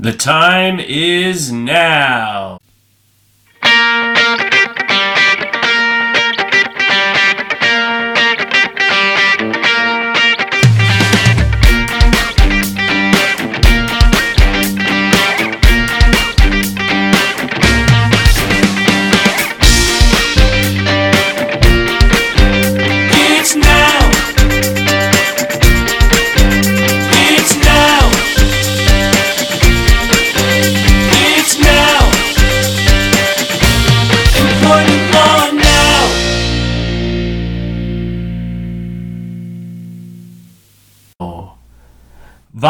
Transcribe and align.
The 0.00 0.12
time 0.12 0.78
is 0.78 1.50
now. 1.50 2.60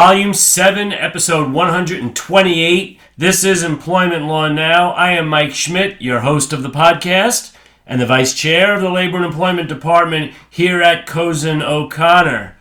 Volume 0.08 0.32
7, 0.32 0.90
Episode 0.90 1.52
128. 1.52 2.98
This 3.18 3.44
is 3.44 3.62
Employment 3.62 4.24
Law 4.24 4.48
Now. 4.48 4.92
I 4.92 5.10
am 5.10 5.28
Mike 5.28 5.54
Schmidt, 5.54 6.00
your 6.00 6.20
host 6.20 6.54
of 6.54 6.62
the 6.62 6.70
podcast 6.70 7.54
and 7.86 8.00
the 8.00 8.06
Vice 8.06 8.32
Chair 8.32 8.74
of 8.74 8.80
the 8.80 8.88
Labor 8.88 9.18
and 9.18 9.26
Employment 9.26 9.68
Department 9.68 10.32
here 10.48 10.80
at 10.80 11.06
Cozen 11.06 11.60
O'Connor. 11.60 12.56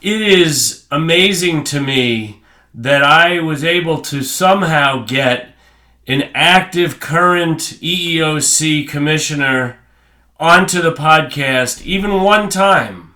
It 0.00 0.22
is 0.22 0.86
amazing 0.90 1.64
to 1.64 1.82
me 1.82 2.40
that 2.72 3.02
I 3.02 3.40
was 3.40 3.62
able 3.62 4.00
to 4.00 4.22
somehow 4.22 5.04
get 5.04 5.54
an 6.06 6.30
active 6.32 6.98
current 6.98 7.58
EEOC 7.60 8.88
commissioner 8.88 9.80
onto 10.40 10.80
the 10.80 10.94
podcast 10.94 11.84
even 11.84 12.22
one 12.22 12.48
time 12.48 13.14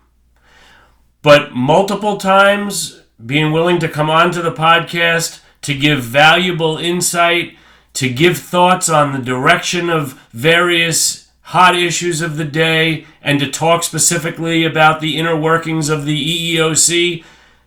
but 1.22 1.55
multiple 1.55 2.19
times 2.19 2.97
being 3.24 3.52
willing 3.52 3.78
to 3.80 3.88
come 3.88 4.08
onto 4.11 4.41
the 4.42 4.52
podcast 4.52 5.41
to 5.62 5.74
give 5.74 6.02
valuable 6.02 6.77
insight, 6.78 7.56
to 7.94 8.08
give 8.08 8.38
thoughts 8.38 8.88
on 8.88 9.12
the 9.12 9.19
direction 9.19 9.91
of 9.91 10.20
various 10.33 11.28
hot 11.42 11.75
issues 11.75 12.20
of 12.20 12.36
the 12.36 12.44
day, 12.44 13.06
and 13.22 13.41
to 13.41 13.50
talk 13.50 13.83
specifically 13.83 14.64
about 14.64 15.00
the 15.00 15.16
inner 15.16 15.36
workings 15.36 15.88
of 15.88 16.05
the 16.05 16.56
EEOC. 16.56 17.25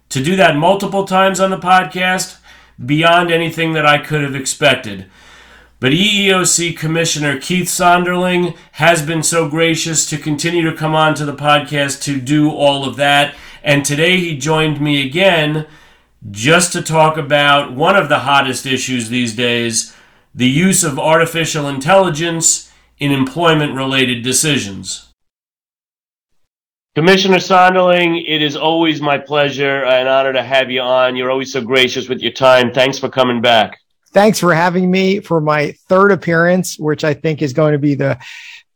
To 0.10 0.24
do 0.24 0.36
that 0.36 0.56
multiple 0.56 1.06
times 1.06 1.40
on 1.40 1.50
the 1.50 1.58
podcast, 1.58 2.38
beyond 2.84 3.32
anything 3.32 3.74
that 3.74 3.86
I 3.86 3.98
could 3.98 4.22
have 4.22 4.36
expected. 4.36 5.08
But 5.80 5.94
EEOC 5.94 6.78
Commissioner 6.78 7.40
Keith 7.40 7.68
Sonderling 7.68 8.56
has 8.74 9.04
been 9.04 9.24
so 9.24 9.50
gracious 9.50 10.08
to 10.12 10.18
continue 10.18 10.70
to 10.70 10.78
come 10.78 10.94
on 10.94 11.16
to 11.16 11.26
the 11.26 11.34
podcast 11.34 12.04
to 12.04 12.22
do 12.22 12.52
all 12.52 12.86
of 12.88 12.98
that. 12.98 13.34
And 13.64 13.86
today 13.86 14.18
he 14.18 14.38
joined 14.38 14.82
me 14.82 15.06
again 15.06 15.68
just 16.30 16.72
to 16.74 16.82
talk 16.82 17.18
about 17.18 17.74
one 17.74 17.96
of 17.96 18.10
the 18.10 18.20
hottest 18.20 18.66
issues 18.66 19.10
these 19.10 19.36
days 19.36 19.96
the 20.34 20.50
use 20.50 20.84
of 20.84 20.98
artificial 20.98 21.68
intelligence 21.68 22.72
in 23.00 23.12
employment 23.12 23.76
related 23.76 24.24
decisions. 24.24 25.12
Commissioner 26.96 27.38
Sonderling, 27.38 28.24
it 28.28 28.42
is 28.42 28.56
always 28.56 29.02
my 29.02 29.18
pleasure 29.18 29.84
and 29.86 30.08
honor 30.08 30.34
to 30.34 30.44
have 30.44 30.70
you 30.70 30.82
on. 30.82 31.16
You're 31.16 31.32
always 31.32 31.52
so 31.52 31.62
gracious 31.62 32.08
with 32.08 32.22
your 32.22 32.32
time. 32.32 32.72
Thanks 32.72 32.98
for 32.98 33.10
coming 33.10 33.42
back. 33.42 33.78
Thanks 34.14 34.40
for 34.40 34.54
having 34.54 34.92
me 34.92 35.22
for 35.22 35.40
my 35.40 35.72
third 35.88 36.12
appearance, 36.12 36.78
which 36.78 37.04
I 37.04 37.14
think 37.14 37.42
is 37.42 37.54
going 37.54 37.72
to 37.74 37.80
be 37.80 37.96
the 37.96 38.20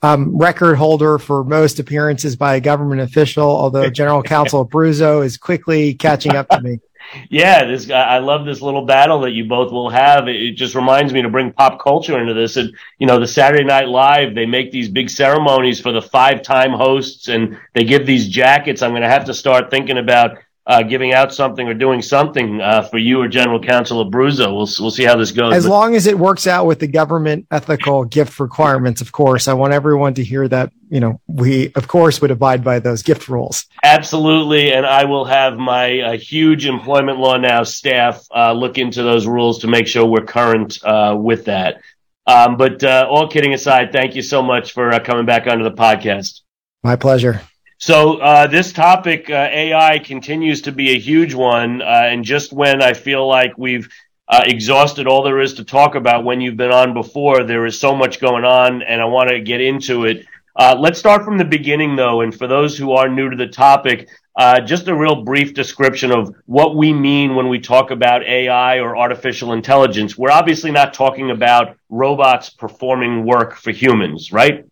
um, 0.01 0.38
record 0.38 0.75
holder 0.75 1.17
for 1.17 1.44
most 1.44 1.79
appearances 1.79 2.35
by 2.35 2.56
a 2.56 2.61
government 2.61 3.01
official, 3.01 3.45
although 3.45 3.89
General 4.01 4.23
Counsel 4.23 4.66
Abruzzo 4.66 5.25
is 5.25 5.38
quickly 5.38 5.94
catching 5.94 6.35
up 6.35 6.47
to 6.50 6.61
me. 6.61 6.79
Yeah, 7.29 7.66
this 7.66 7.85
guy, 7.85 8.01
I 8.01 8.17
love 8.17 8.45
this 8.45 8.63
little 8.63 8.83
battle 8.83 9.22
that 9.22 9.31
you 9.31 9.45
both 9.45 9.72
will 9.72 9.89
have. 9.91 10.28
It 10.28 10.53
just 10.53 10.73
reminds 10.73 11.13
me 11.13 11.22
to 11.22 11.29
bring 11.29 11.51
pop 11.51 11.79
culture 11.79 12.19
into 12.19 12.33
this. 12.33 12.57
And, 12.57 12.75
you 12.97 13.06
know, 13.06 13.19
the 13.19 13.28
Saturday 13.28 13.63
Night 13.63 13.88
Live, 13.88 14.33
they 14.33 14.47
make 14.47 14.72
these 14.72 14.89
big 14.89 15.11
ceremonies 15.11 15.79
for 15.79 15.91
the 15.91 16.01
five 16.01 16.41
time 16.41 16.72
hosts 16.72 17.27
and 17.27 17.59
they 17.73 17.83
give 17.83 18.07
these 18.07 18.27
jackets. 18.27 18.81
I'm 18.81 18.89
going 18.89 19.03
to 19.03 19.07
have 19.07 19.25
to 19.25 19.35
start 19.35 19.69
thinking 19.69 20.00
about 20.00 20.39
uh, 20.67 20.81
giving 20.81 21.13
out 21.13 21.33
something 21.33 21.67
or 21.67 21.73
doing 21.75 22.01
something 22.01 22.59
uh, 22.59 22.81
for 22.81 22.97
you 22.97 23.21
or 23.21 23.27
General 23.27 23.59
Counsel 23.59 24.03
Abruzzo. 24.09 24.47
We'll, 24.47 24.67
we'll 24.79 24.91
see 24.91 25.03
how 25.03 25.15
this 25.15 25.31
goes. 25.31 25.53
As 25.53 25.65
But- 25.65 25.69
long 25.69 25.95
as 25.95 26.07
it 26.07 26.17
works 26.17 26.47
out 26.47 26.65
with 26.65 26.79
the 26.79 26.87
government 26.87 27.45
ethical 27.51 28.03
gift 28.05 28.39
requirements, 28.39 29.01
of 29.01 29.11
course, 29.11 29.47
I 29.47 29.53
want 29.53 29.73
everyone 29.73 30.15
to 30.15 30.23
hear 30.23 30.47
that, 30.47 30.71
you 30.89 30.99
know, 30.99 31.21
we, 31.27 31.71
of 31.75 31.87
course, 31.87 32.19
would 32.21 32.31
abide 32.31 32.63
by 32.63 32.79
those 32.79 33.03
gift 33.03 33.29
rules. 33.29 33.65
Absolutely, 33.83 34.73
and 34.73 34.85
I 34.85 35.05
will 35.05 35.25
have 35.25 35.55
my 35.57 35.99
uh, 35.99 36.17
huge 36.17 36.65
employment 36.65 37.19
law 37.19 37.37
now 37.37 37.63
staff 37.63 38.25
uh, 38.35 38.51
look 38.51 38.79
into 38.79 39.03
those 39.03 39.27
rules 39.27 39.59
to 39.59 39.67
make 39.67 39.85
sure 39.85 40.05
we're 40.05 40.25
current 40.25 40.79
uh, 40.83 41.15
with 41.19 41.45
that. 41.45 41.81
Um, 42.27 42.57
but 42.57 42.83
uh, 42.83 43.07
all 43.07 43.27
kidding 43.27 43.53
aside, 43.53 43.91
thank 43.91 44.15
you 44.15 44.23
so 44.23 44.41
much 44.41 44.71
for 44.71 44.91
uh, 44.91 44.99
coming 44.99 45.27
back 45.27 45.45
onto 45.45 45.63
the 45.63 45.71
podcast. 45.71 46.41
My 46.83 46.95
pleasure. 46.95 47.41
So 47.78 48.18
uh, 48.19 48.47
this 48.47 48.72
topic, 48.72 49.30
uh, 49.30 49.50
AI, 49.52 50.00
continues 50.00 50.62
to 50.62 50.72
be 50.72 50.91
a 50.91 51.00
huge 51.00 51.34
one, 51.34 51.81
uh, 51.81 51.86
and 51.86 52.24
just 52.24 52.53
when 52.53 52.81
I 52.81 52.94
feel 52.94 53.28
like 53.28 53.58
we've 53.58 53.90
uh, 54.30 54.44
exhausted 54.46 55.08
all 55.08 55.24
there 55.24 55.41
is 55.41 55.56
to 55.56 55.66
talk 55.66 55.96
about 55.96 56.24
when 56.24 56.40
you've 56.40 56.58
been 56.58 56.72
on 56.72 56.94
before, 56.94 57.44
there 57.44 57.66
is 57.66 57.80
so 57.80 57.94
much 57.94 58.22
going 58.22 58.46
on, 58.46 58.81
and 58.81 59.02
I 59.02 59.06
want 59.06 59.30
to 59.30 59.41
get 59.41 59.59
into 59.59 60.06
it. 60.06 60.25
Uh, 60.56 60.75
let's 60.80 60.97
start 60.97 61.25
from 61.25 61.38
the 61.38 61.46
beginning, 61.46 61.97
though, 61.97 62.22
and 62.22 62.34
for 62.34 62.47
those 62.47 62.78
who 62.78 62.94
are 62.94 63.09
new 63.09 63.30
to 63.30 63.36
the 63.36 63.47
topic, 63.47 64.07
uh, 64.38 64.62
just 64.62 64.88
a 64.88 64.96
real 64.96 65.24
brief 65.24 65.53
description 65.53 66.12
of 66.12 66.34
what 66.46 66.78
we 66.78 66.94
mean 66.94 67.36
when 67.36 67.50
we 67.50 67.59
talk 67.59 67.92
about 67.92 68.24
AI 68.24 68.80
or 68.80 68.97
artificial 68.97 69.52
intelligence. 69.52 70.18
We're 70.18 70.31
obviously 70.31 70.72
not 70.72 70.94
talking 70.94 71.31
about 71.31 71.78
robots 71.90 72.50
performing 72.50 73.25
work 73.25 73.56
for 73.56 73.72
humans, 73.72 74.31
right? 74.31 74.66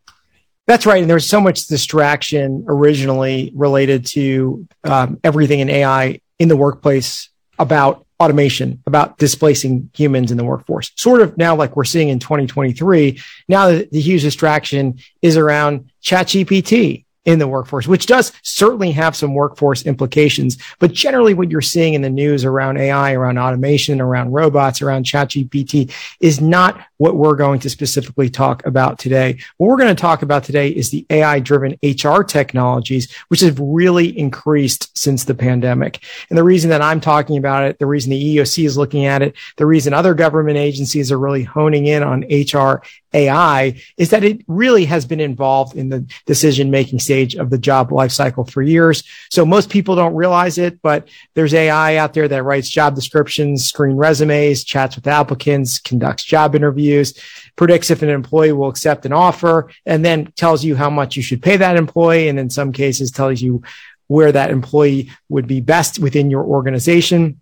That's 0.66 0.85
right. 0.85 1.01
And 1.01 1.09
there 1.09 1.16
was 1.16 1.28
so 1.28 1.41
much 1.41 1.68
distraction 1.68 2.66
originally 2.68 3.51
related 3.53 4.06
to 4.07 4.68
um, 4.84 5.19
everything 5.24 5.59
in 5.59 5.69
AI 5.69 6.22
in 6.40 6.47
the 6.47 6.56
workplace 6.56 7.29
about 7.59 8.06
automation, 8.19 8.81
about 8.88 9.18
displacing 9.18 9.90
humans 9.94 10.31
in 10.31 10.38
the 10.38 10.44
workforce. 10.46 10.91
Sort 10.96 11.22
of 11.22 11.38
now, 11.38 11.56
like 11.56 11.75
we're 11.75 11.84
seeing 11.84 12.07
in 12.07 12.19
2023, 12.19 13.19
now 13.50 13.68
the, 13.68 13.90
the 13.91 14.00
huge 14.00 14.22
distraction 14.22 15.00
is 15.22 15.35
around 15.35 15.91
ChatGPT 16.02 17.03
in 17.25 17.39
the 17.39 17.47
workforce, 17.47 17.88
which 17.88 18.06
does 18.06 18.34
certainly 18.41 18.91
have 18.91 19.16
some 19.16 19.34
workforce 19.34 19.84
implications. 19.84 20.57
But 20.79 20.91
generally, 20.91 21.34
what 21.34 21.50
you're 21.50 21.61
seeing 21.61 21.94
in 21.94 22.01
the 22.01 22.09
news 22.09 22.44
around 22.44 22.78
AI, 22.78 23.13
around 23.13 23.38
automation, 23.38 24.01
around 24.01 24.31
robots, 24.31 24.81
around 24.81 25.06
ChatGPT 25.06 25.94
is 26.19 26.41
not 26.41 26.81
what 26.97 27.16
we're 27.16 27.35
going 27.35 27.59
to 27.61 27.69
specifically 27.69 28.29
talk 28.29 28.66
about 28.66 29.00
today. 29.00 29.38
What 29.57 29.67
we're 29.67 29.78
going 29.78 29.95
to 29.95 30.01
talk 30.01 30.22
about 30.22 30.44
today 30.44 30.69
is 30.69 30.89
the 30.89 31.06
AI 31.09 31.39
driven 31.39 31.78
HR 31.81 32.23
technologies, 32.23 33.13
which 33.29 33.41
have 33.41 33.59
really 33.59 34.17
increased 34.17 34.97
since 34.97 35.23
the 35.23 35.35
pandemic. 35.35 36.03
And 36.29 36.38
the 36.38 36.44
reason 36.44 36.69
that 36.69 36.81
I'm 36.81 37.00
talking 37.00 37.38
about 37.38 37.63
it, 37.63 37.79
the 37.79 37.85
reason 37.85 38.11
the 38.11 38.38
EEOC 38.38 38.66
is 38.66 38.78
looking 38.78 39.05
at 39.05 39.22
it, 39.22 39.35
the 39.57 39.66
reason 39.66 39.94
other 39.94 40.13
government 40.13 40.57
agencies 40.57 41.11
are 41.11 41.19
really 41.19 41.44
honing 41.44 41.88
in 41.88 42.03
on 42.03 42.25
HR 42.29 42.84
AI 43.13 43.79
is 43.97 44.09
that 44.09 44.23
it 44.23 44.44
really 44.47 44.85
has 44.85 45.05
been 45.05 45.19
involved 45.19 45.75
in 45.75 45.90
the 45.90 46.05
decision 46.25 46.72
making 46.72 47.00
stage 47.13 47.35
of 47.35 47.51
the 47.51 47.57
job 47.59 47.91
lifecycle 47.91 48.50
for 48.50 48.63
years. 48.63 49.03
So 49.29 49.46
most 49.46 49.69
people 49.69 49.96
don't 49.96 50.16
realize 50.16 50.57
it, 50.57 50.81
but 50.81 51.07
there's 51.35 51.53
AI 51.53 51.97
out 51.97 52.13
there 52.13 52.28
that 52.28 52.44
writes 52.44 52.69
job 52.69 52.96
descriptions, 52.96 53.66
screen 53.66 53.96
resumes, 53.96 54.64
chats 54.64 54.96
with 54.96 55.05
applicants, 55.05 55.79
conducts 55.79 56.23
job 56.23 56.55
interviews, 56.55 57.14
predicts 57.55 57.91
if 57.91 58.02
an 58.02 58.09
employee 58.09 58.52
will 58.52 58.67
accept 58.67 59.05
an 59.05 59.14
offer, 59.14 59.70
and 59.85 60.03
then 60.03 60.32
tells 60.35 60.64
you 60.64 60.76
how 60.76 60.90
much 60.90 61.16
you 61.16 61.22
should 61.22 61.43
pay 61.43 61.55
that 61.55 61.76
employee. 61.76 62.29
And 62.29 62.40
in 62.40 62.49
some 62.49 62.72
cases 62.72 63.11
tells 63.11 63.41
you 63.41 63.61
where 64.08 64.32
that 64.32 64.49
employee 64.49 65.11
would 65.29 65.46
be 65.46 65.61
best 65.61 65.99
within 65.99 66.32
your 66.32 66.43
organization. 66.43 67.40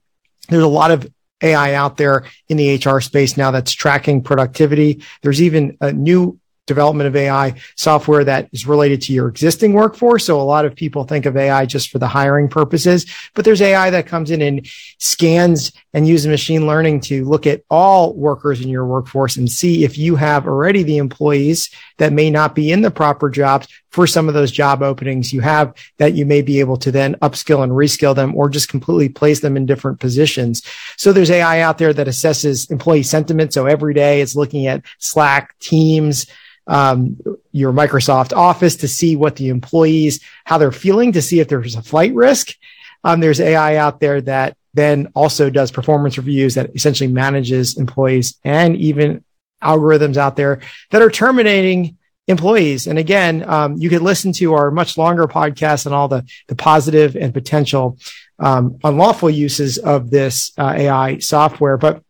There's 0.49 0.63
a 0.63 0.67
lot 0.67 0.91
of 0.91 1.09
AI 1.41 1.75
out 1.75 1.95
there 1.95 2.25
in 2.49 2.57
the 2.57 2.75
HR 2.75 2.99
space 2.99 3.37
now 3.37 3.51
that's 3.51 3.71
tracking 3.71 4.21
productivity. 4.21 5.01
There's 5.21 5.41
even 5.41 5.77
a 5.79 5.93
new 5.93 6.40
development 6.67 7.07
of 7.07 7.15
AI 7.15 7.55
software 7.75 8.23
that 8.23 8.49
is 8.53 8.67
related 8.67 9.01
to 9.03 9.13
your 9.13 9.27
existing 9.27 9.73
workforce. 9.73 10.25
So 10.25 10.39
a 10.39 10.43
lot 10.43 10.65
of 10.65 10.75
people 10.75 11.03
think 11.03 11.25
of 11.25 11.35
AI 11.35 11.65
just 11.65 11.89
for 11.89 11.99
the 11.99 12.07
hiring 12.07 12.47
purposes, 12.47 13.05
but 13.33 13.45
there's 13.45 13.61
AI 13.61 13.89
that 13.89 14.07
comes 14.07 14.31
in 14.31 14.41
and 14.41 14.67
scans 14.99 15.71
and 15.93 16.07
use 16.07 16.25
machine 16.25 16.65
learning 16.65 17.01
to 17.01 17.25
look 17.25 17.45
at 17.45 17.63
all 17.69 18.13
workers 18.13 18.61
in 18.61 18.69
your 18.69 18.85
workforce 18.85 19.35
and 19.35 19.51
see 19.51 19.83
if 19.83 19.97
you 19.97 20.15
have 20.15 20.47
already 20.47 20.83
the 20.83 20.97
employees 20.97 21.69
that 21.97 22.13
may 22.13 22.29
not 22.29 22.55
be 22.55 22.71
in 22.71 22.81
the 22.81 22.91
proper 22.91 23.29
jobs 23.29 23.67
for 23.89 24.07
some 24.07 24.27
of 24.27 24.33
those 24.33 24.51
job 24.51 24.81
openings 24.81 25.33
you 25.33 25.41
have 25.41 25.73
that 25.97 26.13
you 26.13 26.25
may 26.25 26.41
be 26.41 26.59
able 26.59 26.77
to 26.77 26.91
then 26.91 27.15
upskill 27.15 27.63
and 27.63 27.73
reskill 27.73 28.15
them 28.15 28.33
or 28.35 28.49
just 28.49 28.69
completely 28.69 29.09
place 29.09 29.41
them 29.41 29.57
in 29.57 29.65
different 29.65 29.99
positions. 29.99 30.63
So 30.95 31.11
there's 31.11 31.31
AI 31.31 31.59
out 31.61 31.77
there 31.77 31.93
that 31.93 32.07
assesses 32.07 32.71
employee 32.71 33.03
sentiment. 33.03 33.53
So 33.53 33.65
every 33.65 33.93
day 33.93 34.21
it's 34.21 34.35
looking 34.35 34.67
at 34.67 34.83
Slack, 34.99 35.57
Teams, 35.59 36.25
um, 36.67 37.17
your 37.51 37.73
Microsoft 37.73 38.35
Office 38.35 38.77
to 38.77 38.87
see 38.87 39.15
what 39.17 39.35
the 39.35 39.49
employees, 39.49 40.21
how 40.45 40.57
they're 40.57 40.71
feeling 40.71 41.11
to 41.13 41.21
see 41.21 41.39
if 41.41 41.49
there's 41.49 41.75
a 41.75 41.81
flight 41.81 42.13
risk. 42.13 42.55
Um, 43.03 43.19
there's 43.19 43.41
AI 43.41 43.77
out 43.77 43.99
there 43.99 44.21
that 44.21 44.55
then 44.73 45.11
also 45.15 45.49
does 45.49 45.71
performance 45.71 46.17
reviews 46.17 46.55
that 46.55 46.75
essentially 46.75 47.11
manages 47.11 47.77
employees 47.77 48.37
and 48.43 48.75
even 48.77 49.23
algorithms 49.61 50.17
out 50.17 50.35
there 50.35 50.61
that 50.91 51.01
are 51.01 51.11
terminating 51.11 51.97
employees. 52.27 52.87
And 52.87 52.97
again, 52.97 53.47
um, 53.47 53.77
you 53.77 53.89
could 53.89 54.01
listen 54.01 54.31
to 54.33 54.53
our 54.53 54.71
much 54.71 54.97
longer 54.97 55.27
podcast 55.27 55.85
and 55.85 55.93
all 55.93 56.07
the, 56.07 56.25
the 56.47 56.55
positive 56.55 57.15
and 57.15 57.33
potential 57.33 57.97
um, 58.39 58.79
unlawful 58.83 59.29
uses 59.29 59.77
of 59.77 60.09
this 60.09 60.51
uh, 60.57 60.73
AI 60.75 61.19
software. 61.19 61.77
But 61.77 62.03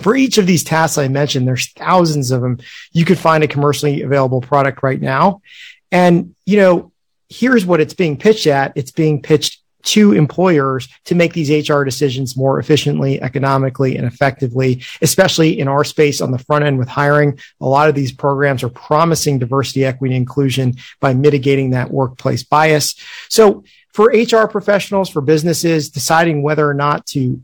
for 0.00 0.16
each 0.16 0.38
of 0.38 0.46
these 0.46 0.64
tasks 0.64 0.98
I 0.98 1.08
mentioned, 1.08 1.46
there's 1.46 1.72
thousands 1.72 2.30
of 2.30 2.40
them. 2.40 2.58
You 2.92 3.04
could 3.04 3.18
find 3.18 3.44
a 3.44 3.48
commercially 3.48 4.02
available 4.02 4.40
product 4.40 4.82
right 4.82 5.00
now. 5.00 5.42
And, 5.90 6.34
you 6.46 6.56
know, 6.56 6.92
here's 7.28 7.66
what 7.66 7.80
it's 7.80 7.94
being 7.94 8.16
pitched 8.16 8.46
at. 8.46 8.72
It's 8.76 8.92
being 8.92 9.22
pitched 9.22 9.60
to 9.84 10.12
employers 10.12 10.88
to 11.04 11.14
make 11.14 11.32
these 11.32 11.68
HR 11.68 11.84
decisions 11.84 12.36
more 12.36 12.58
efficiently, 12.58 13.20
economically, 13.22 13.96
and 13.96 14.06
effectively, 14.06 14.82
especially 15.02 15.58
in 15.58 15.68
our 15.68 15.84
space 15.84 16.20
on 16.20 16.30
the 16.30 16.38
front 16.38 16.64
end 16.64 16.78
with 16.78 16.88
hiring. 16.88 17.38
A 17.60 17.66
lot 17.66 17.88
of 17.88 17.94
these 17.94 18.12
programs 18.12 18.62
are 18.62 18.68
promising 18.68 19.38
diversity, 19.38 19.84
equity, 19.84 20.14
and 20.14 20.22
inclusion 20.22 20.74
by 21.00 21.14
mitigating 21.14 21.70
that 21.70 21.90
workplace 21.90 22.42
bias. 22.42 22.96
So 23.28 23.64
for 23.92 24.12
HR 24.12 24.46
professionals, 24.46 25.08
for 25.08 25.20
businesses 25.20 25.90
deciding 25.90 26.42
whether 26.42 26.68
or 26.68 26.74
not 26.74 27.06
to 27.06 27.42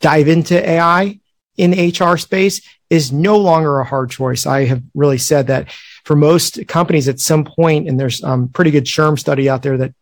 dive 0.00 0.28
into 0.28 0.68
AI 0.68 1.20
in 1.56 1.90
HR 1.90 2.16
space 2.16 2.60
is 2.90 3.12
no 3.12 3.36
longer 3.36 3.80
a 3.80 3.84
hard 3.84 4.10
choice. 4.10 4.46
I 4.46 4.64
have 4.66 4.82
really 4.94 5.18
said 5.18 5.48
that 5.48 5.70
for 6.04 6.14
most 6.14 6.66
companies 6.68 7.08
at 7.08 7.18
some 7.18 7.44
point, 7.44 7.88
and 7.88 7.98
there's 7.98 8.22
a 8.22 8.28
um, 8.28 8.48
pretty 8.48 8.70
good 8.70 8.84
SHRM 8.84 9.18
study 9.18 9.48
out 9.48 9.62
there 9.62 9.76
that 9.78 9.94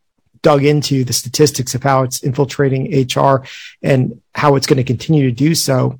dug 0.44 0.62
into 0.62 1.04
the 1.04 1.12
statistics 1.12 1.74
of 1.74 1.82
how 1.82 2.02
it's 2.02 2.22
infiltrating 2.22 3.08
HR 3.08 3.44
and 3.82 4.20
how 4.34 4.54
it's 4.54 4.66
going 4.66 4.76
to 4.76 4.84
continue 4.84 5.24
to 5.24 5.34
do 5.34 5.54
so 5.54 5.98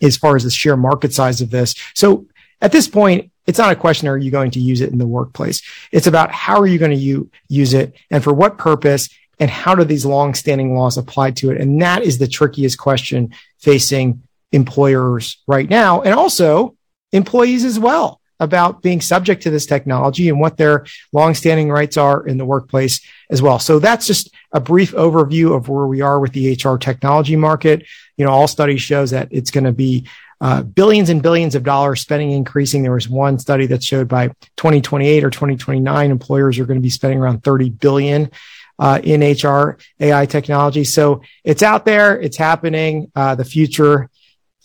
as 0.00 0.16
far 0.16 0.34
as 0.34 0.42
the 0.42 0.50
sheer 0.50 0.76
market 0.76 1.12
size 1.12 1.40
of 1.42 1.50
this. 1.50 1.74
So 1.94 2.26
at 2.62 2.72
this 2.72 2.88
point, 2.88 3.30
it's 3.46 3.58
not 3.58 3.70
a 3.70 3.76
question, 3.76 4.08
are 4.08 4.16
you 4.16 4.30
going 4.30 4.52
to 4.52 4.60
use 4.60 4.80
it 4.80 4.90
in 4.90 4.98
the 4.98 5.06
workplace? 5.06 5.62
It's 5.92 6.06
about 6.06 6.30
how 6.32 6.60
are 6.60 6.66
you 6.66 6.78
going 6.78 6.92
to 6.92 6.96
u- 6.96 7.30
use 7.48 7.74
it 7.74 7.94
and 8.10 8.24
for 8.24 8.32
what 8.32 8.56
purpose 8.56 9.10
and 9.38 9.50
how 9.50 9.74
do 9.74 9.84
these 9.84 10.06
long-standing 10.06 10.74
laws 10.74 10.96
apply 10.96 11.32
to 11.32 11.50
it? 11.50 11.60
And 11.60 11.82
that 11.82 12.02
is 12.02 12.18
the 12.18 12.28
trickiest 12.28 12.78
question 12.78 13.34
facing 13.58 14.22
employers 14.52 15.42
right 15.46 15.68
now 15.68 16.00
and 16.00 16.14
also 16.14 16.74
employees 17.12 17.64
as 17.64 17.78
well 17.78 18.21
about 18.42 18.82
being 18.82 19.00
subject 19.00 19.44
to 19.44 19.50
this 19.50 19.66
technology 19.66 20.28
and 20.28 20.40
what 20.40 20.56
their 20.56 20.84
longstanding 21.12 21.70
rights 21.70 21.96
are 21.96 22.26
in 22.26 22.38
the 22.38 22.44
workplace 22.44 23.00
as 23.30 23.40
well. 23.40 23.58
So 23.60 23.78
that's 23.78 24.06
just 24.06 24.34
a 24.52 24.60
brief 24.60 24.92
overview 24.92 25.56
of 25.56 25.68
where 25.68 25.86
we 25.86 26.00
are 26.00 26.18
with 26.18 26.32
the 26.32 26.52
HR 26.52 26.76
technology 26.76 27.36
market. 27.36 27.86
You 28.16 28.26
know, 28.26 28.32
all 28.32 28.48
studies 28.48 28.82
shows 28.82 29.12
that 29.12 29.28
it's 29.30 29.52
going 29.52 29.64
to 29.64 29.72
be 29.72 30.08
uh, 30.40 30.62
billions 30.62 31.08
and 31.08 31.22
billions 31.22 31.54
of 31.54 31.62
dollars 31.62 32.00
spending 32.00 32.32
increasing. 32.32 32.82
There 32.82 32.92
was 32.92 33.08
one 33.08 33.38
study 33.38 33.66
that 33.66 33.84
showed 33.84 34.08
by 34.08 34.28
2028 34.56 35.22
or 35.22 35.30
2029, 35.30 36.10
employers 36.10 36.58
are 36.58 36.64
going 36.64 36.80
to 36.80 36.82
be 36.82 36.90
spending 36.90 37.20
around 37.20 37.44
30 37.44 37.70
billion 37.70 38.28
uh, 38.80 39.00
in 39.04 39.20
HR 39.20 39.78
AI 40.00 40.26
technology. 40.26 40.82
So 40.82 41.22
it's 41.44 41.62
out 41.62 41.84
there, 41.84 42.20
it's 42.20 42.36
happening. 42.36 43.12
Uh, 43.14 43.36
the 43.36 43.44
future 43.44 44.10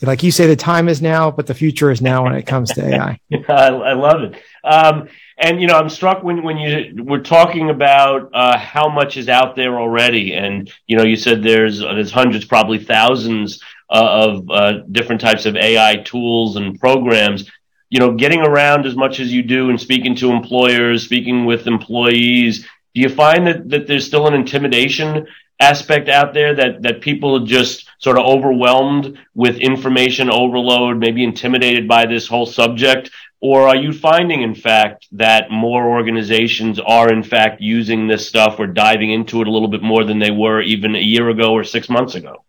like 0.02 0.22
you 0.22 0.32
say, 0.32 0.46
the 0.46 0.56
time 0.56 0.90
is 0.90 1.02
now, 1.02 1.32
but 1.32 1.48
the 1.48 1.56
future 1.56 1.90
is 1.90 2.02
now 2.02 2.24
when 2.24 2.36
it 2.36 2.44
comes 2.44 2.72
to 2.74 2.86
AI. 2.86 3.20
I, 3.50 3.68
I, 3.68 3.94
love 3.94 4.22
it. 4.22 4.36
Um, 4.64 5.08
and 5.38 5.60
you 5.60 5.68
know, 5.68 5.76
I'm 5.76 5.90
struck 5.90 6.24
when 6.24 6.44
when 6.44 6.58
you 6.58 7.04
were 7.04 7.22
talking 7.22 7.70
about 7.70 8.30
uh, 8.34 8.58
how 8.58 8.90
much 8.90 9.18
is 9.18 9.28
out 9.28 9.56
there 9.56 9.80
already, 9.80 10.34
and 10.34 10.72
you 10.86 10.98
know, 10.98 11.04
you 11.04 11.16
said 11.16 11.42
there's 11.42 11.80
there's 11.80 12.12
hundreds, 12.12 12.46
probably 12.46 12.78
thousands 12.78 13.62
uh, 13.90 14.26
of 14.28 14.50
uh, 14.52 14.72
different 14.92 15.22
types 15.22 15.46
of 15.46 15.56
AI 15.56 15.98
tools 15.98 16.58
and 16.58 16.80
programs. 16.80 17.50
You 17.90 18.00
know, 18.00 18.14
getting 18.14 18.42
around 18.42 18.86
as 18.86 18.96
much 18.96 19.20
as 19.20 19.32
you 19.32 19.42
do 19.42 19.70
and 19.70 19.80
speaking 19.80 20.16
to 20.18 20.32
employers, 20.32 21.06
speaking 21.06 21.46
with 21.46 21.66
employees, 21.68 22.68
do 22.94 23.02
you 23.02 23.10
find 23.10 23.48
that 23.48 23.70
that 23.70 23.88
there's 23.88 24.06
still 24.06 24.28
an 24.28 24.36
intimidation 24.36 25.26
aspect 25.60 26.08
out 26.08 26.34
there 26.34 26.54
that 26.56 26.84
that 26.84 27.02
people 27.02 27.36
are 27.36 27.46
just 27.46 27.90
sort 28.00 28.18
of 28.18 28.26
overwhelmed 28.26 29.18
with 29.34 29.58
information 29.58 30.30
overload, 30.30 30.98
maybe 30.98 31.24
intimidated 31.24 31.88
by 31.88 32.06
this 32.06 32.28
whole 32.28 32.46
subject? 32.46 33.10
Or 33.40 33.68
are 33.68 33.76
you 33.76 33.94
finding, 33.94 34.42
in 34.42 34.56
fact, 34.56 35.08
that 35.12 35.52
more 35.52 35.90
organizations 35.90 36.80
are, 36.80 37.12
in 37.12 37.22
fact, 37.22 37.62
using 37.62 38.08
this 38.08 38.28
stuff 38.28 38.60
or 38.60 38.66
diving 38.66 39.12
into 39.12 39.42
it 39.42 39.48
a 39.48 39.52
little 39.52 39.68
bit 39.68 39.84
more 39.84 40.04
than 40.04 40.18
they 40.18 40.32
were 40.32 40.62
even 40.62 40.96
a 40.96 41.00
year 41.00 41.30
ago 41.30 41.54
or 41.54 41.64
six 41.64 41.88
months 41.88 42.16
ago? 42.16 42.44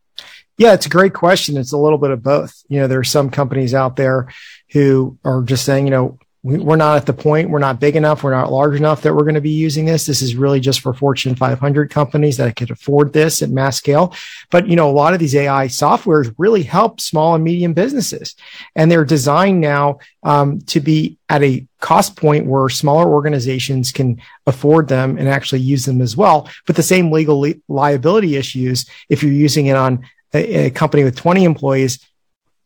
Yeah, 0.57 0.73
it's 0.73 0.87
a 0.87 0.91
great 0.91 1.13
question. 1.13 1.57
It's 1.59 1.73
a 1.73 1.79
little 1.79 1.99
bit 1.99 2.11
of 2.11 2.23
both. 2.23 2.63
You 2.69 2.81
know, 2.81 2.89
there 2.89 2.99
are 2.99 3.05
some 3.05 3.31
companies 3.31 3.75
out 3.75 3.97
there 3.97 4.29
who 4.73 5.19
are 5.25 5.43
just 5.43 5.65
saying, 5.65 5.85
you 5.87 5.91
know, 5.91 6.19
we're 6.45 6.77
not 6.77 6.97
at 6.97 7.07
the 7.07 7.13
point, 7.13 7.51
we're 7.51 7.59
not 7.59 7.81
big 7.81 7.97
enough, 7.97 8.23
we're 8.23 8.31
not 8.31 8.53
large 8.53 8.77
enough 8.77 9.03
that 9.03 9.13
we're 9.13 9.25
going 9.25 9.35
to 9.35 9.41
be 9.41 9.51
using 9.51 9.85
this. 9.85 10.07
This 10.07 10.23
is 10.23 10.37
really 10.37 10.61
just 10.61 10.81
for 10.81 10.95
Fortune 10.95 11.35
500 11.35 11.91
companies 11.91 12.37
that 12.37 12.55
could 12.55 12.71
afford 12.71 13.13
this 13.13 13.43
at 13.43 13.51
mass 13.51 13.77
scale. 13.77 14.15
But, 14.51 14.69
you 14.69 14.77
know, 14.77 14.89
a 14.89 14.93
lot 14.93 15.15
of 15.15 15.21
these 15.21 15.35
AI 15.35 15.67
softwares 15.67 16.33
really 16.39 16.63
help 16.63 17.01
small 17.01 17.35
and 17.35 17.43
medium 17.43 17.75
businesses. 17.75 18.37
And 18.77 18.91
they're 18.91 19.05
designed 19.05 19.61
now 19.61 19.99
um, 20.23 20.61
to 20.63 20.79
be 20.79 21.19
at 21.29 21.43
a 21.43 21.67
cost 21.81 22.15
point 22.15 22.47
where 22.47 22.69
smaller 22.69 23.09
organizations 23.09 23.91
can 23.91 24.21
afford 24.47 24.87
them 24.87 25.19
and 25.19 25.29
actually 25.29 25.63
use 25.63 25.87
them 25.87 26.01
as 26.01 26.17
well. 26.17 26.49
But 26.69 26.77
the 26.77 26.85
same 26.85 27.11
legal 27.11 27.41
li- 27.41 27.61
liability 27.67 28.37
issues, 28.37 28.87
if 29.09 29.25
you're 29.25 29.33
using 29.33 29.67
it 29.67 29.77
on 29.77 30.07
a, 30.33 30.67
a 30.67 30.71
company 30.71 31.03
with 31.03 31.17
20 31.17 31.43
employees, 31.43 31.99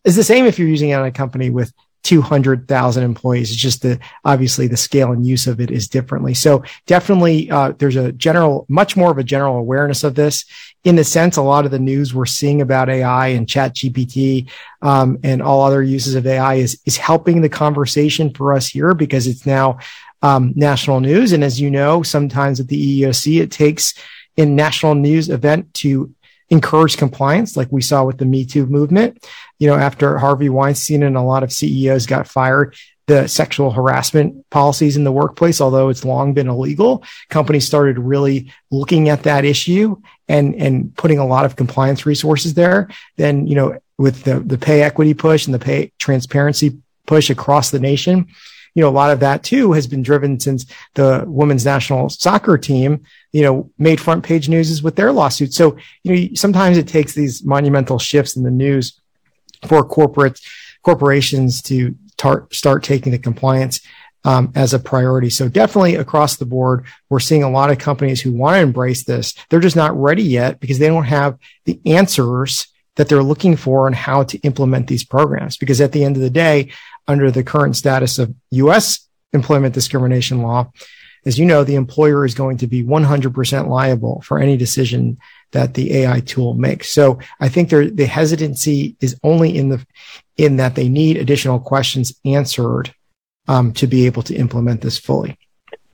is 0.04 0.14
the 0.14 0.24
same 0.24 0.44
if 0.44 0.58
you're 0.58 0.68
using 0.68 0.90
it 0.90 0.94
on 0.94 1.06
a 1.06 1.12
company 1.12 1.48
with 1.48 1.72
200,000 2.02 3.04
employees. 3.04 3.50
It's 3.50 3.60
just 3.60 3.82
the, 3.82 3.98
obviously 4.24 4.66
the 4.66 4.76
scale 4.76 5.12
and 5.12 5.26
use 5.26 5.46
of 5.46 5.60
it 5.60 5.70
is 5.70 5.88
differently. 5.88 6.34
So 6.34 6.64
definitely, 6.86 7.50
uh, 7.50 7.72
there's 7.78 7.96
a 7.96 8.12
general, 8.12 8.66
much 8.68 8.96
more 8.96 9.10
of 9.10 9.18
a 9.18 9.24
general 9.24 9.56
awareness 9.56 10.04
of 10.04 10.14
this 10.14 10.44
in 10.84 10.96
the 10.96 11.04
sense 11.04 11.36
a 11.36 11.42
lot 11.42 11.64
of 11.64 11.70
the 11.70 11.78
news 11.78 12.12
we're 12.12 12.26
seeing 12.26 12.60
about 12.60 12.88
AI 12.88 13.28
and 13.28 13.48
chat 13.48 13.74
GPT, 13.74 14.50
um, 14.82 15.18
and 15.22 15.40
all 15.40 15.62
other 15.62 15.82
uses 15.82 16.14
of 16.16 16.26
AI 16.26 16.54
is, 16.54 16.80
is 16.86 16.96
helping 16.96 17.40
the 17.40 17.48
conversation 17.48 18.32
for 18.34 18.52
us 18.52 18.68
here 18.68 18.94
because 18.94 19.26
it's 19.26 19.46
now, 19.46 19.78
um, 20.22 20.52
national 20.56 21.00
news. 21.00 21.32
And 21.32 21.44
as 21.44 21.60
you 21.60 21.70
know, 21.70 22.02
sometimes 22.02 22.60
at 22.60 22.68
the 22.68 23.02
EEOC, 23.02 23.40
it 23.40 23.50
takes 23.50 23.94
in 24.36 24.56
national 24.56 24.94
news 24.94 25.28
event 25.28 25.72
to 25.74 26.14
encourage 26.52 26.98
compliance, 26.98 27.56
like 27.56 27.68
we 27.72 27.80
saw 27.80 28.04
with 28.04 28.18
the 28.18 28.26
Me 28.26 28.44
Too 28.44 28.66
movement. 28.66 29.26
You 29.58 29.68
know, 29.68 29.74
after 29.74 30.18
Harvey 30.18 30.50
Weinstein 30.50 31.02
and 31.02 31.16
a 31.16 31.22
lot 31.22 31.42
of 31.42 31.50
CEOs 31.50 32.04
got 32.04 32.28
fired, 32.28 32.76
the 33.06 33.26
sexual 33.26 33.70
harassment 33.70 34.48
policies 34.50 34.96
in 34.98 35.04
the 35.04 35.10
workplace, 35.10 35.62
although 35.62 35.88
it's 35.88 36.04
long 36.04 36.34
been 36.34 36.48
illegal, 36.48 37.02
companies 37.30 37.66
started 37.66 37.98
really 37.98 38.52
looking 38.70 39.08
at 39.08 39.22
that 39.22 39.46
issue 39.46 39.96
and, 40.28 40.54
and 40.54 40.94
putting 40.94 41.18
a 41.18 41.26
lot 41.26 41.46
of 41.46 41.56
compliance 41.56 42.04
resources 42.04 42.52
there. 42.52 42.88
Then, 43.16 43.46
you 43.46 43.54
know, 43.54 43.78
with 43.96 44.22
the, 44.24 44.40
the 44.40 44.58
pay 44.58 44.82
equity 44.82 45.14
push 45.14 45.46
and 45.46 45.54
the 45.54 45.58
pay 45.58 45.90
transparency 45.98 46.78
push 47.06 47.30
across 47.30 47.70
the 47.70 47.80
nation, 47.80 48.26
you 48.74 48.82
know, 48.82 48.88
a 48.88 48.90
lot 48.90 49.10
of 49.10 49.20
that 49.20 49.42
too 49.42 49.72
has 49.72 49.86
been 49.86 50.02
driven 50.02 50.40
since 50.40 50.66
the 50.94 51.24
women's 51.26 51.64
national 51.64 52.08
soccer 52.08 52.56
team, 52.56 53.02
you 53.32 53.42
know, 53.42 53.70
made 53.78 54.00
front 54.00 54.24
page 54.24 54.48
news 54.48 54.82
with 54.82 54.96
their 54.96 55.12
lawsuit. 55.12 55.52
So, 55.52 55.76
you 56.02 56.14
know, 56.14 56.28
sometimes 56.34 56.78
it 56.78 56.88
takes 56.88 57.14
these 57.14 57.44
monumental 57.44 57.98
shifts 57.98 58.36
in 58.36 58.42
the 58.42 58.50
news 58.50 59.00
for 59.66 59.84
corporate 59.84 60.40
corporations 60.82 61.62
to 61.62 61.94
tar- 62.16 62.48
start 62.50 62.82
taking 62.82 63.12
the 63.12 63.18
compliance 63.18 63.80
um, 64.24 64.52
as 64.54 64.72
a 64.72 64.78
priority. 64.78 65.30
So 65.30 65.48
definitely 65.48 65.96
across 65.96 66.36
the 66.36 66.46
board, 66.46 66.86
we're 67.08 67.20
seeing 67.20 67.42
a 67.42 67.50
lot 67.50 67.70
of 67.70 67.78
companies 67.78 68.20
who 68.20 68.32
want 68.32 68.54
to 68.54 68.60
embrace 68.60 69.04
this. 69.04 69.34
They're 69.48 69.60
just 69.60 69.76
not 69.76 69.96
ready 69.96 70.22
yet 70.22 70.60
because 70.60 70.78
they 70.78 70.88
don't 70.88 71.04
have 71.04 71.38
the 71.64 71.80
answers 71.86 72.68
that 72.96 73.08
they're 73.08 73.22
looking 73.22 73.56
for 73.56 73.86
on 73.86 73.92
how 73.94 74.22
to 74.22 74.38
implement 74.40 74.86
these 74.86 75.04
programs. 75.04 75.56
Because 75.56 75.80
at 75.80 75.92
the 75.92 76.04
end 76.04 76.16
of 76.16 76.22
the 76.22 76.30
day, 76.30 76.70
under 77.08 77.30
the 77.30 77.42
current 77.42 77.76
status 77.76 78.18
of 78.18 78.34
U.S. 78.50 79.08
employment 79.32 79.74
discrimination 79.74 80.42
law, 80.42 80.70
as 81.24 81.38
you 81.38 81.46
know, 81.46 81.62
the 81.62 81.76
employer 81.76 82.24
is 82.24 82.34
going 82.34 82.58
to 82.58 82.66
be 82.66 82.82
100% 82.82 83.68
liable 83.68 84.22
for 84.22 84.38
any 84.38 84.56
decision 84.56 85.18
that 85.52 85.74
the 85.74 85.98
AI 85.98 86.20
tool 86.20 86.54
makes. 86.54 86.90
So 86.90 87.18
I 87.40 87.48
think 87.48 87.68
the 87.70 88.06
hesitancy 88.06 88.96
is 89.00 89.16
only 89.22 89.56
in 89.56 89.68
the 89.68 89.86
in 90.36 90.56
that 90.56 90.74
they 90.74 90.88
need 90.88 91.18
additional 91.18 91.60
questions 91.60 92.14
answered 92.24 92.92
um, 93.48 93.72
to 93.74 93.86
be 93.86 94.06
able 94.06 94.22
to 94.22 94.34
implement 94.34 94.80
this 94.80 94.98
fully. 94.98 95.38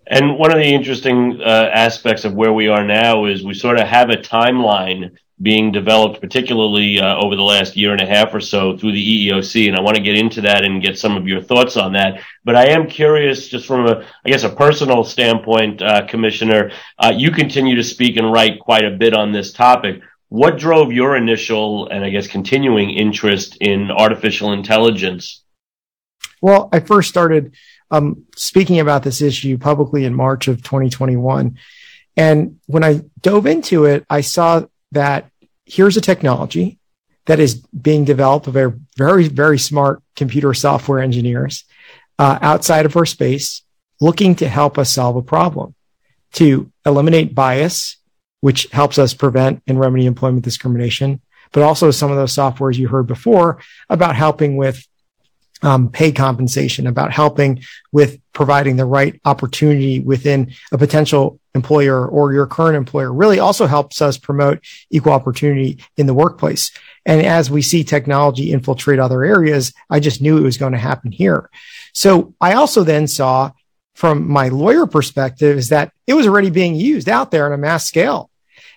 And 0.07 0.39
one 0.39 0.53
of 0.53 0.59
the 0.59 0.65
interesting 0.65 1.41
uh, 1.41 1.71
aspects 1.73 2.25
of 2.25 2.35
where 2.35 2.53
we 2.53 2.69
are 2.69 2.85
now 2.85 3.27
is 3.27 3.45
we 3.45 3.53
sort 3.53 3.79
of 3.79 3.87
have 3.87 4.09
a 4.11 4.17
timeline 4.17 5.17
being 5.41 5.71
developed, 5.71 6.21
particularly 6.21 6.99
uh, 6.99 7.17
over 7.17 7.37
the 7.37 7.43
last 7.43 7.77
year 7.77 7.93
and 7.93 8.01
a 8.01 8.07
half 8.07 8.35
or 8.35 8.41
so 8.41 8.77
through 8.77 8.93
the 8.93 9.29
EEOC. 9.29 9.69
And 9.69 9.77
I 9.77 9.81
want 9.81 9.97
to 9.97 10.03
get 10.03 10.17
into 10.17 10.41
that 10.43 10.65
and 10.65 10.83
get 10.83 10.99
some 10.99 11.17
of 11.17 11.29
your 11.29 11.41
thoughts 11.41 11.77
on 11.77 11.93
that. 11.93 12.21
But 12.45 12.57
I 12.57 12.71
am 12.71 12.89
curious, 12.89 13.49
just 13.49 13.67
from 13.67 13.87
a, 13.87 14.05
I 14.25 14.29
guess, 14.29 14.43
a 14.43 14.49
personal 14.49 15.05
standpoint, 15.05 15.81
uh, 15.81 16.07
Commissioner, 16.07 16.73
uh, 16.99 17.13
you 17.17 17.31
continue 17.31 17.77
to 17.77 17.85
speak 17.85 18.17
and 18.17 18.33
write 18.33 18.59
quite 18.59 18.85
a 18.85 18.91
bit 18.91 19.15
on 19.15 19.33
this 19.33 19.53
topic. 19.53 20.03
What 20.29 20.59
drove 20.59 20.93
your 20.93 21.17
initial 21.17 21.89
and 21.89 22.05
I 22.05 22.11
guess 22.11 22.27
continuing 22.27 22.91
interest 22.91 23.57
in 23.61 23.91
artificial 23.91 24.53
intelligence? 24.53 25.43
Well, 26.43 26.69
I 26.73 26.81
first 26.81 27.09
started 27.09 27.55
um, 27.91 28.25
speaking 28.37 28.81
about 28.81 29.03
this 29.03 29.23
issue 29.23 29.57
publicly 29.57 30.05
in 30.05 30.15
March 30.15 30.49
of 30.49 30.63
2021. 30.63 31.59
And 32.17 32.59
when 32.67 32.85
I 32.85 33.03
dove 33.21 33.47
into 33.47 33.85
it, 33.85 34.05
I 34.11 34.21
saw 34.21 34.65
that 34.93 35.31
here's 35.67 35.97
a 35.97 36.01
technology 36.01 36.79
that 37.27 37.41
is 37.41 37.57
being 37.57 38.05
developed 38.05 38.51
by 38.53 38.67
very, 38.97 39.29
very 39.29 39.59
smart 39.59 40.03
computer 40.17 40.55
software 40.55 41.01
engineers 41.01 41.65
uh, 42.19 42.39
outside 42.41 42.87
of 42.87 42.97
our 42.97 43.07
space 43.07 43.63
looking 44.01 44.35
to 44.37 44.49
help 44.49 44.79
us 44.79 44.91
solve 44.91 45.17
a 45.17 45.23
problem, 45.23 45.75
to 46.33 46.71
eliminate 46.87 47.35
bias, 47.35 47.97
which 48.41 48.67
helps 48.71 48.99
us 48.99 49.15
prevent 49.15 49.63
and 49.67 49.79
remedy 49.79 50.07
employment 50.07 50.45
discrimination, 50.45 51.21
but 51.53 51.63
also 51.63 51.91
some 51.91 52.11
of 52.11 52.17
those 52.17 52.35
softwares 52.35 52.77
you 52.77 52.89
heard 52.89 53.07
before 53.07 53.61
about 53.89 54.15
helping 54.15 54.57
with 54.57 54.87
um, 55.63 55.91
pay 55.91 56.13
compensation, 56.13 56.87
about 56.87 57.13
helping 57.13 57.63
with 57.91 58.21
providing 58.33 58.77
the 58.77 58.85
right 58.87 59.21
opportunity 59.25 59.99
within 59.99 60.53
a 60.71 60.79
potential 60.79 61.41
employer 61.55 62.07
or 62.07 62.33
your 62.33 62.47
current 62.47 62.77
employer 62.77 63.13
really 63.13 63.39
also 63.39 63.67
helps 63.67 64.01
us 64.03 64.19
promote 64.19 64.61
equal 64.91 65.13
opportunity 65.13 65.83
in 65.97 66.07
the 66.07 66.15
workplace. 66.15 66.71
And 67.07 67.25
as 67.25 67.51
we 67.51 67.63
see 67.63 67.85
technology 67.85 68.53
infiltrate 68.53 68.99
other 68.99 69.25
areas, 69.25 69.73
I 69.89 70.01
just 70.01 70.21
knew 70.21 70.37
it 70.37 70.43
was 70.43 70.59
going 70.59 70.73
to 70.73 70.79
happen 70.79 71.11
here. 71.11 71.51
So 71.93 72.35
I 72.41 72.55
also 72.55 72.85
then 72.85 73.07
saw 73.07 73.53
from 73.95 74.29
my 74.31 74.49
lawyer 74.49 74.87
perspective 74.87 75.59
is 75.59 75.71
that 75.71 75.93
it 76.07 76.15
was 76.15 76.27
already 76.27 76.51
being 76.51 76.77
used 76.77 77.09
out 77.09 77.31
there 77.31 77.47
on 77.47 77.53
a 77.53 77.59
mass 77.59 77.85
scale. 77.85 78.31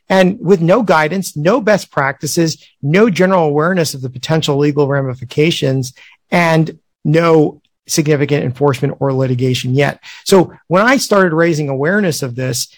And 0.09 0.39
with 0.41 0.61
no 0.61 0.81
guidance, 0.81 1.37
no 1.37 1.61
best 1.61 1.91
practices, 1.91 2.65
no 2.81 3.09
general 3.09 3.43
awareness 3.43 3.93
of 3.93 4.01
the 4.01 4.09
potential 4.09 4.57
legal 4.57 4.87
ramifications, 4.87 5.93
and 6.31 6.79
no 7.05 7.60
significant 7.87 8.43
enforcement 8.43 8.95
or 8.99 9.13
litigation 9.13 9.73
yet. 9.73 10.01
So 10.23 10.53
when 10.67 10.85
I 10.85 10.97
started 10.97 11.33
raising 11.33 11.69
awareness 11.69 12.23
of 12.23 12.35
this, 12.35 12.73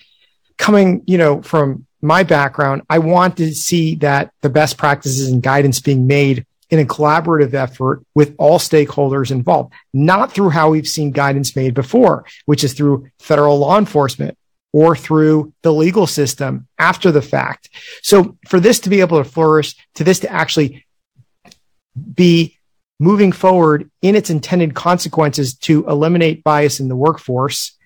coming, 0.58 1.04
you 1.08 1.18
know, 1.18 1.42
from 1.42 1.86
my 2.02 2.24
background, 2.24 2.84
I 2.90 3.00
want 3.00 3.38
to 3.38 3.54
see 3.54 3.96
that 3.96 4.32
the 4.42 4.50
best 4.50 4.78
practices 4.78 5.30
and 5.30 5.42
guidance 5.42 5.80
being 5.80 6.08
made 6.08 6.46
in 6.70 6.80
a 6.80 6.86
collaborative 6.86 7.54
effort 7.54 8.04
with 8.16 8.34
all 8.38 8.58
stakeholders 8.60 9.30
involved, 9.30 9.74
not 9.94 10.32
through 10.32 10.50
how 10.50 10.70
we've 10.70 10.88
seen 10.88 11.12
guidance 11.12 11.56
made 11.56 11.74
before, 11.74 12.26
which 12.46 12.64
is 12.64 12.74
through 12.74 13.08
federal 13.20 13.60
law 13.60 13.78
enforcement 13.78 14.38
or 14.72 14.96
through 14.96 15.54
the 15.62 15.72
legal 15.72 16.08
system 16.08 16.68
after 16.80 17.12
the 17.12 17.22
fact. 17.22 17.70
So 18.02 18.38
for 18.48 18.60
this 18.60 18.80
to 18.82 18.90
be 18.90 19.02
able 19.02 19.24
to 19.24 19.30
flourish, 19.30 19.76
to 19.96 20.04
this 20.04 20.22
to 20.22 20.32
actually 20.32 20.86
be 22.16 22.58
moving 23.00 23.32
forward 23.32 23.90
in 24.02 24.16
its 24.16 24.30
intended 24.30 24.74
consequences 24.74 25.56
to 25.56 25.86
eliminate 25.88 26.44
bias 26.44 26.80
in 26.80 26.88
the 26.88 26.96
workforce, 26.96 27.78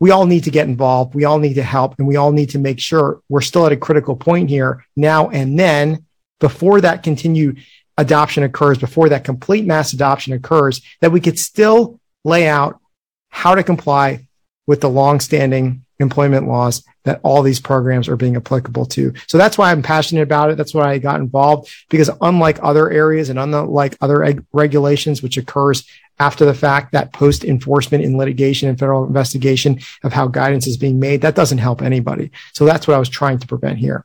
we 0.00 0.10
all 0.10 0.26
need 0.26 0.44
to 0.44 0.50
get 0.50 0.68
involved. 0.68 1.14
We 1.14 1.24
all 1.24 1.38
need 1.38 1.54
to 1.54 1.62
help 1.62 1.98
and 1.98 2.06
we 2.06 2.16
all 2.16 2.32
need 2.32 2.50
to 2.50 2.58
make 2.58 2.78
sure 2.78 3.20
we're 3.28 3.40
still 3.40 3.66
at 3.66 3.72
a 3.72 3.76
critical 3.76 4.16
point 4.16 4.48
here 4.48 4.84
now 4.96 5.28
and 5.28 5.58
then 5.58 6.04
before 6.40 6.80
that 6.80 7.02
continued 7.02 7.60
adoption 7.96 8.44
occurs, 8.44 8.78
before 8.78 9.08
that 9.08 9.24
complete 9.24 9.66
mass 9.66 9.92
adoption 9.92 10.32
occurs, 10.32 10.80
that 11.00 11.10
we 11.10 11.20
could 11.20 11.38
still 11.38 11.98
lay 12.24 12.46
out 12.46 12.80
how 13.28 13.54
to 13.54 13.64
comply 13.64 14.28
with 14.66 14.80
the 14.80 14.88
longstanding 14.88 15.84
employment 15.98 16.46
laws 16.46 16.84
that 17.04 17.20
all 17.22 17.42
these 17.42 17.60
programs 17.60 18.08
are 18.08 18.16
being 18.16 18.36
applicable 18.36 18.86
to. 18.86 19.12
So 19.26 19.38
that's 19.38 19.58
why 19.58 19.70
I'm 19.70 19.82
passionate 19.82 20.22
about 20.22 20.50
it. 20.50 20.56
That's 20.56 20.74
why 20.74 20.90
I 20.90 20.98
got 20.98 21.20
involved 21.20 21.70
because 21.88 22.10
unlike 22.20 22.58
other 22.62 22.90
areas 22.90 23.30
and 23.30 23.38
unlike 23.38 23.96
other 24.00 24.22
eg- 24.24 24.44
regulations, 24.52 25.22
which 25.22 25.36
occurs 25.36 25.88
after 26.20 26.44
the 26.44 26.54
fact, 26.54 26.92
that 26.92 27.12
post 27.12 27.44
enforcement 27.44 28.04
in 28.04 28.16
litigation 28.16 28.68
and 28.68 28.78
federal 28.78 29.04
investigation 29.04 29.78
of 30.02 30.12
how 30.12 30.26
guidance 30.26 30.66
is 30.66 30.76
being 30.76 30.98
made, 30.98 31.20
that 31.22 31.36
doesn't 31.36 31.58
help 31.58 31.80
anybody. 31.80 32.30
So 32.52 32.64
that's 32.64 32.88
what 32.88 32.94
I 32.94 32.98
was 32.98 33.08
trying 33.08 33.38
to 33.38 33.46
prevent 33.46 33.78
here. 33.78 34.04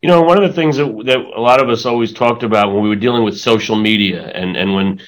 You 0.00 0.08
know, 0.08 0.22
one 0.22 0.40
of 0.40 0.48
the 0.48 0.54
things 0.54 0.76
that, 0.76 0.86
that 1.06 1.18
a 1.18 1.40
lot 1.40 1.60
of 1.60 1.68
us 1.68 1.84
always 1.84 2.12
talked 2.12 2.44
about 2.44 2.72
when 2.72 2.82
we 2.82 2.88
were 2.88 2.96
dealing 2.96 3.24
with 3.24 3.38
social 3.38 3.74
media 3.74 4.28
and, 4.28 4.56
and 4.56 4.74
when, 4.74 5.00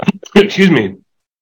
excuse 0.36 0.70
me, 0.70 0.96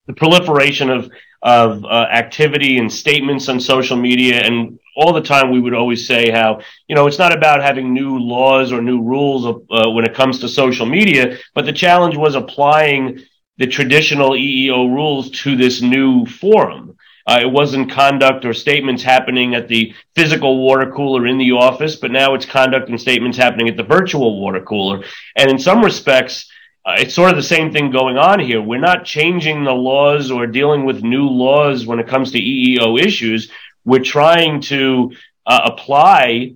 the 0.06 0.14
proliferation 0.14 0.88
of 0.88 1.10
of 1.46 1.84
uh, 1.84 2.08
activity 2.10 2.78
and 2.78 2.92
statements 2.92 3.48
on 3.48 3.60
social 3.60 3.96
media 3.96 4.42
and 4.42 4.80
all 4.96 5.12
the 5.12 5.20
time 5.20 5.52
we 5.52 5.60
would 5.60 5.74
always 5.74 6.04
say 6.04 6.28
how 6.28 6.60
you 6.88 6.96
know 6.96 7.06
it's 7.06 7.20
not 7.20 7.32
about 7.32 7.62
having 7.62 7.94
new 7.94 8.18
laws 8.18 8.72
or 8.72 8.82
new 8.82 9.00
rules 9.00 9.46
uh, 9.46 9.88
when 9.90 10.04
it 10.04 10.12
comes 10.12 10.40
to 10.40 10.48
social 10.48 10.86
media 10.86 11.38
but 11.54 11.64
the 11.64 11.72
challenge 11.72 12.16
was 12.16 12.34
applying 12.34 13.20
the 13.58 13.66
traditional 13.66 14.30
EEO 14.30 14.92
rules 14.92 15.30
to 15.30 15.56
this 15.56 15.80
new 15.80 16.26
forum. 16.26 16.96
Uh, 17.28 17.38
it 17.40 17.50
wasn't 17.50 17.90
conduct 17.90 18.44
or 18.44 18.52
statements 18.52 19.02
happening 19.02 19.54
at 19.54 19.68
the 19.68 19.94
physical 20.16 20.58
water 20.58 20.90
cooler 20.92 21.28
in 21.28 21.38
the 21.38 21.52
office 21.52 21.94
but 21.94 22.10
now 22.10 22.34
it's 22.34 22.44
conduct 22.46 22.88
and 22.88 23.00
statements 23.00 23.38
happening 23.38 23.68
at 23.68 23.76
the 23.76 23.82
virtual 23.82 24.40
water 24.40 24.60
cooler. 24.60 25.04
And 25.36 25.48
in 25.48 25.58
some 25.58 25.82
respects 25.82 26.50
uh, 26.86 26.94
it's 26.98 27.14
sort 27.14 27.30
of 27.30 27.36
the 27.36 27.42
same 27.42 27.72
thing 27.72 27.90
going 27.90 28.16
on 28.16 28.38
here. 28.38 28.62
We're 28.62 28.78
not 28.78 29.04
changing 29.04 29.64
the 29.64 29.72
laws 29.72 30.30
or 30.30 30.46
dealing 30.46 30.84
with 30.84 31.02
new 31.02 31.28
laws 31.28 31.84
when 31.84 31.98
it 31.98 32.06
comes 32.06 32.30
to 32.32 32.38
EEO 32.38 33.00
issues. 33.00 33.50
We're 33.84 34.04
trying 34.04 34.60
to 34.62 35.12
uh, 35.44 35.60
apply 35.64 36.54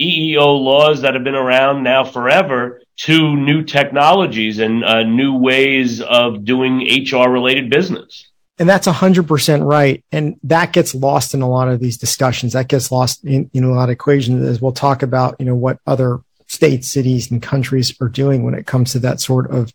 EEO 0.00 0.62
laws 0.62 1.02
that 1.02 1.14
have 1.14 1.24
been 1.24 1.34
around 1.34 1.82
now 1.82 2.04
forever 2.04 2.80
to 2.98 3.36
new 3.36 3.64
technologies 3.64 4.60
and 4.60 4.84
uh, 4.84 5.02
new 5.02 5.36
ways 5.36 6.00
of 6.00 6.44
doing 6.44 6.80
HR 6.80 7.28
related 7.28 7.68
business. 7.68 8.28
And 8.58 8.68
that's 8.68 8.86
100% 8.86 9.66
right. 9.66 10.02
And 10.12 10.38
that 10.44 10.72
gets 10.72 10.94
lost 10.94 11.34
in 11.34 11.42
a 11.42 11.48
lot 11.48 11.68
of 11.68 11.80
these 11.80 11.98
discussions. 11.98 12.52
That 12.52 12.68
gets 12.68 12.92
lost 12.92 13.24
in, 13.24 13.50
in 13.52 13.64
a 13.64 13.72
lot 13.72 13.88
of 13.88 13.94
equations 13.94 14.46
as 14.46 14.62
we'll 14.62 14.72
talk 14.72 15.02
about, 15.02 15.36
you 15.40 15.44
know, 15.44 15.56
what 15.56 15.78
other 15.86 16.20
states, 16.46 16.88
cities, 16.88 17.30
and 17.30 17.42
countries 17.42 17.94
are 18.00 18.08
doing 18.08 18.42
when 18.42 18.54
it 18.54 18.66
comes 18.66 18.92
to 18.92 18.98
that 19.00 19.20
sort 19.20 19.50
of 19.50 19.72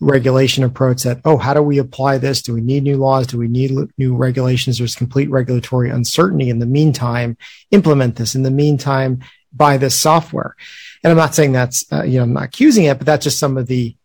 regulation 0.00 0.64
approach 0.64 1.02
that, 1.02 1.20
oh, 1.24 1.36
how 1.36 1.54
do 1.54 1.62
we 1.62 1.78
apply 1.78 2.18
this? 2.18 2.42
Do 2.42 2.54
we 2.54 2.60
need 2.60 2.82
new 2.82 2.96
laws? 2.96 3.26
Do 3.26 3.38
we 3.38 3.48
need 3.48 3.72
new 3.96 4.16
regulations? 4.16 4.78
There's 4.78 4.96
complete 4.96 5.30
regulatory 5.30 5.90
uncertainty. 5.90 6.50
In 6.50 6.58
the 6.58 6.66
meantime, 6.66 7.36
implement 7.70 8.16
this. 8.16 8.34
In 8.34 8.42
the 8.42 8.50
meantime, 8.50 9.20
buy 9.52 9.76
this 9.76 9.94
software. 9.94 10.56
And 11.02 11.10
I'm 11.10 11.16
not 11.16 11.34
saying 11.34 11.52
that's, 11.52 11.90
uh, 11.92 12.02
you 12.02 12.18
know, 12.18 12.24
I'm 12.24 12.32
not 12.32 12.44
accusing 12.44 12.84
it, 12.84 12.98
but 12.98 13.06
that's 13.06 13.24
just 13.24 13.38
some 13.38 13.56
of 13.56 13.66
the, 13.66 13.96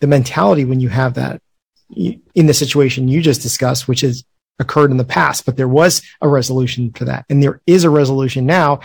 the 0.00 0.06
mentality 0.06 0.64
when 0.64 0.80
you 0.80 0.88
have 0.88 1.14
that 1.14 1.40
in 1.94 2.46
the 2.46 2.54
situation 2.54 3.08
you 3.08 3.20
just 3.22 3.42
discussed, 3.42 3.88
which 3.88 4.00
has 4.00 4.24
occurred 4.58 4.90
in 4.90 4.96
the 4.96 5.04
past, 5.04 5.44
but 5.44 5.56
there 5.56 5.68
was 5.68 6.02
a 6.20 6.28
resolution 6.28 6.92
for 6.92 7.04
that. 7.04 7.24
And 7.28 7.42
there 7.42 7.60
is 7.66 7.84
a 7.84 7.90
resolution 7.90 8.46
now 8.46 8.80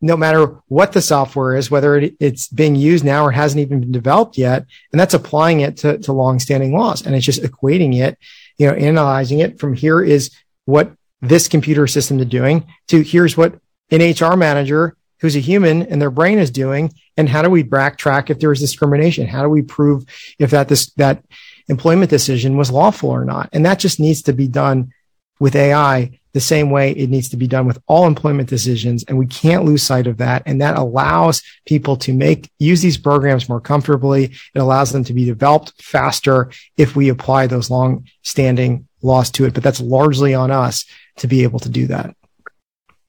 no 0.00 0.16
matter 0.16 0.56
what 0.68 0.92
the 0.92 1.02
software 1.02 1.56
is, 1.56 1.70
whether 1.70 1.96
it, 1.96 2.14
it's 2.20 2.48
being 2.48 2.74
used 2.74 3.04
now 3.04 3.24
or 3.24 3.30
hasn't 3.30 3.60
even 3.60 3.80
been 3.80 3.92
developed 3.92 4.38
yet. 4.38 4.64
And 4.92 5.00
that's 5.00 5.14
applying 5.14 5.60
it 5.60 5.76
to, 5.78 5.98
to 5.98 6.12
longstanding 6.12 6.72
laws. 6.72 7.04
And 7.04 7.14
it's 7.14 7.26
just 7.26 7.42
equating 7.42 8.00
it, 8.00 8.18
you 8.56 8.66
know, 8.66 8.74
analyzing 8.74 9.40
it 9.40 9.58
from 9.58 9.74
here 9.74 10.02
is 10.02 10.30
what 10.64 10.92
this 11.20 11.48
computer 11.48 11.86
system 11.86 12.18
is 12.18 12.26
doing 12.26 12.66
to 12.88 13.02
here's 13.02 13.36
what 13.36 13.58
an 13.90 14.00
HR 14.00 14.36
manager 14.36 14.96
who's 15.20 15.36
a 15.36 15.40
human 15.40 15.82
and 15.82 16.00
their 16.00 16.10
brain 16.10 16.38
is 16.38 16.50
doing. 16.50 16.92
And 17.16 17.28
how 17.28 17.42
do 17.42 17.50
we 17.50 17.62
backtrack 17.62 18.30
if 18.30 18.40
there 18.40 18.52
is 18.52 18.60
discrimination? 18.60 19.26
How 19.26 19.42
do 19.42 19.50
we 19.50 19.62
prove 19.62 20.04
if 20.38 20.50
that 20.50 20.68
this, 20.68 20.86
that 20.94 21.22
employment 21.68 22.10
decision 22.10 22.56
was 22.56 22.70
lawful 22.70 23.10
or 23.10 23.26
not? 23.26 23.50
And 23.52 23.66
that 23.66 23.78
just 23.78 24.00
needs 24.00 24.22
to 24.22 24.32
be 24.32 24.48
done 24.48 24.92
with 25.38 25.56
AI 25.56 26.19
the 26.32 26.40
same 26.40 26.70
way 26.70 26.92
it 26.92 27.10
needs 27.10 27.28
to 27.30 27.36
be 27.36 27.46
done 27.46 27.66
with 27.66 27.82
all 27.86 28.06
employment 28.06 28.48
decisions. 28.48 29.04
And 29.04 29.18
we 29.18 29.26
can't 29.26 29.64
lose 29.64 29.82
sight 29.82 30.06
of 30.06 30.18
that. 30.18 30.42
And 30.46 30.60
that 30.60 30.76
allows 30.78 31.42
people 31.66 31.96
to 31.98 32.12
make, 32.12 32.50
use 32.58 32.82
these 32.82 32.98
programs 32.98 33.48
more 33.48 33.60
comfortably. 33.60 34.24
It 34.24 34.58
allows 34.58 34.92
them 34.92 35.04
to 35.04 35.14
be 35.14 35.24
developed 35.24 35.82
faster 35.82 36.50
if 36.76 36.94
we 36.94 37.08
apply 37.08 37.46
those 37.46 37.70
long 37.70 38.06
standing 38.22 38.86
laws 39.02 39.30
to 39.32 39.44
it. 39.46 39.54
But 39.54 39.62
that's 39.62 39.80
largely 39.80 40.34
on 40.34 40.50
us 40.50 40.84
to 41.16 41.26
be 41.26 41.42
able 41.42 41.58
to 41.60 41.68
do 41.68 41.86
that. 41.88 42.14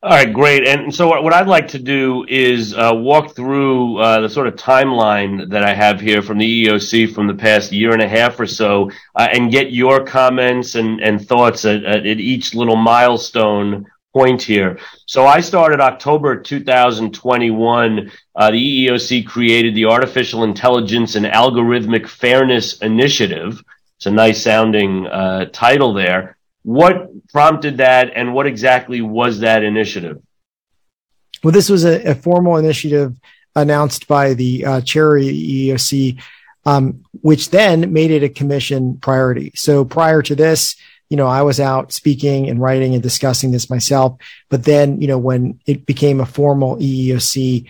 All 0.03 0.09
right, 0.09 0.33
great. 0.33 0.67
And 0.67 0.93
so, 0.93 1.21
what 1.21 1.31
I'd 1.31 1.47
like 1.47 1.67
to 1.69 1.79
do 1.79 2.25
is 2.27 2.73
uh, 2.73 2.91
walk 2.91 3.35
through 3.35 3.99
uh, 3.99 4.21
the 4.21 4.29
sort 4.29 4.47
of 4.47 4.55
timeline 4.55 5.47
that 5.51 5.63
I 5.63 5.75
have 5.75 6.01
here 6.01 6.23
from 6.23 6.39
the 6.39 6.65
EEOC 6.65 7.13
from 7.13 7.27
the 7.27 7.35
past 7.35 7.71
year 7.71 7.93
and 7.93 8.01
a 8.01 8.07
half 8.07 8.39
or 8.39 8.47
so, 8.47 8.89
uh, 9.15 9.27
and 9.31 9.51
get 9.51 9.73
your 9.73 10.03
comments 10.03 10.73
and, 10.73 10.99
and 11.01 11.27
thoughts 11.27 11.65
at, 11.65 11.83
at, 11.83 12.07
each 12.07 12.55
little 12.55 12.77
milestone 12.77 13.85
point 14.11 14.41
here. 14.41 14.79
So, 15.05 15.27
I 15.27 15.39
started 15.39 15.79
October 15.79 16.35
2021. 16.35 18.11
Uh, 18.35 18.49
the 18.49 18.87
EEOC 18.87 19.27
created 19.27 19.75
the 19.75 19.85
Artificial 19.85 20.43
Intelligence 20.43 21.13
and 21.13 21.27
Algorithmic 21.27 22.07
Fairness 22.07 22.79
Initiative. 22.79 23.63
It's 23.97 24.07
a 24.07 24.11
nice 24.11 24.41
sounding 24.41 25.05
uh, 25.05 25.45
title 25.53 25.93
there. 25.93 26.37
What 26.63 27.27
prompted 27.29 27.77
that, 27.77 28.11
and 28.15 28.33
what 28.33 28.47
exactly 28.47 29.01
was 29.01 29.39
that 29.39 29.63
initiative? 29.63 30.21
Well, 31.43 31.51
this 31.51 31.69
was 31.69 31.85
a, 31.85 32.11
a 32.11 32.15
formal 32.15 32.57
initiative 32.57 33.15
announced 33.55 34.07
by 34.07 34.33
the 34.33 34.65
uh, 34.65 34.81
chair 34.81 35.17
of 35.17 35.23
the 35.23 35.69
EEOC, 35.69 36.21
um, 36.65 37.03
which 37.21 37.49
then 37.49 37.91
made 37.91 38.11
it 38.11 38.23
a 38.23 38.29
commission 38.29 38.97
priority. 38.97 39.51
So 39.55 39.83
prior 39.83 40.21
to 40.21 40.35
this, 40.35 40.75
you 41.09 41.17
know, 41.17 41.27
I 41.27 41.41
was 41.41 41.59
out 41.59 41.91
speaking 41.91 42.49
and 42.49 42.61
writing 42.61 42.93
and 42.93 43.03
discussing 43.03 43.51
this 43.51 43.69
myself. 43.69 44.17
But 44.49 44.63
then, 44.63 45.01
you 45.01 45.07
know, 45.07 45.17
when 45.17 45.59
it 45.65 45.85
became 45.85 46.21
a 46.21 46.25
formal 46.25 46.77
EEOC 46.77 47.67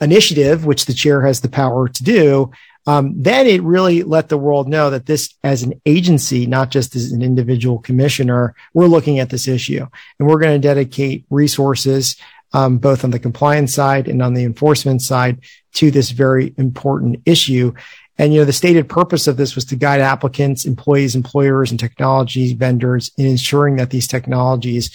initiative, 0.00 0.64
which 0.64 0.86
the 0.86 0.94
chair 0.94 1.20
has 1.26 1.40
the 1.40 1.50
power 1.50 1.88
to 1.88 2.02
do, 2.02 2.50
um, 2.88 3.12
then 3.14 3.46
it 3.46 3.62
really 3.62 4.02
let 4.02 4.30
the 4.30 4.38
world 4.38 4.66
know 4.66 4.88
that 4.88 5.04
this, 5.04 5.34
as 5.44 5.62
an 5.62 5.78
agency, 5.84 6.46
not 6.46 6.70
just 6.70 6.96
as 6.96 7.12
an 7.12 7.20
individual 7.20 7.78
commissioner, 7.78 8.54
we're 8.72 8.86
looking 8.86 9.18
at 9.18 9.28
this 9.28 9.46
issue 9.46 9.86
and 10.18 10.26
we're 10.26 10.38
going 10.38 10.58
to 10.58 10.68
dedicate 10.68 11.26
resources, 11.28 12.16
um, 12.54 12.78
both 12.78 13.04
on 13.04 13.10
the 13.10 13.18
compliance 13.18 13.74
side 13.74 14.08
and 14.08 14.22
on 14.22 14.32
the 14.32 14.42
enforcement 14.42 15.02
side 15.02 15.38
to 15.74 15.90
this 15.90 16.12
very 16.12 16.54
important 16.56 17.20
issue. 17.26 17.74
And, 18.16 18.32
you 18.32 18.40
know, 18.40 18.46
the 18.46 18.54
stated 18.54 18.88
purpose 18.88 19.26
of 19.26 19.36
this 19.36 19.54
was 19.54 19.66
to 19.66 19.76
guide 19.76 20.00
applicants, 20.00 20.64
employees, 20.64 21.14
employers, 21.14 21.70
and 21.70 21.78
technology 21.78 22.54
vendors 22.54 23.10
in 23.18 23.26
ensuring 23.26 23.76
that 23.76 23.90
these 23.90 24.08
technologies 24.08 24.90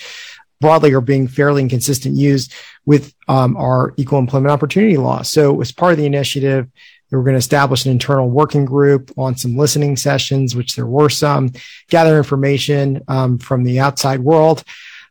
broadly 0.60 0.94
are 0.94 1.02
being 1.02 1.28
fairly 1.28 1.62
and 1.62 1.70
consistent 1.70 2.16
used 2.16 2.54
with 2.88 3.14
um, 3.28 3.56
our 3.56 3.94
equal 3.98 4.18
employment 4.18 4.52
opportunity 4.52 4.98
law. 4.98 5.22
So 5.22 5.62
as 5.62 5.72
part 5.72 5.92
of 5.92 6.00
the 6.00 6.08
initiative, 6.08 6.68
we 7.14 7.18
were 7.18 7.24
going 7.24 7.36
to 7.36 7.40
establish 7.40 7.86
an 7.86 7.92
internal 7.92 8.28
working 8.28 8.66
group 8.66 9.12
on 9.20 9.38
some 9.38 9.56
listening 9.56 9.96
sessions, 9.96 10.56
which 10.56 10.76
there 10.76 10.88
were 10.88 11.10
some, 11.10 11.52
gather 11.88 12.18
information 12.18 13.04
um, 13.08 13.38
from 13.38 13.64
the 13.64 13.80
outside 13.80 14.20
world, 14.20 14.64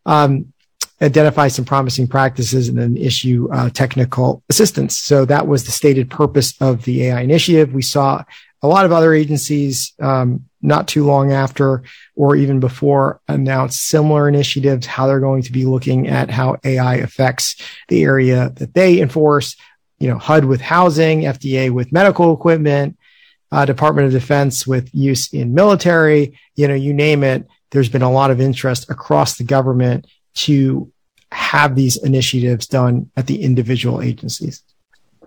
um, 0.04 0.52
identify 1.00 1.46
some 1.46 1.64
promising 1.64 2.08
practices, 2.08 2.68
and 2.68 2.76
then 2.76 2.96
issue 2.96 3.48
uh, 3.52 3.70
technical 3.70 4.42
assistance. 4.50 4.98
So 4.98 5.24
that 5.26 5.46
was 5.46 5.64
the 5.64 5.70
stated 5.70 6.10
purpose 6.10 6.60
of 6.60 6.84
the 6.84 7.04
AI 7.04 7.20
initiative. 7.20 7.72
We 7.72 7.82
saw 7.82 8.24
a 8.62 8.68
lot 8.68 8.84
of 8.84 8.90
other 8.90 9.14
agencies 9.14 9.92
um, 10.00 10.44
not 10.60 10.88
too 10.88 11.04
long 11.04 11.32
after 11.32 11.84
or 12.16 12.34
even 12.34 12.58
before 12.58 13.20
announce 13.28 13.78
similar 13.78 14.28
initiatives, 14.28 14.86
how 14.86 15.06
they're 15.06 15.20
going 15.20 15.42
to 15.42 15.52
be 15.52 15.66
looking 15.66 16.08
at 16.08 16.30
how 16.30 16.56
AI 16.64 16.96
affects 16.96 17.56
the 17.88 18.02
area 18.02 18.52
that 18.56 18.74
they 18.74 19.00
enforce, 19.00 19.56
you 20.02 20.08
know, 20.08 20.18
HUD 20.18 20.46
with 20.46 20.60
housing, 20.60 21.20
FDA 21.20 21.70
with 21.70 21.92
medical 21.92 22.34
equipment, 22.34 22.98
uh, 23.52 23.64
Department 23.64 24.06
of 24.06 24.12
Defense 24.12 24.66
with 24.66 24.92
use 24.92 25.32
in 25.32 25.54
military, 25.54 26.36
you 26.56 26.66
know, 26.66 26.74
you 26.74 26.92
name 26.92 27.22
it. 27.22 27.46
There's 27.70 27.88
been 27.88 28.02
a 28.02 28.10
lot 28.10 28.32
of 28.32 28.40
interest 28.40 28.90
across 28.90 29.36
the 29.36 29.44
government 29.44 30.08
to 30.34 30.90
have 31.30 31.76
these 31.76 32.02
initiatives 32.02 32.66
done 32.66 33.12
at 33.16 33.28
the 33.28 33.42
individual 33.42 34.02
agencies. 34.02 34.64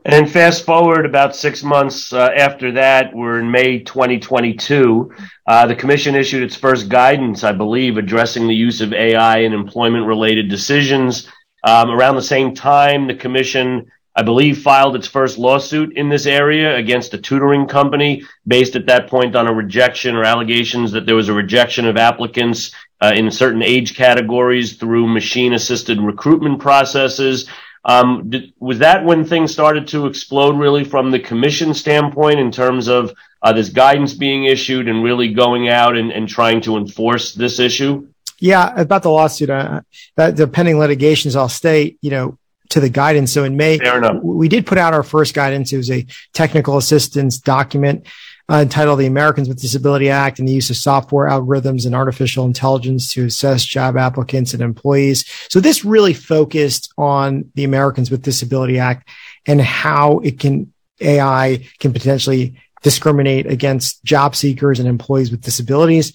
And 0.04 0.30
fast 0.30 0.66
forward 0.66 1.06
about 1.06 1.38
six 1.38 1.64
months 1.64 2.12
uh, 2.12 2.32
after 2.36 2.74
that, 2.74 3.16
we're 3.16 3.40
in 3.40 3.50
May 3.50 3.80
2022. 3.80 5.10
Uh, 5.48 5.68
the 5.68 5.76
commission 5.76 6.16
issued 6.16 6.44
its 6.44 6.56
first 6.56 6.90
guidance, 6.90 7.46
I 7.46 7.54
believe, 7.54 7.96
addressing 7.96 8.46
the 8.46 8.54
use 8.54 8.82
of 8.82 8.92
AI 8.92 9.38
in 9.38 9.54
employment 9.54 10.06
related 10.06 10.50
decisions. 10.50 11.32
Um, 11.64 11.90
around 11.90 12.18
the 12.18 12.22
same 12.22 12.54
time, 12.54 13.08
the 13.08 13.16
commission 13.16 13.90
I 14.16 14.24
believe, 14.24 14.62
filed 14.62 14.96
its 14.96 15.08
first 15.08 15.38
lawsuit 15.38 15.98
in 15.98 16.08
this 16.08 16.26
area 16.26 16.78
against 16.78 17.14
a 17.14 17.18
tutoring 17.18 17.68
company 17.68 18.24
based 18.48 18.76
at 18.76 18.86
that 18.86 19.10
point 19.10 19.36
on 19.36 19.48
a 19.48 19.54
rejection 19.54 20.16
or 20.16 20.24
allegations 20.24 20.94
that 20.94 21.06
there 21.06 21.18
was 21.18 21.28
a 21.28 21.34
rejection 21.34 21.86
of 21.86 21.98
applicants 21.98 22.72
uh, 23.02 23.12
in 23.14 23.30
certain 23.30 23.62
age 23.62 23.96
categories 23.96 24.78
through 24.78 25.08
machine 25.08 25.54
assisted 25.54 26.00
recruitment 26.00 26.60
processes. 26.60 27.50
Um, 27.84 28.30
did, 28.30 28.54
was 28.60 28.80
that 28.80 29.04
when 29.04 29.26
things 29.26 29.52
started 29.52 29.88
to 29.90 30.08
explode 30.08 30.58
really 30.58 30.86
from 30.86 31.12
the 31.12 31.20
commission 31.20 31.74
standpoint 31.74 32.40
in 32.40 32.52
terms 32.52 32.88
of 32.88 33.14
uh, 33.42 33.52
this 33.52 33.70
guidance 33.70 34.14
being 34.14 34.46
issued 34.46 34.88
and 34.88 35.04
really 35.04 35.34
going 35.34 35.68
out 35.68 35.96
and, 35.98 36.12
and 36.12 36.28
trying 36.28 36.62
to 36.62 36.78
enforce 36.78 37.34
this 37.34 37.60
issue? 37.60 38.08
Yeah, 38.40 38.74
about 38.80 39.04
the 39.04 39.12
lawsuit, 39.12 39.50
uh, 39.50 39.82
that 40.16 40.36
the 40.36 40.48
pending 40.48 40.80
litigations, 40.80 41.36
I'll 41.36 41.48
state, 41.48 41.98
you 42.02 42.12
know, 42.12 42.38
to 42.76 42.82
the 42.82 42.90
guidance. 42.90 43.32
So 43.32 43.46
in 43.46 43.56
May, 43.56 43.80
we 44.22 44.50
did 44.50 44.66
put 44.66 44.78
out 44.78 44.94
our 44.94 45.02
first 45.02 45.34
guidance. 45.34 45.72
It 45.72 45.78
was 45.78 45.90
a 45.90 46.06
technical 46.34 46.76
assistance 46.76 47.38
document 47.38 48.06
uh, 48.52 48.56
entitled 48.56 49.00
the 49.00 49.06
Americans 49.06 49.48
with 49.48 49.62
Disability 49.62 50.10
Act 50.10 50.40
and 50.40 50.48
the 50.48 50.52
use 50.52 50.70
of 50.70 50.76
software 50.76 51.30
algorithms 51.30 51.86
and 51.86 51.96
artificial 51.96 52.44
intelligence 52.44 53.14
to 53.14 53.28
assess 53.28 53.64
job 53.64 53.96
applicants 53.96 54.54
and 54.54 54.62
employees. 54.62 55.24
So 55.48 55.62
this 55.62 55.86
really 55.86 56.14
focused 56.14 56.94
on 56.98 57.50
the 57.56 57.64
Americans 57.64 58.12
with 58.12 58.24
Disability 58.24 58.78
Act 58.78 59.08
and 59.48 59.62
how 59.62 60.20
it 60.20 60.38
can 60.38 60.74
AI 61.00 61.66
can 61.80 61.94
potentially 61.94 62.60
discriminate 62.84 63.46
against 63.46 64.04
job 64.04 64.36
seekers 64.36 64.82
and 64.82 64.90
employees 64.90 65.32
with 65.32 65.40
disabilities 65.40 66.12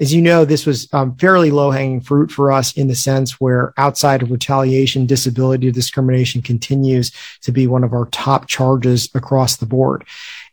as 0.00 0.12
you 0.12 0.22
know, 0.22 0.44
this 0.44 0.66
was 0.66 0.92
um, 0.92 1.16
fairly 1.16 1.50
low 1.50 1.70
hanging 1.70 2.00
fruit 2.00 2.30
for 2.30 2.52
us 2.52 2.76
in 2.76 2.88
the 2.88 2.94
sense 2.94 3.40
where 3.40 3.72
outside 3.76 4.22
of 4.22 4.30
retaliation, 4.30 5.06
disability 5.06 5.70
discrimination 5.70 6.42
continues 6.42 7.12
to 7.42 7.52
be 7.52 7.66
one 7.66 7.84
of 7.84 7.92
our 7.92 8.06
top 8.06 8.46
charges 8.46 9.08
across 9.14 9.56
the 9.56 9.66
board. 9.66 10.04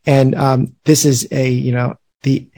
And 0.05 0.35
um, 0.35 0.75
this 0.85 1.05
is 1.05 1.27
a, 1.31 1.49
you 1.49 1.71
know, 1.71 1.95
the 2.23 2.49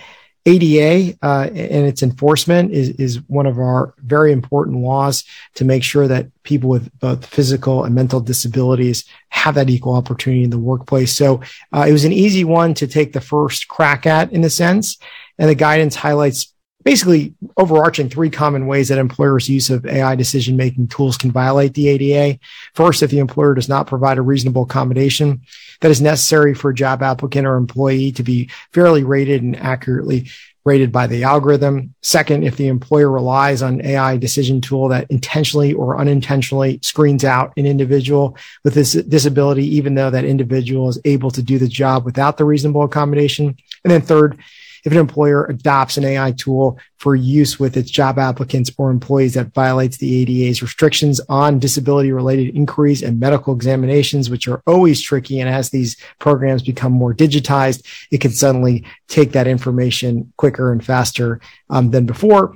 ADA 0.46 1.17
uh, 1.22 1.50
and 1.50 1.86
its 1.86 2.02
enforcement 2.02 2.72
is, 2.72 2.89
is 2.91 3.22
one 3.30 3.46
of 3.46 3.60
our 3.60 3.94
very 4.00 4.32
important 4.32 4.78
laws 4.78 5.24
to 5.56 5.65
make 5.65 5.84
sure 5.84 6.08
that 6.08 6.28
people 6.44 6.70
with 6.70 6.91
both 7.00 7.26
physical 7.26 7.84
and 7.84 7.94
mental 7.94 8.20
disabilities 8.20 9.06
have 9.30 9.54
that 9.56 9.70
equal 9.70 9.96
opportunity 9.96 10.44
in 10.44 10.50
the 10.50 10.58
workplace. 10.58 11.13
So 11.13 11.41
uh, 11.72 11.86
it 11.88 11.91
was 11.91 12.06
an 12.06 12.13
easy 12.13 12.44
one 12.44 12.74
to 12.76 12.88
take 12.88 13.13
the 13.13 13.22
first 13.22 13.67
crack 13.67 14.08
at 14.08 14.34
in 14.34 14.44
a 14.44 14.50
sense. 14.50 14.98
And 15.38 15.48
the 15.50 15.56
guidance 15.56 15.96
highlights 15.96 16.54
basically 16.84 17.34
overarching 17.58 18.10
three 18.10 18.30
common 18.30 18.67
ways 18.67 18.89
that 18.89 18.98
employers' 18.98 19.50
use 19.50 19.70
of 19.70 19.86
AI 19.86 20.15
decision 20.15 20.56
making 20.58 20.88
tools 20.88 21.17
can 21.17 21.32
violate 21.32 21.74
the 21.74 21.89
ADA. 21.89 22.39
First, 22.74 23.04
if 23.04 23.12
the 23.12 23.20
employer 23.20 23.54
does 23.54 23.70
not 23.70 23.88
provide 23.88 24.17
a 24.17 24.22
reasonable 24.22 24.63
accommodation 24.63 25.41
that 25.82 25.91
is 25.91 26.02
necessary 26.02 26.54
for 26.54 26.70
a 26.70 26.76
job 26.76 27.02
applicant 27.04 27.46
or 27.46 27.56
employee 27.56 28.12
to 28.13 28.24
be 28.24 28.50
fairly 28.72 29.04
rated 29.04 29.41
and 29.41 29.56
accurately 29.58 30.30
rated 30.63 30.91
by 30.91 31.08
the 31.08 31.24
algorithm. 31.24 31.94
Second, 32.02 32.44
if 32.44 32.56
the 32.56 32.67
employer 32.67 33.10
relies 33.10 33.63
on 33.63 33.84
AI 33.84 34.17
decision 34.17 34.62
tool 34.62 34.89
that 34.89 35.10
intentionally 35.10 35.74
or 35.74 36.00
unintentionally 36.00 36.80
screens 36.84 37.24
out 37.24 37.52
an 37.58 37.65
individual 37.65 38.38
with 38.63 38.76
this 38.76 38.94
disability, 38.94 39.65
even 39.76 39.96
though 39.96 40.12
that 40.12 40.24
individual 40.24 40.88
is 40.88 41.00
able 41.04 41.32
to 41.32 41.41
do 41.41 41.58
the 41.58 41.67
job 41.67 42.06
without 42.06 42.38
the 42.38 42.46
reasonable 42.46 42.84
accommodation. 42.84 43.58
And 43.84 43.91
then 43.91 44.02
third, 44.02 44.38
if 44.84 44.91
an 44.91 44.98
employer 44.98 45.46
adopts 45.46 45.98
an 45.98 46.06
AI 46.06 46.32
tool 46.32 46.80
for 46.98 47.15
use 47.15 47.60
with 47.60 47.78
its 47.78 47.91
job 47.91 48.17
applicants 48.17 48.72
or 48.78 48.91
employees 48.91 49.34
that 49.34 49.54
violates 49.54 49.98
the 49.98 50.22
ADA's 50.22 50.62
restrictions 50.62 51.22
on 51.30 51.60
disability 51.60 52.12
related 52.12 52.56
inquiries 52.56 53.04
and 53.04 53.20
medical 53.20 53.54
examinations, 53.54 54.30
which 54.30 54.48
are 54.48 54.62
always 54.65 55.02
tricky. 55.02 55.39
And 55.39 55.50
as 55.50 55.70
these 55.70 55.98
programs 56.20 56.63
become 56.63 56.91
more 56.91 57.13
digitized, 57.13 57.86
it 58.12 58.22
can 58.22 58.32
suddenly 58.32 58.86
take 59.08 59.32
that 59.34 59.48
information 59.48 60.32
quicker 60.38 60.72
and 60.72 60.84
faster 60.84 61.39
um, 61.70 61.91
than 61.91 62.06
before. 62.06 62.56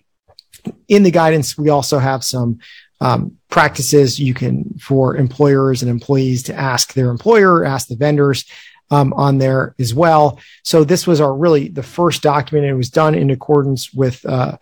In 0.87 1.03
the 1.03 1.11
guidance, 1.11 1.57
we 1.57 1.69
also 1.69 1.99
have 1.99 2.23
some 2.23 2.59
um, 3.01 3.37
practices 3.49 4.19
you 4.19 4.33
can 4.33 4.77
for 4.79 5.15
employers 5.15 5.81
and 5.81 5.91
employees 5.91 6.43
to 6.43 6.55
ask 6.55 6.93
their 6.93 7.09
employer, 7.09 7.65
ask 7.65 7.87
the 7.87 7.95
vendors 7.95 8.45
um, 8.91 9.13
on 9.13 9.37
there 9.37 9.75
as 9.79 9.93
well. 9.93 10.39
So 10.63 10.83
this 10.83 11.07
was 11.07 11.21
our 11.21 11.33
really 11.33 11.67
the 11.67 11.83
first 11.83 12.21
document. 12.21 12.67
It 12.67 12.73
was 12.73 12.89
done 12.89 13.15
in 13.15 13.29
accordance 13.29 13.93
with 13.93 14.25
uh, 14.25 14.57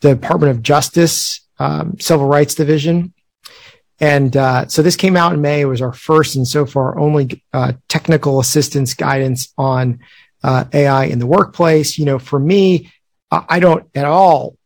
the 0.00 0.14
Department 0.14 0.50
of 0.50 0.62
Justice 0.62 1.40
um, 1.58 1.98
Civil 1.98 2.26
Rights 2.26 2.54
Division. 2.54 3.12
And 4.00 4.36
uh, 4.36 4.66
so 4.66 4.82
this 4.82 4.96
came 4.96 5.16
out 5.16 5.32
in 5.32 5.40
May. 5.40 5.60
It 5.60 5.66
was 5.66 5.80
our 5.80 5.92
first 5.92 6.36
and 6.36 6.46
so 6.46 6.66
far 6.66 6.98
only 6.98 7.42
uh, 7.52 7.74
technical 7.88 8.40
assistance 8.40 8.94
guidance 8.94 9.52
on 9.56 10.00
uh, 10.42 10.64
AI 10.72 11.04
in 11.04 11.20
the 11.20 11.26
workplace. 11.26 11.96
You 11.96 12.04
know, 12.04 12.18
for 12.18 12.38
me, 12.38 12.92
I 13.30 13.60
don't 13.60 13.88
at 13.94 14.04
all 14.04 14.56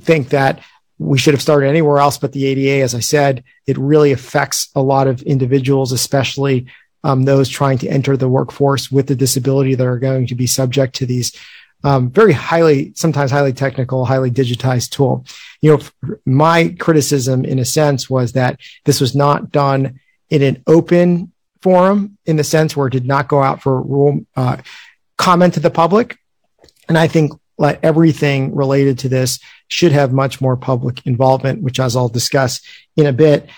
think 0.00 0.30
that 0.30 0.62
we 0.98 1.18
should 1.18 1.34
have 1.34 1.42
started 1.42 1.68
anywhere 1.68 1.98
else 1.98 2.18
but 2.18 2.32
the 2.32 2.44
ADA. 2.46 2.82
As 2.82 2.94
I 2.94 3.00
said, 3.00 3.44
it 3.66 3.78
really 3.78 4.12
affects 4.12 4.68
a 4.74 4.82
lot 4.82 5.06
of 5.06 5.22
individuals, 5.22 5.92
especially 5.92 6.66
um, 7.04 7.22
those 7.22 7.48
trying 7.48 7.78
to 7.78 7.88
enter 7.88 8.16
the 8.16 8.28
workforce 8.28 8.90
with 8.90 9.10
a 9.10 9.14
disability 9.14 9.74
that 9.74 9.86
are 9.86 9.98
going 9.98 10.26
to 10.26 10.34
be 10.34 10.46
subject 10.46 10.94
to 10.96 11.06
these 11.06 11.34
um, 11.82 12.10
very 12.10 12.32
highly, 12.32 12.92
sometimes 12.94 13.30
highly 13.30 13.52
technical, 13.52 14.04
highly 14.04 14.30
digitized 14.30 14.90
tool. 14.90 15.24
You 15.62 15.76
know, 15.76 16.16
my 16.26 16.74
criticism 16.78 17.44
in 17.44 17.58
a 17.58 17.64
sense 17.64 18.10
was 18.10 18.32
that 18.32 18.60
this 18.84 19.00
was 19.00 19.14
not 19.14 19.50
done 19.50 20.00
in 20.28 20.42
an 20.42 20.62
open 20.66 21.32
forum 21.62 22.18
in 22.26 22.36
the 22.36 22.44
sense 22.44 22.76
where 22.76 22.88
it 22.88 22.92
did 22.92 23.06
not 23.06 23.28
go 23.28 23.42
out 23.42 23.62
for 23.62 23.80
rule, 23.80 24.20
uh, 24.36 24.58
comment 25.16 25.54
to 25.54 25.60
the 25.60 25.70
public. 25.70 26.18
And 26.88 26.98
I 26.98 27.06
think 27.06 27.32
like 27.56 27.80
everything 27.82 28.54
related 28.54 28.98
to 29.00 29.08
this 29.08 29.38
should 29.68 29.92
have 29.92 30.12
much 30.12 30.40
more 30.40 30.56
public 30.56 31.06
involvement, 31.06 31.62
which 31.62 31.78
as 31.78 31.96
I'll 31.96 32.08
discuss 32.08 32.60
in 32.96 33.06
a 33.06 33.12
bit 33.12 33.48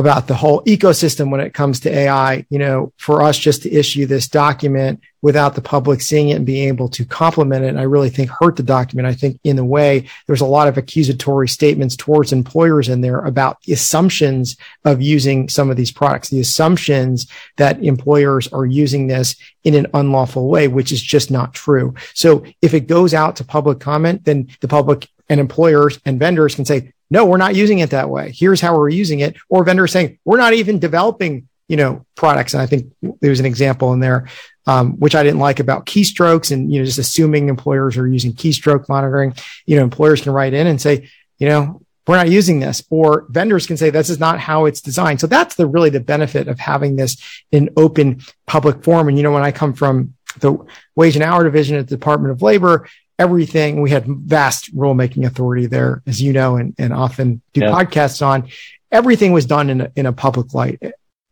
about 0.00 0.26
the 0.26 0.34
whole 0.34 0.64
ecosystem 0.64 1.30
when 1.30 1.40
it 1.40 1.54
comes 1.54 1.80
to 1.80 1.90
AI. 1.90 2.44
You 2.50 2.58
know, 2.58 2.92
for 2.96 3.22
us 3.22 3.38
just 3.38 3.62
to 3.62 3.72
issue 3.72 4.06
this 4.06 4.26
document 4.26 5.00
without 5.22 5.54
the 5.54 5.60
public 5.60 6.00
seeing 6.00 6.30
it 6.30 6.36
and 6.36 6.46
being 6.46 6.66
able 6.68 6.88
to 6.88 7.04
complement 7.04 7.64
it, 7.64 7.76
I 7.76 7.82
really 7.82 8.08
think 8.08 8.30
hurt 8.30 8.56
the 8.56 8.62
document. 8.62 9.06
I 9.06 9.14
think 9.14 9.38
in 9.44 9.58
a 9.58 9.64
way, 9.64 10.08
there's 10.26 10.40
a 10.40 10.46
lot 10.46 10.66
of 10.66 10.78
accusatory 10.78 11.46
statements 11.46 11.94
towards 11.94 12.32
employers 12.32 12.88
in 12.88 13.02
there 13.02 13.20
about 13.20 13.62
the 13.62 13.74
assumptions 13.74 14.56
of 14.84 15.02
using 15.02 15.48
some 15.48 15.70
of 15.70 15.76
these 15.76 15.92
products, 15.92 16.30
the 16.30 16.40
assumptions 16.40 17.26
that 17.58 17.84
employers 17.84 18.48
are 18.48 18.66
using 18.66 19.06
this 19.06 19.36
in 19.62 19.74
an 19.74 19.86
unlawful 19.92 20.48
way, 20.48 20.68
which 20.68 20.90
is 20.90 21.02
just 21.02 21.30
not 21.30 21.52
true. 21.54 21.94
So 22.14 22.44
if 22.62 22.72
it 22.74 22.88
goes 22.88 23.12
out 23.12 23.36
to 23.36 23.44
public 23.44 23.78
comment, 23.78 24.24
then 24.24 24.48
the 24.60 24.68
public 24.68 25.08
and 25.28 25.38
employers 25.38 26.00
and 26.04 26.18
vendors 26.18 26.54
can 26.54 26.64
say, 26.64 26.92
no, 27.10 27.24
we're 27.24 27.36
not 27.36 27.56
using 27.56 27.80
it 27.80 27.90
that 27.90 28.08
way. 28.08 28.32
Here's 28.34 28.60
how 28.60 28.76
we're 28.76 28.88
using 28.88 29.20
it. 29.20 29.36
Or 29.48 29.64
vendors 29.64 29.92
saying, 29.92 30.18
we're 30.24 30.38
not 30.38 30.54
even 30.54 30.78
developing, 30.78 31.48
you 31.68 31.76
know, 31.76 32.06
products. 32.14 32.54
And 32.54 32.62
I 32.62 32.66
think 32.66 32.92
there's 33.20 33.40
an 33.40 33.46
example 33.46 33.92
in 33.92 34.00
there, 34.00 34.28
um, 34.66 34.92
which 34.92 35.14
I 35.14 35.22
didn't 35.22 35.40
like 35.40 35.58
about 35.58 35.86
keystrokes 35.86 36.52
and, 36.52 36.72
you 36.72 36.78
know, 36.78 36.84
just 36.84 36.98
assuming 36.98 37.48
employers 37.48 37.96
are 37.96 38.06
using 38.06 38.32
keystroke 38.32 38.88
monitoring. 38.88 39.34
You 39.66 39.76
know, 39.76 39.82
employers 39.82 40.20
can 40.20 40.32
write 40.32 40.54
in 40.54 40.68
and 40.68 40.80
say, 40.80 41.08
you 41.38 41.48
know, 41.48 41.82
we're 42.06 42.16
not 42.16 42.30
using 42.30 42.60
this 42.60 42.82
or 42.90 43.26
vendors 43.28 43.66
can 43.66 43.76
say 43.76 43.90
this 43.90 44.10
is 44.10 44.18
not 44.18 44.40
how 44.40 44.64
it's 44.64 44.80
designed. 44.80 45.20
So 45.20 45.26
that's 45.26 45.54
the 45.54 45.66
really 45.66 45.90
the 45.90 46.00
benefit 46.00 46.48
of 46.48 46.58
having 46.58 46.96
this 46.96 47.16
in 47.52 47.70
open 47.76 48.20
public 48.46 48.82
forum. 48.84 49.08
And, 49.08 49.16
you 49.16 49.22
know, 49.22 49.32
when 49.32 49.42
I 49.42 49.52
come 49.52 49.74
from 49.74 50.14
the 50.38 50.58
wage 50.94 51.16
and 51.16 51.24
hour 51.24 51.44
division 51.44 51.76
at 51.76 51.88
the 51.88 51.96
Department 51.96 52.32
of 52.32 52.42
Labor, 52.42 52.88
everything. 53.20 53.82
We 53.82 53.90
had 53.90 54.06
vast 54.06 54.74
rulemaking 54.74 55.26
authority 55.26 55.66
there, 55.66 56.02
as 56.06 56.22
you 56.22 56.32
know, 56.32 56.56
and, 56.56 56.74
and 56.78 56.92
often 56.92 57.42
do 57.52 57.60
yeah. 57.60 57.70
podcasts 57.70 58.26
on. 58.26 58.48
Everything 58.90 59.32
was 59.32 59.44
done 59.44 59.68
in 59.68 59.82
a, 59.82 59.92
in 59.94 60.06
a 60.06 60.12
public 60.12 60.54
light. 60.54 60.80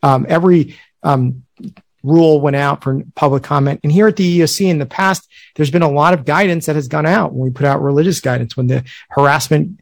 Um, 0.03 0.27
every 0.29 0.77
um, 1.03 1.44
rule 2.03 2.42
went 2.42 2.57
out 2.57 2.85
for 2.85 3.03
public 3.14 3.42
comment. 3.42 3.81
And 3.83 3.90
here 3.90 4.07
at 4.07 4.16
the 4.16 4.38
EEOC 4.38 4.68
in 4.68 4.79
the 4.79 4.87
past, 4.87 5.29
there's 5.57 5.70
been 5.70 5.83
a 5.83 5.90
lot 5.90 6.12
of 6.12 6.27
guidance 6.27 6.66
that 6.66 6.77
has 6.77 6.88
gone 6.88 7.07
out 7.07 7.33
when 7.33 7.48
we 7.48 7.51
put 7.51 7.64
out 7.64 7.83
religious 7.83 8.20
guidance, 8.20 8.55
when 8.55 8.66
the 8.66 8.85
harassment 9.09 9.81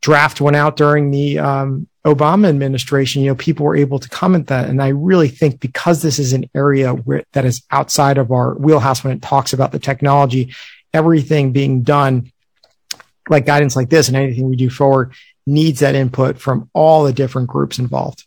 draft 0.00 0.40
went 0.40 0.56
out 0.56 0.76
during 0.76 1.10
the 1.10 1.40
um, 1.40 1.88
Obama 2.04 2.48
administration, 2.48 3.22
you 3.22 3.28
know, 3.28 3.34
people 3.34 3.66
were 3.66 3.76
able 3.76 3.98
to 3.98 4.08
comment 4.08 4.46
that. 4.46 4.68
And 4.68 4.80
I 4.80 4.88
really 4.88 5.28
think 5.28 5.58
because 5.58 6.02
this 6.02 6.20
is 6.20 6.32
an 6.32 6.48
area 6.54 6.92
where 6.92 7.24
that 7.32 7.44
is 7.44 7.62
outside 7.72 8.16
of 8.16 8.30
our 8.30 8.54
wheelhouse 8.54 9.02
when 9.02 9.12
it 9.12 9.22
talks 9.22 9.52
about 9.52 9.72
the 9.72 9.78
technology, 9.80 10.54
everything 10.94 11.52
being 11.52 11.82
done 11.82 12.30
like 13.28 13.46
guidance 13.46 13.76
like 13.76 13.88
this 13.88 14.08
and 14.08 14.16
anything 14.16 14.48
we 14.48 14.56
do 14.56 14.68
forward 14.68 15.12
needs 15.46 15.80
that 15.80 15.94
input 15.94 16.38
from 16.38 16.68
all 16.72 17.04
the 17.04 17.12
different 17.12 17.48
groups 17.48 17.78
involved. 17.78 18.24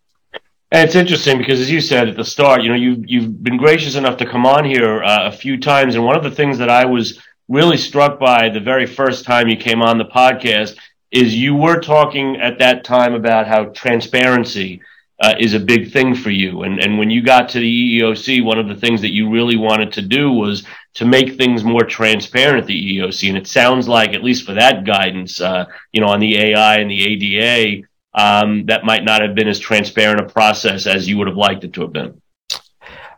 And 0.72 0.84
it's 0.84 0.96
interesting 0.96 1.38
because, 1.38 1.60
as 1.62 1.72
you 1.72 1.80
said 1.80 2.10
at 2.10 2.18
the 2.18 2.26
start, 2.26 2.64
you 2.64 2.70
know, 2.70 2.76
you've 2.76 3.08
you've 3.08 3.44
been 3.44 3.58
gracious 3.58 3.96
enough 3.96 4.18
to 4.18 4.26
come 4.26 4.46
on 4.46 4.66
here 4.66 5.04
uh, 5.04 5.28
a 5.28 5.32
few 5.32 5.60
times, 5.60 5.96
and 5.96 6.04
one 6.04 6.18
of 6.18 6.24
the 6.24 6.32
things 6.32 6.58
that 6.58 6.70
I 6.70 6.86
was 6.86 7.22
really 7.48 7.78
struck 7.78 8.20
by 8.20 8.50
the 8.50 8.60
very 8.60 8.86
first 8.86 9.26
time 9.26 9.48
you 9.48 9.56
came 9.56 9.82
on 9.82 9.98
the 9.98 10.06
podcast 10.06 10.76
is 11.12 11.36
you 11.36 11.56
were 11.56 11.80
talking 11.80 12.38
at 12.38 12.60
that 12.60 12.84
time 12.84 13.14
about 13.14 13.48
how 13.48 13.66
transparency 13.66 14.82
uh, 15.20 15.36
is 15.40 15.54
a 15.54 15.60
big 15.60 15.92
thing 15.92 16.14
for 16.14 16.30
you. 16.30 16.64
And, 16.64 16.80
and 16.80 16.98
when 16.98 17.10
you 17.10 17.22
got 17.22 17.50
to 17.50 17.60
the 17.60 18.00
EEOC, 18.00 18.44
one 18.44 18.60
of 18.60 18.68
the 18.68 18.76
things 18.76 19.02
that 19.02 19.14
you 19.14 19.30
really 19.30 19.56
wanted 19.56 19.94
to 19.94 20.02
do 20.02 20.32
was 20.32 20.66
to 20.96 21.06
make 21.06 21.38
things 21.38 21.64
more 21.64 21.84
transparent 21.84 22.60
at 22.60 22.66
the 22.66 23.00
EEOC. 23.00 23.30
And 23.30 23.38
it 23.38 23.48
sounds 23.48 23.88
like, 23.88 24.14
at 24.14 24.24
least 24.24 24.46
for 24.46 24.54
that 24.54 24.84
guidance, 24.84 25.40
uh, 25.40 25.66
you 25.94 26.02
know, 26.02 26.08
on 26.08 26.20
the 26.20 26.38
AI 26.38 26.78
and 26.78 26.92
the 26.92 27.06
ADA, 27.06 27.88
um, 28.14 28.66
that 28.66 28.86
might 28.86 29.04
not 29.04 29.22
have 29.22 29.36
been 29.36 29.48
as 29.48 29.60
transparent 29.60 30.20
a 30.20 30.26
process 30.32 30.88
as 30.88 31.08
you 31.08 31.18
would 31.18 31.28
have 31.28 31.38
liked 31.38 31.64
it 31.64 31.74
to 31.74 31.82
have 31.82 31.94
been. 31.94 32.22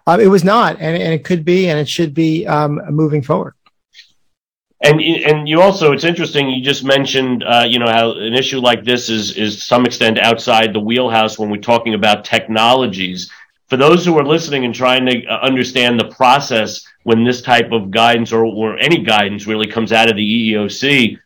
Uh, 0.06 0.18
it 0.22 0.28
was 0.28 0.44
not, 0.44 0.78
and, 0.80 1.02
and, 1.02 1.14
it 1.14 1.26
could 1.26 1.44
be, 1.44 1.70
and 1.70 1.78
it 1.78 1.90
should 1.90 2.14
be 2.14 2.48
um, 2.48 2.80
moving 2.90 3.22
forward. 3.22 3.54
And 4.82 5.02
and 5.02 5.50
you 5.50 5.62
also, 5.62 5.92
it's 5.92 6.04
interesting. 6.04 6.50
You 6.50 6.64
just 6.64 6.84
mentioned, 6.84 7.44
uh, 7.44 7.66
you 7.68 7.80
know, 7.80 7.88
how 7.88 8.12
an 8.12 8.36
issue 8.36 8.60
like 8.60 8.84
this 8.84 9.10
is 9.10 9.36
is 9.36 9.56
to 9.56 9.62
some 9.62 9.86
extent 9.86 10.20
outside 10.20 10.72
the 10.72 10.80
wheelhouse 10.80 11.40
when 11.40 11.50
we're 11.50 11.58
talking 11.58 11.96
about 11.96 12.26
technologies. 12.26 13.32
For 13.70 13.78
those 13.78 14.06
who 14.06 14.18
are 14.18 14.26
listening 14.26 14.66
and 14.66 14.74
trying 14.74 15.06
to 15.08 15.26
uh, 15.26 15.40
understand 15.40 16.00
the 16.00 16.10
process 16.10 16.88
when 17.04 17.24
this 17.24 17.42
type 17.42 17.72
of 17.72 17.90
guidance 17.90 18.32
or, 18.32 18.46
or 18.46 18.78
any 18.78 19.04
guidance 19.04 19.48
really 19.48 19.68
comes 19.68 19.92
out 19.92 20.10
of 20.10 20.16
the 20.16 20.54
EEOC, 20.54 21.18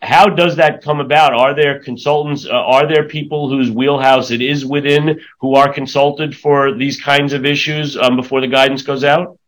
how 0.00 0.28
does 0.28 0.56
that 0.56 0.82
come 0.82 1.00
about? 1.00 1.34
Are 1.34 1.54
there 1.54 1.82
consultants? 1.82 2.46
Uh, 2.46 2.52
are 2.52 2.86
there 2.86 3.04
people 3.04 3.48
whose 3.48 3.70
wheelhouse 3.70 4.30
it 4.30 4.40
is 4.40 4.64
within 4.64 5.20
who 5.40 5.54
are 5.54 5.72
consulted 5.72 6.36
for 6.36 6.74
these 6.74 7.00
kinds 7.00 7.32
of 7.32 7.44
issues 7.44 7.96
um, 7.96 8.16
before 8.16 8.40
the 8.40 8.48
guidance 8.48 8.82
goes 8.82 9.04
out? 9.04 9.38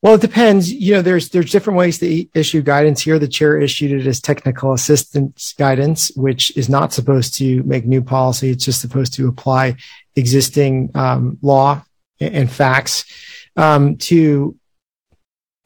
Well, 0.00 0.14
it 0.14 0.20
depends. 0.20 0.72
You 0.72 0.94
know, 0.94 1.02
there's 1.02 1.30
there's 1.30 1.50
different 1.50 1.76
ways 1.76 1.98
to 1.98 2.26
issue 2.32 2.62
guidance. 2.62 3.00
Here, 3.00 3.18
the 3.18 3.26
chair 3.26 3.58
issued 3.58 3.90
it 3.90 4.06
as 4.06 4.20
technical 4.20 4.72
assistance 4.72 5.54
guidance, 5.58 6.12
which 6.14 6.56
is 6.56 6.68
not 6.68 6.92
supposed 6.92 7.34
to 7.38 7.64
make 7.64 7.84
new 7.84 8.02
policy. 8.02 8.50
It's 8.50 8.64
just 8.64 8.80
supposed 8.80 9.14
to 9.14 9.26
apply 9.26 9.76
existing 10.14 10.92
um, 10.94 11.38
law 11.42 11.82
and 12.20 12.50
facts 12.50 13.04
um, 13.56 13.96
to 13.96 14.56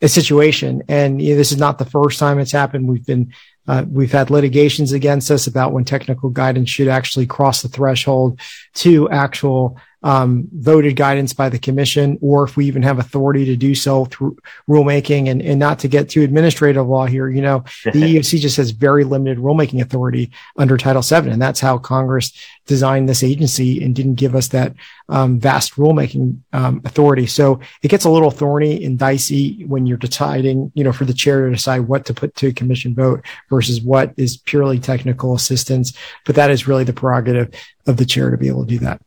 a 0.01 0.09
situation. 0.09 0.83
And 0.89 1.21
you 1.21 1.33
know, 1.33 1.37
this 1.37 1.53
is 1.53 1.59
not 1.59 1.79
the 1.79 1.85
first 1.85 2.19
time 2.19 2.39
it's 2.39 2.53
happened. 2.53 2.89
We've 2.89 3.05
been 3.05 3.35
uh, 3.69 3.85
we've 3.87 4.13
had 4.13 4.31
litigations 4.31 4.93
against 4.93 5.31
us 5.31 5.47
about 5.47 5.73
when 5.73 5.85
technical 5.85 6.31
guidance 6.31 6.71
should 6.71 6.89
actually 6.89 7.27
cross 7.27 7.61
the 7.61 7.69
threshold 7.69 8.41
to 8.77 9.11
actual 9.11 9.79
um, 10.03 10.49
voted 10.53 10.97
guidance 10.97 11.33
by 11.33 11.49
the 11.49 11.59
commission, 11.59 12.19
or 12.21 12.45
if 12.45 12.57
we 12.57 12.67
even 12.67 12.83
have 12.83 12.99
authority 12.99 13.45
to 13.45 13.57
do 13.57 13.75
so 13.75 14.05
through 14.07 14.37
rulemaking 14.69 15.29
and, 15.29 15.41
and 15.43 15.59
not 15.59 15.79
to 15.81 15.89
get 15.89 16.09
too 16.09 16.23
administrative 16.23 16.87
law 16.87 17.07
here. 17.07 17.29
You 17.29 17.43
know, 17.43 17.65
the 17.85 17.91
EEOC 17.93 18.41
just 18.41 18.57
has 18.57 18.71
very 18.71 19.05
limited 19.05 19.39
rulemaking 19.39 19.81
authority 19.81 20.31
under 20.57 20.77
Title 20.77 21.03
VII. 21.03 21.31
And 21.31 21.41
that's 21.41 21.61
how 21.61 21.79
Congress 21.79 22.33
designed 22.67 23.09
this 23.09 23.23
agency 23.23 23.83
and 23.83 23.95
didn't 23.95 24.15
give 24.15 24.35
us 24.35 24.49
that 24.49 24.75
um, 25.09 25.39
vast 25.39 25.75
rulemaking 25.75 26.39
um, 26.53 26.81
authority. 26.85 27.27
So 27.27 27.61
it 27.83 27.89
gets 27.89 28.05
a 28.05 28.11
little 28.11 28.31
thorny 28.31 28.85
and 28.85 28.99
dicey 28.99 29.65
when 29.65 29.87
you're 29.87 29.99
deciding, 29.99 30.73
you 30.75 30.85
know, 30.85 30.93
for 30.93 31.05
the 31.05 31.15
chair 31.15 31.47
to 31.47 31.55
decide 31.55 31.81
what 31.81 32.07
to 32.07 32.15
put 32.15 32.35
to 32.37 32.49
a 32.49 32.53
commission 32.53 32.95
vote 32.95 33.25
versus 33.51 33.81
what 33.81 34.13
is 34.17 34.37
purely 34.37 34.79
technical 34.79 35.35
assistance. 35.35 35.93
But 36.25 36.37
that 36.37 36.51
is 36.51 36.69
really 36.69 36.85
the 36.85 36.93
prerogative 36.93 37.55
of 37.87 37.97
the 37.97 38.07
chair 38.07 38.31
to 38.31 38.37
be 38.37 38.49
able 38.49 38.65
to 38.65 38.71
do 38.71 38.79
that. 38.81 39.01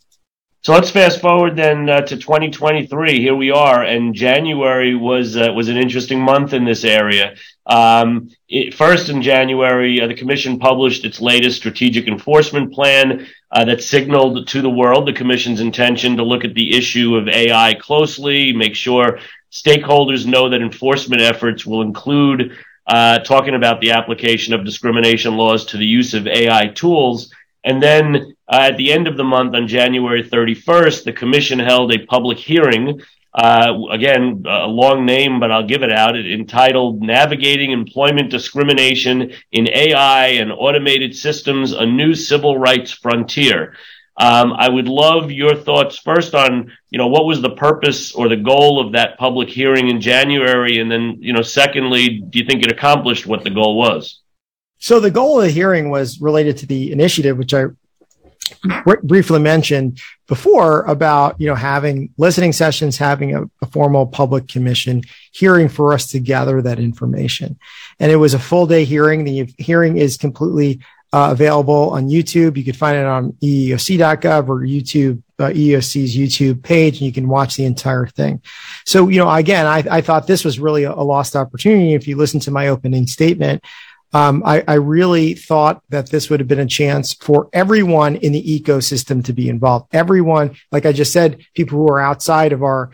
So 0.66 0.74
let's 0.74 0.90
fast 0.90 1.22
forward 1.22 1.56
then 1.56 1.88
uh, 1.88 2.02
to 2.02 2.18
2023. 2.18 3.20
Here 3.20 3.36
we 3.36 3.52
are, 3.52 3.84
and 3.84 4.16
January 4.16 4.96
was 4.96 5.38
uh, 5.38 5.54
was 5.54 5.70
an 5.70 5.78
interesting 5.78 6.20
month 6.20 6.54
in 6.54 6.66
this 6.66 6.84
area. 6.84 7.36
Um, 7.68 8.32
it, 8.50 8.74
first, 8.74 9.10
in 9.10 9.22
January, 9.22 10.02
uh, 10.02 10.08
the 10.08 10.16
Commission 10.16 10.58
published 10.58 11.06
its 11.06 11.22
latest 11.22 11.58
strategic 11.58 12.08
enforcement 12.08 12.74
plan 12.74 13.28
uh, 13.52 13.64
that 13.66 13.84
signaled 13.84 14.48
to 14.48 14.64
the 14.64 14.70
world 14.72 15.08
the 15.08 15.14
Commission's 15.14 15.62
intention 15.62 16.18
to 16.18 16.24
look 16.24 16.44
at 16.44 16.56
the 16.56 16.76
issue 16.76 17.16
of 17.16 17.28
AI 17.28 17.76
closely, 17.76 18.52
make 18.52 18.74
sure 18.74 19.20
stakeholders 19.52 20.26
know 20.26 20.50
that 20.50 20.64
enforcement 20.64 21.22
efforts 21.22 21.68
will 21.68 21.84
include 21.84 22.58
uh, 22.88 23.20
talking 23.20 23.54
about 23.54 23.82
the 23.82 23.92
application 23.92 24.56
of 24.56 24.66
discrimination 24.66 25.38
laws 25.38 25.64
to 25.66 25.78
the 25.78 25.86
use 25.86 26.16
of 26.16 26.26
AI 26.26 26.70
tools 26.70 27.32
and 27.66 27.82
then 27.82 28.35
uh, 28.48 28.70
at 28.72 28.78
the 28.78 28.92
end 28.92 29.08
of 29.08 29.18
the 29.18 29.24
month, 29.24 29.56
on 29.56 29.68
January 29.68 30.24
31st, 30.24 31.04
the 31.04 31.14
commission 31.14 31.60
held 31.60 31.94
a 31.94 32.06
public 32.06 32.38
hearing. 32.38 33.02
Uh, 33.34 33.74
again, 33.92 34.44
a 34.48 34.68
long 34.68 35.06
name, 35.06 35.40
but 35.40 35.52
I'll 35.52 35.68
give 35.68 35.84
it 35.84 35.92
out. 35.92 36.16
It 36.16 36.32
entitled 36.32 37.02
Navigating 37.02 37.72
Employment 37.72 38.30
Discrimination 38.30 39.34
in 39.52 39.68
AI 39.68 40.28
and 40.28 40.54
Automated 40.54 41.16
Systems, 41.16 41.74
a 41.74 41.86
New 41.86 42.14
Civil 42.14 42.58
Rights 42.58 42.92
Frontier. 42.92 43.76
Um, 44.18 44.54
I 44.54 44.70
would 44.70 44.88
love 44.88 45.32
your 45.32 45.56
thoughts 45.56 45.98
first 45.98 46.34
on, 46.34 46.72
you 46.90 46.98
know, 46.98 47.08
what 47.08 47.26
was 47.26 47.42
the 47.42 47.50
purpose 47.50 48.14
or 48.14 48.30
the 48.30 48.38
goal 48.38 48.80
of 48.80 48.94
that 48.94 49.18
public 49.18 49.50
hearing 49.50 49.90
in 49.90 50.00
January? 50.00 50.80
And 50.80 50.90
then, 50.90 51.18
you 51.20 51.34
know, 51.34 51.42
secondly, 51.42 52.20
do 52.22 52.40
you 52.40 52.46
think 52.46 52.64
it 52.64 52.72
accomplished 52.72 53.28
what 53.28 53.44
the 53.44 53.50
goal 53.50 53.78
was? 53.78 54.22
So 54.78 55.02
the 55.02 55.12
goal 55.12 55.42
of 55.42 55.48
the 55.48 55.52
hearing 55.52 55.90
was 55.90 56.22
related 56.22 56.58
to 56.60 56.66
the 56.66 56.94
initiative, 56.94 57.38
which 57.38 57.54
I 57.54 57.66
briefly 59.04 59.40
mentioned 59.40 60.00
before 60.28 60.82
about 60.84 61.40
you 61.40 61.48
know 61.48 61.56
having 61.56 62.10
listening 62.18 62.52
sessions 62.52 62.98
having 62.98 63.36
a, 63.36 63.44
a, 63.62 63.68
formal 63.68 64.08
public 64.08 64.48
commission 64.48 65.02
hearing 65.32 65.70
for 65.70 65.94
us 65.94 66.08
to 66.08 66.20
gather 66.20 66.62
that 66.62 66.80
information. 66.80 67.58
And 68.00 68.12
it 68.12 68.18
was 68.18 68.34
a 68.34 68.40
full 68.40 68.66
day 68.66 68.86
hearing. 68.86 69.24
The 69.24 69.54
hearing 69.58 69.98
is 69.98 70.18
completely 70.18 70.82
uh, 71.14 71.30
available 71.32 71.92
on 71.92 72.10
youtube. 72.10 72.58
You 72.58 72.64
can 72.64 72.74
find 72.74 72.98
it 72.98 73.06
on 73.06 73.32
eeoc.gov 73.44 74.50
or 74.50 74.62
youtube 74.62 75.22
uh, 75.40 75.50
eeoc's 75.50 76.16
youtube 76.16 76.64
page 76.64 76.98
and 76.98 77.06
you 77.06 77.14
can 77.14 77.28
watch 77.28 77.56
the 77.56 77.66
entire 77.66 78.08
thing. 78.08 78.42
So 78.86 79.10
you 79.10 79.20
know 79.20 79.30
again 79.30 79.66
i, 79.66 79.84
I 79.90 80.02
thought 80.02 80.28
this 80.28 80.44
was 80.44 80.60
really 80.60 80.84
a, 80.84 80.92
a 80.92 81.04
lost 81.04 81.36
opportunity. 81.36 81.94
If 81.94 82.08
you 82.08 82.18
listen 82.18 82.40
to 82.42 82.52
my 82.52 82.68
opening 82.68 83.08
statement 83.08 83.64
um, 84.14 84.44
I, 84.46 84.64
I, 84.68 84.76
really 84.76 85.34
thought 85.34 85.82
that 85.90 86.10
this 86.10 86.30
would 86.30 86.40
have 86.40 86.48
been 86.48 86.60
a 86.60 86.66
chance 86.66 87.14
for 87.14 87.50
everyone 87.52 88.16
in 88.16 88.32
the 88.32 88.62
ecosystem 88.62 89.26
to 89.26 89.34
be 89.34 89.50
involved. 89.50 89.88
Everyone, 89.92 90.56
like 90.72 90.86
I 90.86 90.94
just 90.94 91.12
said, 91.12 91.46
people 91.54 91.80
who 91.80 91.88
are 91.90 92.00
outside 92.00 92.54
of 92.54 92.64
our 92.64 92.92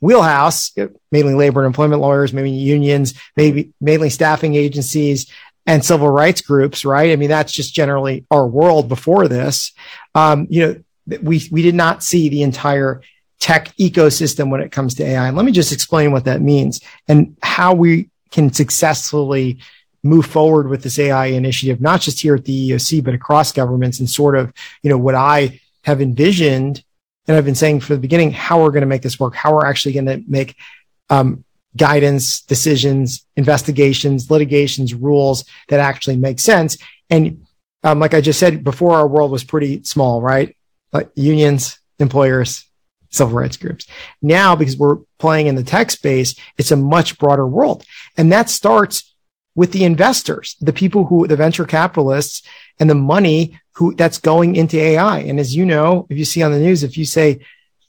wheelhouse, 0.00 0.72
mainly 1.10 1.34
labor 1.34 1.60
and 1.60 1.66
employment 1.66 2.00
lawyers, 2.00 2.32
maybe 2.32 2.50
unions, 2.50 3.14
maybe 3.36 3.72
mainly 3.80 4.10
staffing 4.10 4.54
agencies 4.54 5.30
and 5.66 5.84
civil 5.84 6.08
rights 6.08 6.40
groups, 6.40 6.84
right? 6.84 7.12
I 7.12 7.16
mean, 7.16 7.28
that's 7.28 7.52
just 7.52 7.74
generally 7.74 8.26
our 8.30 8.46
world 8.46 8.88
before 8.88 9.28
this. 9.28 9.72
Um, 10.14 10.46
you 10.50 10.66
know, 11.08 11.18
we, 11.22 11.42
we 11.50 11.62
did 11.62 11.74
not 11.74 12.02
see 12.02 12.28
the 12.28 12.42
entire 12.42 13.02
tech 13.38 13.74
ecosystem 13.76 14.50
when 14.50 14.60
it 14.60 14.72
comes 14.72 14.94
to 14.94 15.04
AI. 15.04 15.28
And 15.28 15.36
let 15.36 15.44
me 15.44 15.52
just 15.52 15.72
explain 15.72 16.12
what 16.12 16.24
that 16.24 16.40
means 16.40 16.80
and 17.08 17.36
how 17.42 17.74
we 17.74 18.08
can 18.30 18.52
successfully 18.52 19.58
move 20.02 20.26
forward 20.26 20.68
with 20.68 20.82
this 20.82 20.98
AI 20.98 21.26
initiative, 21.26 21.80
not 21.80 22.00
just 22.00 22.20
here 22.20 22.34
at 22.34 22.44
the 22.44 22.70
EOC, 22.70 23.04
but 23.04 23.14
across 23.14 23.52
governments 23.52 24.00
and 24.00 24.10
sort 24.10 24.36
of, 24.36 24.52
you 24.82 24.90
know, 24.90 24.98
what 24.98 25.14
I 25.14 25.60
have 25.84 26.00
envisioned 26.00 26.82
and 27.26 27.36
I've 27.36 27.44
been 27.44 27.54
saying 27.54 27.80
from 27.80 27.96
the 27.96 28.00
beginning, 28.00 28.32
how 28.32 28.62
we're 28.62 28.70
going 28.70 28.82
to 28.82 28.86
make 28.86 29.02
this 29.02 29.20
work, 29.20 29.34
how 29.34 29.54
we're 29.54 29.66
actually 29.66 29.92
going 29.92 30.06
to 30.06 30.22
make 30.26 30.56
um, 31.08 31.44
guidance, 31.76 32.42
decisions, 32.42 33.24
investigations, 33.36 34.30
litigations, 34.30 34.94
rules 34.94 35.44
that 35.68 35.80
actually 35.80 36.16
make 36.16 36.40
sense. 36.40 36.78
And 37.10 37.46
um, 37.84 38.00
like 38.00 38.14
I 38.14 38.20
just 38.20 38.40
said 38.40 38.64
before, 38.64 38.94
our 38.94 39.06
world 39.06 39.30
was 39.30 39.44
pretty 39.44 39.84
small, 39.84 40.20
right? 40.20 40.56
Like 40.92 41.10
unions, 41.14 41.78
employers, 41.98 42.66
civil 43.10 43.38
rights 43.38 43.56
groups. 43.56 43.86
Now, 44.20 44.56
because 44.56 44.76
we're 44.76 44.98
playing 45.18 45.46
in 45.46 45.54
the 45.54 45.62
tech 45.62 45.90
space, 45.90 46.34
it's 46.58 46.70
a 46.70 46.76
much 46.76 47.18
broader 47.18 47.46
world. 47.46 47.84
And 48.16 48.32
that 48.32 48.50
starts 48.50 49.11
with 49.54 49.72
the 49.72 49.84
investors, 49.84 50.56
the 50.60 50.72
people 50.72 51.04
who, 51.06 51.26
the 51.26 51.36
venture 51.36 51.66
capitalists 51.66 52.42
and 52.78 52.88
the 52.88 52.94
money 52.94 53.60
who 53.72 53.94
that's 53.94 54.18
going 54.18 54.56
into 54.56 54.78
AI. 54.78 55.20
And 55.20 55.38
as 55.38 55.54
you 55.54 55.64
know, 55.64 56.06
if 56.10 56.18
you 56.18 56.24
see 56.24 56.42
on 56.42 56.52
the 56.52 56.58
news, 56.58 56.82
if 56.82 56.96
you 56.96 57.04
say 57.04 57.40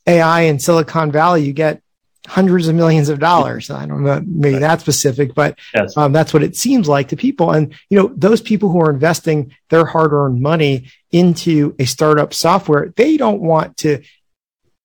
AI 0.05 0.41
in 0.41 0.59
Silicon 0.59 1.11
Valley, 1.11 1.43
you 1.43 1.53
get 1.53 1.81
hundreds 2.27 2.67
of 2.69 2.75
millions 2.75 3.09
of 3.09 3.19
dollars. 3.19 3.69
I 3.69 3.85
don't 3.85 4.03
know, 4.03 4.21
maybe 4.25 4.59
that 4.59 4.79
specific, 4.79 5.35
but 5.35 5.59
yes. 5.73 5.95
um, 5.97 6.13
that's 6.13 6.33
what 6.33 6.43
it 6.43 6.55
seems 6.55 6.87
like 6.87 7.09
to 7.09 7.17
people. 7.17 7.51
And, 7.51 7.73
you 7.89 7.97
know, 7.97 8.13
those 8.15 8.41
people 8.41 8.69
who 8.69 8.79
are 8.79 8.89
investing 8.89 9.53
their 9.69 9.85
hard 9.85 10.13
earned 10.13 10.41
money 10.41 10.89
into 11.11 11.75
a 11.79 11.85
startup 11.85 12.33
software, 12.33 12.93
they 12.95 13.17
don't 13.17 13.41
want 13.41 13.77
to 13.77 14.01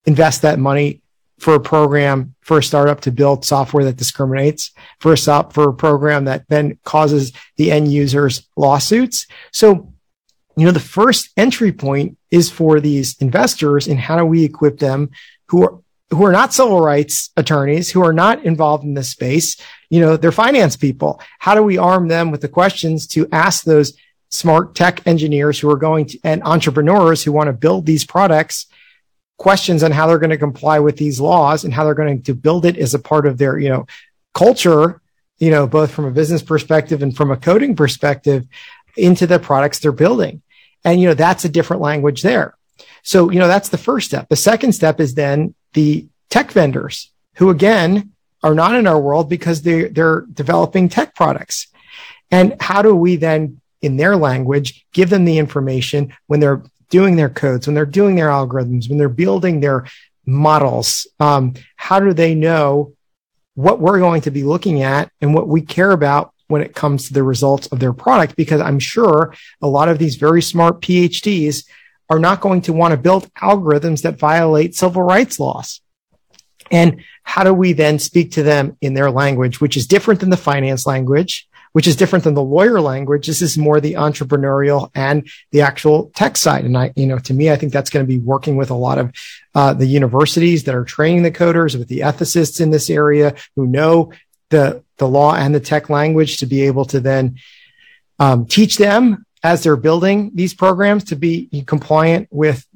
invest 0.05 0.43
that 0.43 0.59
money 0.59 1.01
for 1.38 1.55
a 1.55 1.61
program 1.61 2.35
for 2.49 2.57
a 2.57 2.63
startup 2.63 3.03
to 3.03 3.13
build 3.13 3.45
software 3.45 3.85
that 3.85 3.99
discriminates 3.99 4.73
for 5.01 5.13
a 5.13 5.19
stop 5.19 5.53
for 5.53 5.69
a 5.69 5.75
program 5.75 6.25
that 6.25 6.49
then 6.49 6.79
causes 6.83 7.31
the 7.57 7.71
end 7.71 7.93
users 7.93 8.49
lawsuits. 8.57 9.27
So, 9.53 9.93
you 10.57 10.65
know, 10.65 10.73
the 10.73 10.81
first 10.81 11.29
entry 11.37 11.73
point 11.73 12.17
is 12.31 12.51
for 12.51 12.81
these 12.81 13.19
investors 13.21 13.87
and 13.87 14.01
how 14.01 14.17
do 14.17 14.25
we 14.25 14.45
equip 14.45 14.79
them 14.79 15.11
who 15.49 15.63
are 15.63 15.79
who 16.09 16.25
are 16.25 16.33
not 16.33 16.55
civil 16.55 16.81
rights 16.81 17.29
attorneys, 17.37 17.91
who 17.91 18.03
are 18.03 18.15
not 18.15 18.43
involved 18.47 18.83
in 18.83 18.95
this 18.95 19.11
space. 19.11 19.61
You 19.91 20.01
know, 20.01 20.17
they're 20.17 20.33
finance 20.33 20.75
people. 20.75 21.21
How 21.39 21.55
do 21.55 21.63
we 21.63 21.77
arm 21.77 22.09
them 22.09 22.31
with 22.31 22.41
the 22.41 22.49
questions 22.49 23.07
to 23.09 23.29
ask 23.31 23.65
those 23.65 23.93
smart 24.31 24.75
tech 24.75 25.07
engineers 25.07 25.61
who 25.61 25.71
are 25.71 25.77
going 25.77 26.07
to 26.07 26.19
and 26.25 26.43
entrepreneurs 26.45 27.23
who 27.23 27.33
want 27.33 27.49
to 27.49 27.53
build 27.53 27.85
these 27.85 28.07
products 28.07 28.69
questions 29.38 29.83
on 29.83 29.92
how 29.92 30.07
they're 30.07 30.18
going 30.18 30.31
to 30.31 30.37
comply 30.37 30.79
with 30.79 30.96
these 30.96 31.20
laws 31.20 31.64
and 31.64 31.72
how 31.72 31.85
they're 31.85 31.94
going 31.94 32.22
to 32.22 32.35
build 32.35 32.66
it 32.66 32.77
as 32.77 32.92
a 32.92 32.98
part 32.98 33.27
of 33.27 33.38
their, 33.38 33.59
you 33.59 33.68
know, 33.68 33.87
culture, 34.35 35.01
you 35.38 35.51
know, 35.51 35.66
both 35.66 35.90
from 35.90 36.05
a 36.05 36.11
business 36.11 36.42
perspective 36.42 37.03
and 37.03 37.16
from 37.16 37.31
a 37.31 37.37
coding 37.37 37.74
perspective 37.74 38.46
into 38.96 39.27
the 39.27 39.38
products 39.38 39.79
they're 39.79 39.92
building. 39.92 40.42
And, 40.85 41.01
you 41.01 41.09
know, 41.09 41.14
that's 41.14 41.44
a 41.44 41.48
different 41.48 41.83
language 41.83 42.22
there. 42.22 42.57
So, 43.03 43.31
you 43.31 43.38
know, 43.38 43.48
that's 43.48 43.68
the 43.68 43.79
first 43.79 44.09
step. 44.09 44.29
The 44.29 44.37
second 44.37 44.72
step 44.72 45.01
is 45.01 45.14
then 45.14 45.55
the 45.72 46.09
tech 46.31 46.51
vendors 46.51 47.11
who 47.37 47.51
again 47.51 48.12
are 48.42 48.55
not 48.55 48.74
in 48.74 48.87
our 48.87 49.01
world 49.01 49.29
because 49.29 49.62
they, 49.62 49.85
they're 49.85 50.22
developing 50.33 50.88
tech 50.88 51.14
products. 51.14 51.68
And 52.31 52.61
how 52.61 52.83
do 52.83 52.94
we 52.94 53.16
then 53.16 53.61
in 53.81 53.96
their 53.96 54.16
language, 54.16 54.85
give 54.92 55.11
them 55.11 55.24
the 55.24 55.38
information 55.38 56.12
when 56.27 56.40
they're 56.40 56.62
doing 56.90 57.16
their 57.16 57.29
codes, 57.29 57.66
when 57.66 57.74
they're 57.74 57.87
doing 57.87 58.16
their 58.16 58.29
algorithms, 58.29 58.88
when 58.88 58.98
they're 58.98 59.09
building 59.09 59.61
their 59.61 59.87
models, 60.27 61.07
um, 61.20 61.55
how 61.77 62.01
do 62.01 62.12
they 62.12 62.35
know 62.35 62.92
what 63.55 63.81
we're 63.81 63.98
going 63.98 64.22
to 64.22 64.31
be 64.31 64.44
looking 64.44 64.83
at 64.83 65.11
and 65.20 65.35
what 65.35 65.48
we 65.48 65.61
care 65.61 65.90
about 65.90 66.33
when 66.48 66.62
it 66.62 66.74
comes 66.74 67.09
to 67.09 67.12
the 67.12 67.22
results 67.22 67.66
of 67.68 67.81
their 67.81 67.92
product? 67.92 68.37
Because 68.37 68.61
I'm 68.61 68.79
sure 68.79 69.35
a 69.61 69.68
lot 69.68 69.88
of 69.88 69.98
these 69.98 70.16
very 70.16 70.42
smart 70.42 70.81
PhDs 70.81 71.66
are 72.11 72.18
not 72.18 72.40
going 72.40 72.62
to 72.62 72.72
want 72.72 72.92
to 72.92 72.96
build 72.96 73.33
algorithms 73.35 74.03
that 74.03 74.18
violate 74.18 74.74
civil 74.74 75.03
rights 75.03 75.38
laws. 75.38 75.81
And 76.70 77.03
how 77.22 77.44
do 77.44 77.53
we 77.53 77.72
then 77.72 77.98
speak 77.98 78.33
to 78.33 78.42
them 78.42 78.77
in 78.81 78.94
their 78.94 79.11
language, 79.11 79.61
which 79.61 79.77
is 79.77 79.87
different 79.87 80.20
than 80.20 80.31
the 80.31 80.37
finance 80.37 80.87
language? 80.87 81.48
Which 81.79 81.87
is 81.87 81.95
different 81.95 82.25
than 82.25 82.35
the 82.35 82.43
lawyer 82.43 82.81
language. 82.81 83.29
This 83.29 83.41
is 83.41 83.57
more 83.57 83.81
the 83.81 83.93
entrepreneurial 83.93 84.91
and 84.97 85.31
the 85.53 85.61
actual 85.61 86.11
tech 86.17 86.37
side. 86.37 86.64
And 86.64 86.77
I, 86.77 86.93
you 86.97 87.07
know, 87.07 87.21
to 87.21 87.33
me, 87.33 87.53
I 87.53 87.57
think 87.57 87.73
that's 87.73 87.88
going 87.88 88.05
to 88.05 88.09
be 88.09 88.19
working 88.19 88.57
with 88.57 88.71
a 88.71 88.75
lot 88.75 88.99
of 88.99 89.12
uh, 89.55 89.75
the 89.75 89.87
universities 89.87 90.64
that 90.64 90.75
are 90.75 90.83
training 90.83 91.23
the 91.23 91.31
coders, 91.31 91.79
with 91.79 91.87
the 91.87 92.01
ethicists 92.01 92.61
in 92.61 92.71
this 92.71 92.91
area 92.91 93.37
who 93.55 93.69
know 93.69 94.12
the 94.51 94.83
the 94.97 95.07
law 95.07 95.37
and 95.37 95.55
the 95.55 95.61
tech 95.61 95.88
language 95.88 96.38
to 96.38 96.47
be 96.47 96.62
able 96.62 96.85
to 96.87 96.99
then 96.99 97.37
um, 98.19 98.47
teach 98.47 98.77
them 98.77 99.25
as 99.45 99.62
they're 99.62 99.77
building 99.77 100.33
these 100.35 100.55
programs 100.55 101.05
to 101.05 101.14
be 101.14 101.49
compliant 101.69 102.27
with 102.33 102.67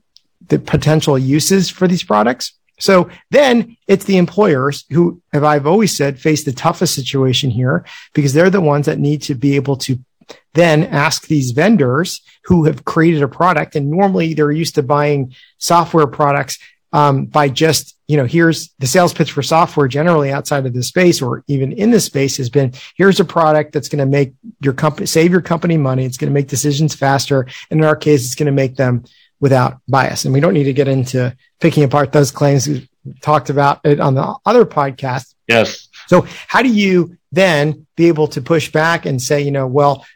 the 0.46 0.60
potential 0.60 1.18
uses 1.18 1.68
for 1.68 1.88
these 1.88 2.04
products. 2.04 2.52
So 2.82 3.08
then 3.30 3.76
it's 3.86 4.06
the 4.06 4.16
employers 4.16 4.84
who, 4.90 5.22
as 5.32 5.44
I've 5.44 5.68
always 5.68 5.96
said, 5.96 6.18
face 6.18 6.42
the 6.42 6.52
toughest 6.52 6.96
situation 6.96 7.48
here 7.48 7.86
because 8.12 8.32
they're 8.32 8.50
the 8.50 8.60
ones 8.60 8.86
that 8.86 8.98
need 8.98 9.22
to 9.22 9.36
be 9.36 9.54
able 9.54 9.76
to 9.78 10.00
then 10.54 10.84
ask 10.84 11.28
these 11.28 11.52
vendors 11.52 12.22
who 12.44 12.64
have 12.64 12.84
created 12.84 13.22
a 13.22 13.28
product. 13.28 13.76
And 13.76 13.88
normally 13.88 14.34
they're 14.34 14.50
used 14.50 14.74
to 14.74 14.82
buying 14.82 15.32
software 15.58 16.08
products 16.08 16.58
um, 16.92 17.26
by 17.26 17.48
just 17.48 17.96
you 18.08 18.16
know 18.16 18.26
here's 18.26 18.70
the 18.80 18.86
sales 18.86 19.14
pitch 19.14 19.32
for 19.32 19.42
software 19.42 19.88
generally 19.88 20.30
outside 20.30 20.66
of 20.66 20.74
the 20.74 20.82
space 20.82 21.22
or 21.22 21.42
even 21.46 21.72
in 21.72 21.90
this 21.90 22.04
space 22.04 22.36
has 22.36 22.50
been 22.50 22.70
here's 22.96 23.18
a 23.18 23.24
product 23.24 23.72
that's 23.72 23.88
going 23.88 24.00
to 24.00 24.04
make 24.04 24.34
your 24.60 24.74
company 24.74 25.06
save 25.06 25.30
your 25.30 25.40
company 25.40 25.78
money. 25.78 26.04
It's 26.04 26.18
going 26.18 26.30
to 26.30 26.34
make 26.34 26.48
decisions 26.48 26.94
faster. 26.94 27.46
And 27.70 27.80
in 27.80 27.86
our 27.86 27.96
case 27.96 28.26
it's 28.26 28.34
going 28.34 28.46
to 28.46 28.52
make 28.52 28.76
them 28.76 29.04
without 29.42 29.80
bias. 29.88 30.24
And 30.24 30.32
we 30.32 30.40
don't 30.40 30.54
need 30.54 30.64
to 30.64 30.72
get 30.72 30.88
into 30.88 31.36
picking 31.60 31.82
apart 31.82 32.12
those 32.12 32.30
claims. 32.30 32.68
We 32.68 32.88
talked 33.20 33.50
about 33.50 33.80
it 33.84 34.00
on 34.00 34.14
the 34.14 34.36
other 34.46 34.64
podcast. 34.64 35.34
Yes. 35.48 35.88
So 36.06 36.24
how 36.46 36.62
do 36.62 36.68
you 36.68 37.18
then 37.32 37.86
be 37.96 38.06
able 38.06 38.28
to 38.28 38.40
push 38.40 38.70
back 38.70 39.04
and 39.04 39.20
say, 39.20 39.42
you 39.42 39.50
know, 39.50 39.66
well, 39.66 40.06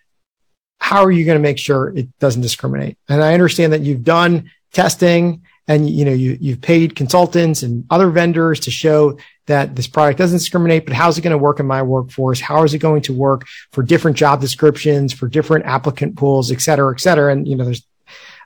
how 0.78 1.02
are 1.02 1.10
you 1.10 1.24
going 1.24 1.36
to 1.36 1.42
make 1.42 1.58
sure 1.58 1.92
it 1.96 2.16
doesn't 2.20 2.40
discriminate? 2.40 2.96
And 3.08 3.22
I 3.22 3.34
understand 3.34 3.72
that 3.72 3.80
you've 3.80 4.04
done 4.04 4.50
testing 4.72 5.42
and 5.68 5.90
you 5.90 6.04
know 6.04 6.12
you 6.12 6.38
you've 6.40 6.60
paid 6.60 6.94
consultants 6.94 7.62
and 7.62 7.84
other 7.90 8.10
vendors 8.10 8.60
to 8.60 8.70
show 8.70 9.18
that 9.46 9.74
this 9.74 9.86
product 9.86 10.18
doesn't 10.18 10.38
discriminate 10.38 10.84
but 10.84 10.94
how's 10.94 11.16
it 11.16 11.22
going 11.22 11.32
to 11.32 11.38
work 11.38 11.58
in 11.60 11.66
my 11.66 11.82
workforce 11.82 12.40
how 12.40 12.62
is 12.62 12.74
it 12.74 12.78
going 12.78 13.00
to 13.00 13.12
work 13.12 13.46
for 13.72 13.82
different 13.82 14.16
job 14.16 14.40
descriptions 14.40 15.12
for 15.12 15.28
different 15.28 15.64
applicant 15.64 16.14
pools 16.16 16.52
et 16.52 16.60
cetera 16.60 16.92
et 16.92 17.00
cetera 17.00 17.32
and 17.32 17.48
you 17.48 17.56
know 17.56 17.64
there's 17.64 17.86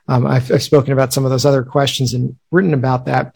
um, 0.07 0.25
I've, 0.25 0.51
I've, 0.51 0.63
spoken 0.63 0.93
about 0.93 1.13
some 1.13 1.25
of 1.25 1.31
those 1.31 1.45
other 1.45 1.63
questions 1.63 2.13
and 2.13 2.35
written 2.51 2.73
about 2.73 3.05
that. 3.05 3.35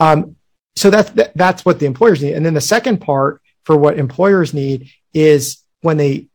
Um, 0.00 0.36
so 0.76 0.90
that's 0.90 1.10
that, 1.10 1.36
that's 1.36 1.64
what 1.64 1.78
the 1.78 1.86
employers 1.86 2.22
need. 2.22 2.34
And 2.34 2.44
then 2.44 2.54
the 2.54 2.60
second 2.60 3.00
part 3.00 3.40
for 3.64 3.76
what 3.76 3.98
employers 3.98 4.54
need 4.54 4.90
is 5.12 5.62
when 5.80 5.96
they 5.96 6.26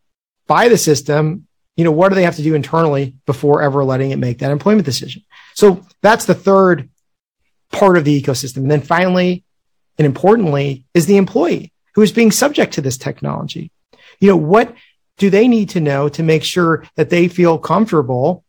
buy 0.48 0.70
the 0.70 0.78
system, 0.78 1.48
you 1.76 1.84
know, 1.84 1.92
what 1.92 2.10
do 2.10 2.16
they 2.16 2.24
have 2.24 2.36
to 2.36 2.44
do 2.44 2.56
internally 2.56 3.16
before 3.26 3.62
ever 3.62 3.84
letting 3.84 4.12
it 4.12 4.18
make 4.18 4.40
that 4.40 4.52
employment 4.52 4.86
decision? 4.86 5.24
So 5.54 5.86
that's 6.02 6.26
the 6.26 6.36
third 6.36 6.90
part 7.72 7.98
of 7.98 8.06
the 8.06 8.22
ecosystem. 8.22 8.58
And 8.58 8.72
then 8.72 8.82
finally, 8.82 9.44
and 9.98 10.06
importantly, 10.06 10.86
is 10.94 11.06
the 11.06 11.18
employee 11.18 11.72
who 11.96 12.02
is 12.02 12.12
being 12.12 12.32
subject 12.32 12.74
to 12.74 12.82
this 12.82 12.98
technology. 12.98 13.72
You 14.20 14.30
know, 14.30 14.38
what 14.38 14.76
do 15.18 15.30
they 15.30 15.48
need 15.48 15.70
to 15.70 15.82
know 15.82 16.10
to 16.10 16.24
make 16.24 16.44
sure 16.44 16.86
that 16.96 17.10
they 17.10 17.28
feel 17.28 17.58
comfortable 17.58 18.44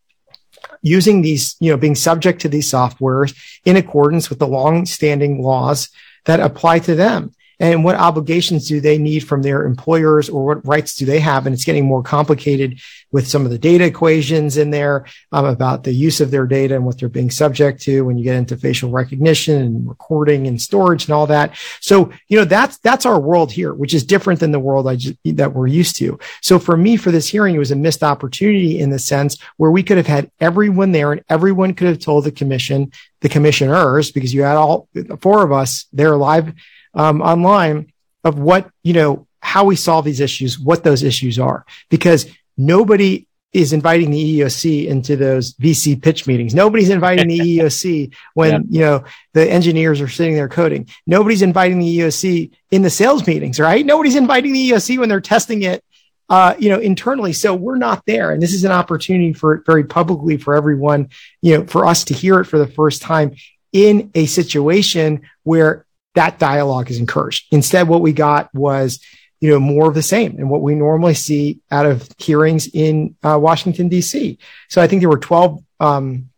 using 0.82 1.22
these, 1.22 1.56
you 1.60 1.70
know, 1.70 1.76
being 1.76 1.94
subject 1.94 2.40
to 2.42 2.48
these 2.48 2.70
softwares 2.70 3.36
in 3.64 3.76
accordance 3.76 4.30
with 4.30 4.38
the 4.38 4.48
long-standing 4.48 5.42
laws 5.42 5.88
that 6.24 6.40
apply 6.40 6.78
to 6.80 6.94
them? 6.94 7.32
And 7.60 7.84
what 7.84 7.96
obligations 7.96 8.66
do 8.66 8.80
they 8.80 8.96
need 8.96 9.20
from 9.20 9.42
their 9.42 9.64
employers 9.66 10.30
or 10.30 10.46
what 10.46 10.66
rights 10.66 10.96
do 10.96 11.04
they 11.04 11.20
have? 11.20 11.46
And 11.46 11.54
it's 11.54 11.64
getting 11.64 11.84
more 11.84 12.02
complicated 12.02 12.80
with 13.12 13.28
some 13.28 13.44
of 13.44 13.50
the 13.50 13.58
data 13.58 13.84
equations 13.84 14.56
in 14.56 14.70
there 14.70 15.04
um, 15.30 15.44
about 15.44 15.84
the 15.84 15.92
use 15.92 16.20
of 16.20 16.30
their 16.30 16.46
data 16.46 16.74
and 16.74 16.86
what 16.86 16.98
they're 16.98 17.10
being 17.10 17.30
subject 17.30 17.82
to 17.82 18.04
when 18.04 18.16
you 18.16 18.24
get 18.24 18.36
into 18.36 18.56
facial 18.56 18.90
recognition 18.90 19.60
and 19.60 19.88
recording 19.88 20.46
and 20.46 20.60
storage 20.60 21.04
and 21.04 21.14
all 21.14 21.26
that. 21.26 21.54
So, 21.80 22.10
you 22.28 22.38
know, 22.38 22.46
that's, 22.46 22.78
that's 22.78 23.04
our 23.04 23.20
world 23.20 23.52
here, 23.52 23.74
which 23.74 23.92
is 23.92 24.04
different 24.04 24.40
than 24.40 24.52
the 24.52 24.58
world 24.58 24.88
I 24.88 24.96
just, 24.96 25.16
that 25.24 25.52
we're 25.52 25.66
used 25.66 25.96
to. 25.96 26.18
So 26.40 26.58
for 26.58 26.76
me, 26.76 26.96
for 26.96 27.10
this 27.10 27.28
hearing, 27.28 27.54
it 27.54 27.58
was 27.58 27.72
a 27.72 27.76
missed 27.76 28.02
opportunity 28.02 28.80
in 28.80 28.88
the 28.88 28.98
sense 28.98 29.36
where 29.58 29.70
we 29.70 29.82
could 29.82 29.98
have 29.98 30.06
had 30.06 30.30
everyone 30.40 30.92
there 30.92 31.12
and 31.12 31.22
everyone 31.28 31.74
could 31.74 31.88
have 31.88 31.98
told 31.98 32.24
the 32.24 32.32
commission, 32.32 32.90
the 33.20 33.28
commissioners, 33.28 34.10
because 34.10 34.32
you 34.32 34.42
had 34.42 34.56
all 34.56 34.88
four 35.20 35.42
of 35.42 35.52
us 35.52 35.86
there 35.92 36.16
live 36.16 36.52
um, 36.94 37.20
online 37.20 37.92
of 38.24 38.38
what, 38.38 38.70
you 38.82 38.92
know, 38.92 39.26
how 39.40 39.64
we 39.64 39.76
solve 39.76 40.04
these 40.04 40.20
issues, 40.20 40.58
what 40.58 40.84
those 40.84 41.02
issues 41.02 41.38
are, 41.38 41.64
because 41.88 42.26
nobody 42.56 43.26
is 43.52 43.72
inviting 43.72 44.10
the 44.10 44.38
EEOC 44.38 44.86
into 44.86 45.16
those 45.16 45.54
VC 45.54 46.00
pitch 46.00 46.26
meetings. 46.26 46.54
Nobody's 46.54 46.90
inviting 46.90 47.26
the 47.26 47.38
EEOC 47.58 48.14
when, 48.34 48.50
yeah. 48.52 48.60
you 48.68 48.80
know, 48.80 49.04
the 49.32 49.50
engineers 49.50 50.00
are 50.00 50.08
sitting 50.08 50.34
there 50.34 50.48
coding. 50.48 50.88
Nobody's 51.06 51.42
inviting 51.42 51.80
the 51.80 51.98
EEOC 51.98 52.52
in 52.70 52.82
the 52.82 52.90
sales 52.90 53.26
meetings, 53.26 53.58
right? 53.58 53.84
Nobody's 53.84 54.14
inviting 54.14 54.52
the 54.52 54.70
EEOC 54.70 54.98
when 54.98 55.08
they're 55.08 55.20
testing 55.20 55.62
it, 55.62 55.84
uh, 56.30 56.54
you 56.58 56.68
know, 56.68 56.78
internally. 56.78 57.32
So 57.32 57.54
we're 57.54 57.76
not 57.76 58.06
there. 58.06 58.30
And 58.30 58.40
this 58.40 58.54
is 58.54 58.64
an 58.64 58.70
opportunity 58.70 59.32
for 59.32 59.54
it 59.54 59.66
very 59.66 59.82
publicly 59.82 60.36
for 60.36 60.54
everyone, 60.54 61.10
you 61.42 61.58
know, 61.58 61.66
for 61.66 61.84
us 61.84 62.04
to 62.04 62.14
hear 62.14 62.38
it 62.38 62.44
for 62.44 62.56
the 62.56 62.68
first 62.68 63.02
time 63.02 63.34
in 63.72 64.12
a 64.14 64.26
situation 64.26 65.22
where 65.42 65.84
that 66.14 66.38
dialogue 66.38 66.88
is 66.88 66.98
encouraged. 66.98 67.46
Instead, 67.50 67.88
what 67.88 68.00
we 68.00 68.12
got 68.12 68.52
was, 68.54 69.00
you 69.40 69.50
know, 69.50 69.58
more 69.58 69.88
of 69.88 69.94
the 69.94 70.02
same 70.02 70.36
and 70.38 70.48
what 70.48 70.62
we 70.62 70.76
normally 70.76 71.14
see 71.14 71.60
out 71.70 71.86
of 71.86 72.08
hearings 72.18 72.68
in 72.72 73.16
uh, 73.24 73.38
Washington, 73.40 73.88
D.C. 73.88 74.38
So 74.68 74.80
I 74.80 74.86
think 74.86 75.02
there 75.02 75.08
were 75.08 75.18
12, 75.18 75.64
um, 75.80 76.30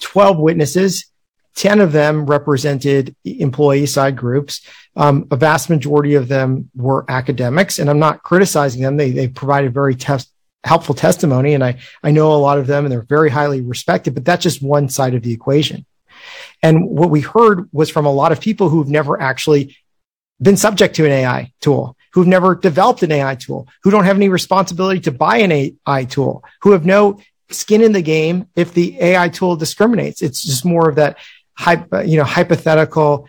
12 0.00 0.38
witnesses. 0.38 1.09
10 1.60 1.80
of 1.80 1.92
them 1.92 2.24
represented 2.24 3.14
employee 3.22 3.84
side 3.84 4.16
groups. 4.16 4.62
Um, 4.96 5.26
a 5.30 5.36
vast 5.36 5.68
majority 5.68 6.14
of 6.14 6.26
them 6.26 6.70
were 6.74 7.04
academics, 7.06 7.78
and 7.78 7.90
I'm 7.90 7.98
not 7.98 8.22
criticizing 8.22 8.80
them. 8.80 8.96
They, 8.96 9.10
they 9.10 9.28
provided 9.28 9.74
very 9.74 9.94
test, 9.94 10.32
helpful 10.64 10.94
testimony, 10.94 11.52
and 11.52 11.62
I, 11.62 11.78
I 12.02 12.12
know 12.12 12.32
a 12.32 12.40
lot 12.40 12.56
of 12.56 12.66
them, 12.66 12.86
and 12.86 12.92
they're 12.92 13.02
very 13.02 13.28
highly 13.28 13.60
respected, 13.60 14.14
but 14.14 14.24
that's 14.24 14.42
just 14.42 14.62
one 14.62 14.88
side 14.88 15.14
of 15.14 15.20
the 15.22 15.34
equation. 15.34 15.84
And 16.62 16.88
what 16.88 17.10
we 17.10 17.20
heard 17.20 17.68
was 17.72 17.90
from 17.90 18.06
a 18.06 18.12
lot 18.12 18.32
of 18.32 18.40
people 18.40 18.70
who've 18.70 18.88
never 18.88 19.20
actually 19.20 19.76
been 20.40 20.56
subject 20.56 20.96
to 20.96 21.04
an 21.04 21.12
AI 21.12 21.52
tool, 21.60 21.94
who've 22.14 22.26
never 22.26 22.54
developed 22.54 23.02
an 23.02 23.12
AI 23.12 23.34
tool, 23.34 23.68
who 23.82 23.90
don't 23.90 24.04
have 24.04 24.16
any 24.16 24.30
responsibility 24.30 25.00
to 25.00 25.12
buy 25.12 25.36
an 25.36 25.52
AI 25.52 26.04
tool, 26.06 26.42
who 26.62 26.72
have 26.72 26.86
no 26.86 27.20
skin 27.50 27.82
in 27.82 27.92
the 27.92 28.02
game 28.02 28.46
if 28.56 28.72
the 28.72 28.98
AI 29.00 29.28
tool 29.28 29.56
discriminates. 29.56 30.22
It's 30.22 30.42
just 30.42 30.64
more 30.64 30.88
of 30.88 30.96
that, 30.96 31.18
you 32.04 32.16
know, 32.16 32.24
hypothetical 32.24 33.28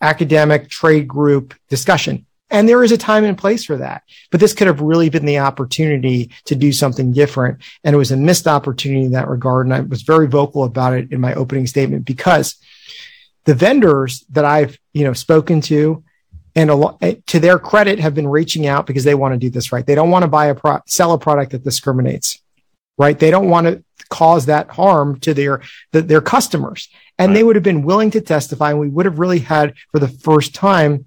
academic 0.00 0.68
trade 0.68 1.08
group 1.08 1.54
discussion. 1.68 2.26
And 2.50 2.68
there 2.68 2.84
is 2.84 2.92
a 2.92 2.98
time 2.98 3.24
and 3.24 3.36
place 3.36 3.64
for 3.64 3.76
that. 3.78 4.02
But 4.30 4.38
this 4.38 4.52
could 4.52 4.66
have 4.66 4.80
really 4.80 5.08
been 5.08 5.24
the 5.24 5.38
opportunity 5.38 6.30
to 6.44 6.54
do 6.54 6.72
something 6.72 7.12
different. 7.12 7.58
And 7.82 7.94
it 7.94 7.98
was 7.98 8.12
a 8.12 8.16
missed 8.16 8.46
opportunity 8.46 9.06
in 9.06 9.12
that 9.12 9.28
regard. 9.28 9.66
And 9.66 9.74
I 9.74 9.80
was 9.80 10.02
very 10.02 10.28
vocal 10.28 10.64
about 10.64 10.92
it 10.92 11.10
in 11.10 11.20
my 11.20 11.34
opening 11.34 11.66
statement 11.66 12.04
because 12.04 12.56
the 13.44 13.54
vendors 13.54 14.24
that 14.30 14.44
I've, 14.44 14.78
you 14.92 15.04
know, 15.04 15.14
spoken 15.14 15.60
to 15.62 16.04
and 16.54 16.70
a 16.70 16.74
lot 16.74 16.98
eh, 17.00 17.16
to 17.26 17.40
their 17.40 17.58
credit 17.58 17.98
have 17.98 18.14
been 18.14 18.28
reaching 18.28 18.66
out 18.66 18.86
because 18.86 19.04
they 19.04 19.14
want 19.14 19.34
to 19.34 19.38
do 19.38 19.50
this 19.50 19.72
right. 19.72 19.84
They 19.84 19.94
don't 19.94 20.10
want 20.10 20.22
to 20.22 20.28
buy 20.28 20.46
a 20.46 20.54
pro- 20.54 20.80
sell 20.86 21.12
a 21.12 21.18
product 21.18 21.52
that 21.52 21.64
discriminates, 21.64 22.40
right? 22.98 23.18
They 23.18 23.30
don't 23.30 23.48
want 23.48 23.66
to 23.66 23.84
cause 24.08 24.46
that 24.46 24.70
harm 24.70 25.18
to 25.20 25.34
their, 25.34 25.62
the, 25.92 26.02
their 26.02 26.20
customers. 26.20 26.88
And 27.18 27.30
right. 27.30 27.34
they 27.34 27.42
would 27.42 27.56
have 27.56 27.62
been 27.62 27.82
willing 27.82 28.10
to 28.12 28.20
testify. 28.20 28.70
And 28.70 28.80
we 28.80 28.88
would 28.88 29.06
have 29.06 29.18
really 29.18 29.40
had 29.40 29.74
for 29.92 29.98
the 29.98 30.08
first 30.08 30.54
time 30.54 31.06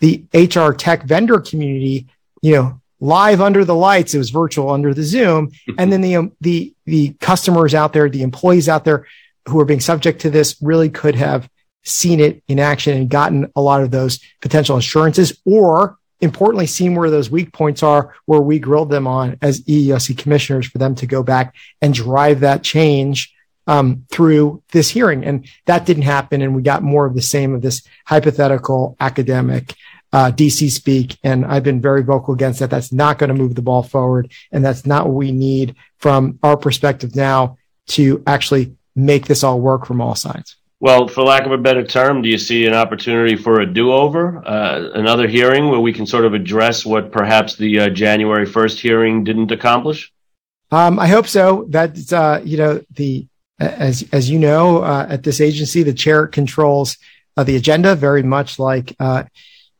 the 0.00 0.24
HR 0.34 0.72
tech 0.72 1.04
vendor 1.04 1.40
community, 1.40 2.08
you 2.42 2.52
know, 2.52 2.80
live 3.00 3.40
under 3.40 3.64
the 3.64 3.74
lights. 3.74 4.14
It 4.14 4.18
was 4.18 4.30
virtual 4.30 4.70
under 4.70 4.94
the 4.94 5.02
Zoom. 5.02 5.48
Mm-hmm. 5.48 5.74
And 5.78 5.92
then 5.92 6.00
the, 6.00 6.16
um, 6.16 6.32
the, 6.40 6.74
the 6.84 7.14
customers 7.20 7.74
out 7.74 7.92
there, 7.92 8.08
the 8.08 8.22
employees 8.22 8.68
out 8.68 8.84
there 8.84 9.06
who 9.48 9.60
are 9.60 9.64
being 9.64 9.80
subject 9.80 10.22
to 10.22 10.30
this 10.30 10.56
really 10.62 10.88
could 10.88 11.14
have 11.14 11.48
seen 11.84 12.18
it 12.18 12.42
in 12.48 12.58
action 12.58 12.96
and 12.96 13.10
gotten 13.10 13.50
a 13.54 13.60
lot 13.60 13.82
of 13.82 13.90
those 13.90 14.20
potential 14.40 14.76
insurances 14.76 15.38
or 15.44 15.98
importantly 16.20 16.66
seen 16.66 16.94
where 16.94 17.10
those 17.10 17.30
weak 17.30 17.52
points 17.52 17.82
are 17.82 18.14
where 18.26 18.40
we 18.40 18.58
grilled 18.58 18.90
them 18.90 19.06
on 19.06 19.36
as 19.42 19.62
EEOC 19.62 20.16
commissioners 20.16 20.66
for 20.66 20.78
them 20.78 20.94
to 20.94 21.06
go 21.06 21.22
back 21.22 21.54
and 21.82 21.92
drive 21.92 22.40
that 22.40 22.62
change 22.62 23.34
um, 23.66 24.04
through 24.10 24.62
this 24.72 24.90
hearing. 24.90 25.24
And 25.24 25.46
that 25.66 25.86
didn't 25.86 26.02
happen. 26.04 26.42
And 26.42 26.54
we 26.54 26.62
got 26.62 26.82
more 26.82 27.06
of 27.06 27.14
the 27.14 27.22
same 27.22 27.54
of 27.54 27.62
this 27.62 27.82
hypothetical 28.06 28.96
academic 29.00 29.74
uh, 30.12 30.30
DC 30.30 30.70
speak. 30.70 31.18
And 31.24 31.44
I've 31.44 31.64
been 31.64 31.80
very 31.80 32.02
vocal 32.02 32.34
against 32.34 32.60
that. 32.60 32.70
That's 32.70 32.92
not 32.92 33.18
going 33.18 33.28
to 33.28 33.34
move 33.34 33.54
the 33.54 33.62
ball 33.62 33.82
forward. 33.82 34.30
And 34.52 34.64
that's 34.64 34.86
not 34.86 35.06
what 35.06 35.16
we 35.16 35.32
need 35.32 35.74
from 35.98 36.38
our 36.42 36.56
perspective 36.56 37.16
now 37.16 37.58
to 37.88 38.22
actually 38.26 38.76
make 38.94 39.26
this 39.26 39.42
all 39.42 39.60
work 39.60 39.86
from 39.86 40.00
all 40.00 40.14
sides. 40.14 40.56
Well, 40.84 41.08
for 41.08 41.22
lack 41.22 41.46
of 41.46 41.52
a 41.52 41.56
better 41.56 41.82
term, 41.82 42.20
do 42.20 42.28
you 42.28 42.36
see 42.36 42.66
an 42.66 42.74
opportunity 42.74 43.36
for 43.36 43.60
a 43.60 43.66
do-over, 43.66 44.46
uh, 44.46 44.90
another 44.92 45.26
hearing 45.26 45.70
where 45.70 45.80
we 45.80 45.94
can 45.94 46.04
sort 46.04 46.26
of 46.26 46.34
address 46.34 46.84
what 46.84 47.10
perhaps 47.10 47.56
the 47.56 47.80
uh, 47.80 47.88
January 47.88 48.46
1st 48.46 48.80
hearing 48.80 49.24
didn't 49.24 49.50
accomplish? 49.50 50.12
Um, 50.70 50.98
I 50.98 51.06
hope 51.06 51.26
so. 51.26 51.64
That's, 51.70 52.12
uh, 52.12 52.42
you 52.44 52.58
know, 52.58 52.84
the, 52.90 53.26
as, 53.58 54.06
as 54.12 54.28
you 54.28 54.38
know, 54.38 54.82
uh, 54.82 55.06
at 55.08 55.22
this 55.22 55.40
agency, 55.40 55.84
the 55.84 55.94
chair 55.94 56.26
controls 56.26 56.98
uh, 57.38 57.44
the 57.44 57.56
agenda 57.56 57.94
very 57.94 58.22
much 58.22 58.58
like, 58.58 58.94
uh, 59.00 59.24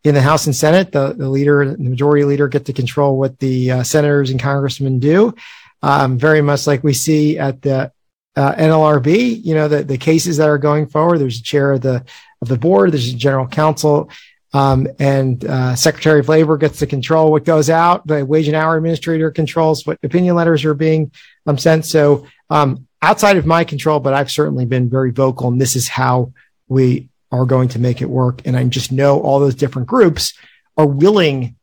in 0.04 0.14
the 0.14 0.22
House 0.22 0.46
and 0.46 0.56
Senate, 0.56 0.90
the, 0.90 1.12
the 1.12 1.28
leader, 1.28 1.76
the 1.76 1.90
majority 1.90 2.24
leader 2.24 2.48
get 2.48 2.64
to 2.64 2.72
control 2.72 3.18
what 3.18 3.38
the 3.40 3.84
senators 3.84 4.30
and 4.30 4.40
congressmen 4.40 5.00
do. 5.00 5.34
Um, 5.82 6.16
very 6.16 6.40
much 6.40 6.66
like 6.66 6.82
we 6.82 6.94
see 6.94 7.38
at 7.38 7.60
the 7.60 7.92
uh, 8.36 8.54
NLRB, 8.54 9.44
you 9.44 9.54
know, 9.54 9.68
the, 9.68 9.84
the 9.84 9.98
cases 9.98 10.38
that 10.38 10.48
are 10.48 10.58
going 10.58 10.86
forward. 10.86 11.18
There's 11.18 11.40
a 11.40 11.42
chair 11.42 11.72
of 11.72 11.82
the 11.82 12.04
of 12.40 12.48
the 12.48 12.58
board. 12.58 12.92
There's 12.92 13.12
a 13.12 13.16
general 13.16 13.46
counsel, 13.46 14.10
um, 14.52 14.86
and 14.98 15.44
uh, 15.44 15.74
Secretary 15.76 16.20
of 16.20 16.28
Labor 16.28 16.56
gets 16.56 16.78
to 16.80 16.86
control 16.86 17.30
what 17.30 17.44
goes 17.44 17.70
out. 17.70 18.06
The 18.06 18.24
wage 18.24 18.48
and 18.48 18.56
hour 18.56 18.76
administrator 18.76 19.30
controls 19.30 19.86
what 19.86 19.98
opinion 20.02 20.36
letters 20.36 20.64
are 20.64 20.74
being 20.74 21.12
um, 21.46 21.58
sent. 21.58 21.84
So 21.84 22.26
um, 22.50 22.86
outside 23.02 23.36
of 23.36 23.46
my 23.46 23.64
control, 23.64 24.00
but 24.00 24.14
I've 24.14 24.30
certainly 24.30 24.64
been 24.64 24.88
very 24.88 25.10
vocal, 25.10 25.48
and 25.48 25.60
this 25.60 25.76
is 25.76 25.88
how 25.88 26.32
we 26.68 27.08
are 27.30 27.44
going 27.44 27.68
to 27.68 27.78
make 27.78 28.00
it 28.00 28.08
work. 28.08 28.42
And 28.44 28.56
I 28.56 28.64
just 28.64 28.92
know 28.92 29.20
all 29.20 29.40
those 29.40 29.54
different 29.54 29.88
groups 29.88 30.34
are 30.76 30.86
willing 30.86 31.56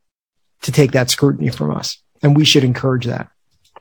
to 0.64 0.72
take 0.72 0.92
that 0.92 1.10
scrutiny 1.10 1.50
from 1.50 1.72
us, 1.72 2.02
and 2.22 2.36
we 2.36 2.46
should 2.46 2.64
encourage 2.64 3.06
that. 3.06 3.31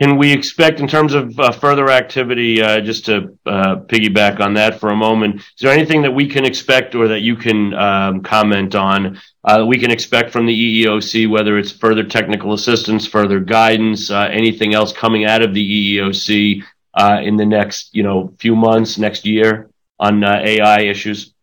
Can 0.00 0.16
we 0.16 0.32
expect, 0.32 0.80
in 0.80 0.88
terms 0.88 1.12
of 1.12 1.38
uh, 1.38 1.52
further 1.52 1.90
activity, 1.90 2.62
uh, 2.62 2.80
just 2.80 3.04
to 3.04 3.36
uh, 3.44 3.76
piggyback 3.80 4.40
on 4.40 4.54
that 4.54 4.80
for 4.80 4.88
a 4.88 4.96
moment, 4.96 5.36
is 5.36 5.60
there 5.60 5.72
anything 5.72 6.00
that 6.00 6.10
we 6.10 6.26
can 6.26 6.46
expect 6.46 6.94
or 6.94 7.06
that 7.08 7.20
you 7.20 7.36
can 7.36 7.74
um, 7.74 8.22
comment 8.22 8.74
on 8.74 9.20
uh, 9.44 9.64
we 9.66 9.78
can 9.78 9.90
expect 9.90 10.30
from 10.30 10.46
the 10.46 10.84
EEOC, 10.84 11.28
whether 11.28 11.58
it's 11.58 11.70
further 11.70 12.02
technical 12.02 12.54
assistance, 12.54 13.06
further 13.06 13.40
guidance, 13.40 14.10
uh, 14.10 14.28
anything 14.32 14.74
else 14.74 14.90
coming 14.92 15.26
out 15.26 15.42
of 15.42 15.52
the 15.52 15.98
EEOC 15.98 16.62
uh, 16.94 17.20
in 17.22 17.36
the 17.36 17.46
next, 17.46 17.94
you 17.94 18.02
know, 18.02 18.32
few 18.38 18.56
months, 18.56 18.96
next 18.96 19.26
year 19.26 19.70
on 19.98 20.24
AI 20.24 20.80
issues? 20.82 21.34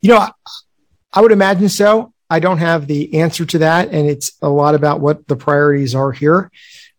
You 0.00 0.10
know, 0.10 0.28
I 1.12 1.20
would 1.20 1.32
imagine 1.32 1.68
so. 1.68 2.14
I 2.30 2.40
don't 2.40 2.58
have 2.58 2.86
the 2.86 3.20
answer 3.20 3.46
to 3.46 3.58
that, 3.58 3.88
and 3.90 4.06
it's 4.08 4.32
a 4.42 4.48
lot 4.48 4.74
about 4.74 5.00
what 5.00 5.26
the 5.26 5.36
priorities 5.36 5.94
are 5.94 6.12
here 6.12 6.50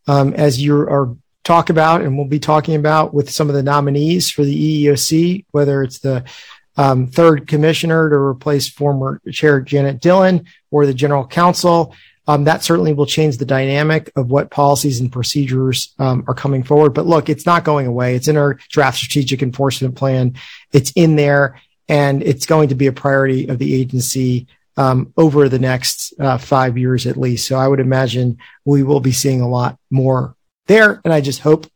um, 0.10 0.34
as 0.34 0.60
you 0.60 0.76
are 0.76 1.16
talk 1.44 1.70
about, 1.70 2.02
and 2.02 2.18
we'll 2.18 2.28
be 2.28 2.40
talking 2.40 2.76
about 2.76 3.14
with 3.14 3.30
some 3.30 3.48
of 3.48 3.56
the 3.56 3.62
nominees 3.62 4.30
for 4.30 4.44
the 4.44 4.86
EEOC, 4.86 5.46
whether 5.52 5.84
it's 5.84 6.00
the 6.00 6.24
um, 6.78 7.06
third 7.08 7.48
commissioner 7.48 8.10
to 8.10 8.16
replace 8.16 8.68
former 8.68 9.22
chair 9.32 9.62
Janet 9.62 10.02
Dhillon 10.02 10.48
or 10.72 10.88
the 10.88 10.96
general 10.96 11.28
counsel. 11.28 11.96
Um, 12.28 12.44
that 12.46 12.64
certainly 12.64 12.94
will 12.94 13.06
change 13.06 13.38
the 13.38 13.46
dynamic 13.46 14.12
of 14.16 14.32
what 14.32 14.50
policies 14.50 15.00
and 15.00 15.12
procedures 15.12 15.94
um, 16.00 16.24
are 16.28 16.36
coming 16.36 16.64
forward. 16.64 16.96
But 16.96 17.06
look, 17.06 17.30
it's 17.30 17.46
not 17.46 17.64
going 17.64 17.86
away. 17.86 18.16
It's 18.16 18.28
in 18.28 18.38
our 18.38 18.56
draft 18.70 18.98
strategic 18.98 19.44
enforcement 19.44 19.96
plan. 19.96 20.36
It's 20.72 20.92
in 20.96 21.16
there 21.16 21.60
and 21.88 22.22
it's 22.24 22.46
going 22.46 22.70
to 22.70 22.76
be 22.76 22.88
a 22.88 22.92
priority 22.92 23.48
of 23.48 23.58
the 23.58 23.76
agency 23.76 24.48
um, 24.80 25.14
over 25.18 25.50
the 25.50 25.60
next 25.60 26.14
uh, 26.22 26.38
five 26.38 26.78
years 26.78 27.06
at 27.06 27.18
least. 27.18 27.48
So 27.48 27.58
I 27.58 27.68
would 27.68 27.82
imagine 27.82 28.38
we 28.64 28.82
will 28.82 29.02
be 29.02 29.12
seeing 29.12 29.42
a 29.42 29.50
lot 29.50 29.78
more 29.92 30.36
there. 30.68 31.02
And 31.04 31.14
I 31.14 31.20
just 31.20 31.42
hope 31.42 31.68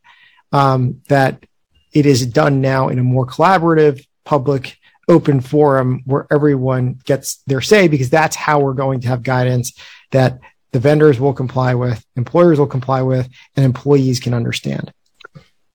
um, 0.53 1.01
that 1.09 1.45
it 1.91 2.05
is 2.05 2.25
done 2.25 2.61
now 2.61 2.87
in 2.87 2.99
a 2.99 3.03
more 3.03 3.27
collaborative, 3.27 4.05
public, 4.23 4.77
open 5.09 5.41
forum 5.41 6.01
where 6.05 6.25
everyone 6.31 6.97
gets 7.03 7.43
their 7.45 7.59
say, 7.59 7.89
because 7.89 8.09
that's 8.09 8.37
how 8.37 8.61
we're 8.61 8.73
going 8.73 9.01
to 9.01 9.09
have 9.09 9.21
guidance 9.21 9.73
that 10.11 10.39
the 10.71 10.79
vendors 10.79 11.19
will 11.19 11.33
comply 11.33 11.75
with, 11.75 12.05
employers 12.15 12.57
will 12.57 12.67
comply 12.67 13.01
with, 13.01 13.27
and 13.57 13.65
employees 13.65 14.21
can 14.21 14.33
understand. 14.33 14.93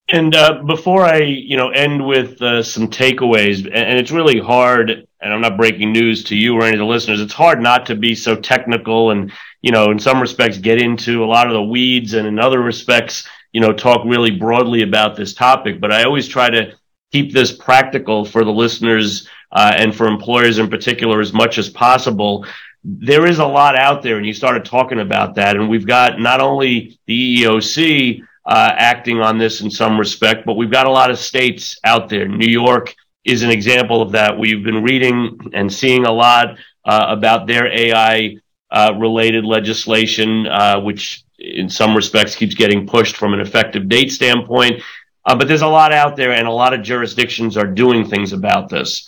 And 0.08 0.34
uh, 0.34 0.62
before 0.62 1.04
I, 1.04 1.18
you 1.18 1.58
know, 1.58 1.68
end 1.68 2.06
with 2.06 2.40
uh, 2.40 2.62
some 2.62 2.88
takeaways, 2.88 3.66
and 3.66 3.98
it's 3.98 4.10
really 4.10 4.40
hard, 4.40 5.06
and 5.20 5.32
I'm 5.32 5.40
not 5.40 5.56
breaking 5.56 5.92
news 5.92 6.24
to 6.24 6.36
you 6.36 6.54
or 6.54 6.64
any 6.64 6.74
of 6.74 6.78
the 6.78 6.84
listeners. 6.84 7.20
It's 7.20 7.32
hard 7.32 7.60
not 7.60 7.86
to 7.86 7.94
be 7.94 8.14
so 8.14 8.36
technical, 8.36 9.10
and 9.10 9.32
you 9.62 9.72
know, 9.72 9.90
in 9.90 9.98
some 9.98 10.20
respects, 10.20 10.58
get 10.58 10.80
into 10.80 11.24
a 11.24 11.26
lot 11.26 11.46
of 11.46 11.54
the 11.54 11.62
weeds, 11.62 12.14
and 12.14 12.26
in 12.26 12.38
other 12.38 12.60
respects, 12.60 13.28
you 13.52 13.60
know, 13.60 13.72
talk 13.72 14.04
really 14.04 14.30
broadly 14.30 14.82
about 14.82 15.16
this 15.16 15.34
topic. 15.34 15.80
But 15.80 15.92
I 15.92 16.04
always 16.04 16.28
try 16.28 16.50
to 16.50 16.74
keep 17.12 17.32
this 17.32 17.52
practical 17.52 18.24
for 18.24 18.44
the 18.44 18.52
listeners 18.52 19.28
uh, 19.52 19.72
and 19.76 19.94
for 19.94 20.06
employers 20.06 20.58
in 20.58 20.68
particular 20.68 21.20
as 21.20 21.32
much 21.32 21.58
as 21.58 21.68
possible. 21.68 22.46
There 22.84 23.26
is 23.26 23.38
a 23.38 23.46
lot 23.46 23.76
out 23.76 24.02
there, 24.02 24.16
and 24.16 24.26
you 24.26 24.32
started 24.32 24.64
talking 24.64 25.00
about 25.00 25.34
that, 25.34 25.56
and 25.56 25.68
we've 25.68 25.86
got 25.86 26.20
not 26.20 26.40
only 26.40 26.98
the 27.06 27.42
EEOC 27.42 28.22
uh, 28.46 28.72
acting 28.76 29.20
on 29.20 29.36
this 29.36 29.60
in 29.60 29.70
some 29.70 29.98
respect, 29.98 30.46
but 30.46 30.54
we've 30.54 30.70
got 30.70 30.86
a 30.86 30.90
lot 30.90 31.10
of 31.10 31.18
states 31.18 31.78
out 31.84 32.08
there. 32.08 32.28
New 32.28 32.50
York 32.50 32.94
is 33.28 33.42
an 33.42 33.50
example 33.50 34.00
of 34.00 34.12
that. 34.12 34.38
We've 34.38 34.64
been 34.64 34.82
reading 34.82 35.38
and 35.52 35.72
seeing 35.72 36.06
a 36.06 36.12
lot 36.12 36.56
uh, 36.84 37.06
about 37.08 37.46
their 37.46 37.66
AI 37.66 38.38
uh, 38.70 38.94
related 38.98 39.44
legislation, 39.44 40.46
uh, 40.46 40.80
which 40.80 41.24
in 41.38 41.68
some 41.68 41.94
respects 41.94 42.34
keeps 42.34 42.54
getting 42.54 42.86
pushed 42.86 43.16
from 43.16 43.34
an 43.34 43.40
effective 43.40 43.88
date 43.88 44.10
standpoint. 44.10 44.82
Uh, 45.24 45.36
but 45.36 45.46
there's 45.46 45.62
a 45.62 45.68
lot 45.68 45.92
out 45.92 46.16
there, 46.16 46.32
and 46.32 46.48
a 46.48 46.50
lot 46.50 46.72
of 46.72 46.82
jurisdictions 46.82 47.56
are 47.56 47.66
doing 47.66 48.08
things 48.08 48.32
about 48.32 48.70
this. 48.70 49.06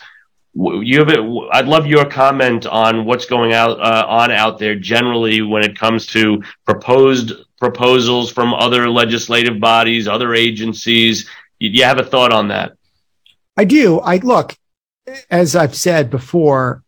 You 0.54 0.98
have 0.98 1.08
it. 1.08 1.20
I'd 1.52 1.66
love 1.66 1.86
your 1.86 2.04
comment 2.04 2.66
on 2.66 3.06
what's 3.06 3.24
going 3.24 3.54
out 3.54 3.80
uh, 3.80 4.04
on 4.06 4.30
out 4.30 4.58
there 4.58 4.74
generally 4.74 5.40
when 5.40 5.62
it 5.62 5.78
comes 5.78 6.06
to 6.08 6.42
proposed 6.66 7.32
proposals 7.58 8.32
from 8.32 8.52
other 8.52 8.90
legislative 8.90 9.60
bodies, 9.60 10.08
other 10.08 10.34
agencies. 10.34 11.24
Do 11.60 11.68
you 11.68 11.84
have 11.84 11.98
a 11.98 12.04
thought 12.04 12.32
on 12.32 12.48
that? 12.48 12.72
I 13.60 13.64
do. 13.64 14.00
I 14.00 14.16
look, 14.16 14.56
as 15.30 15.54
I've 15.54 15.74
said 15.74 16.08
before, 16.08 16.82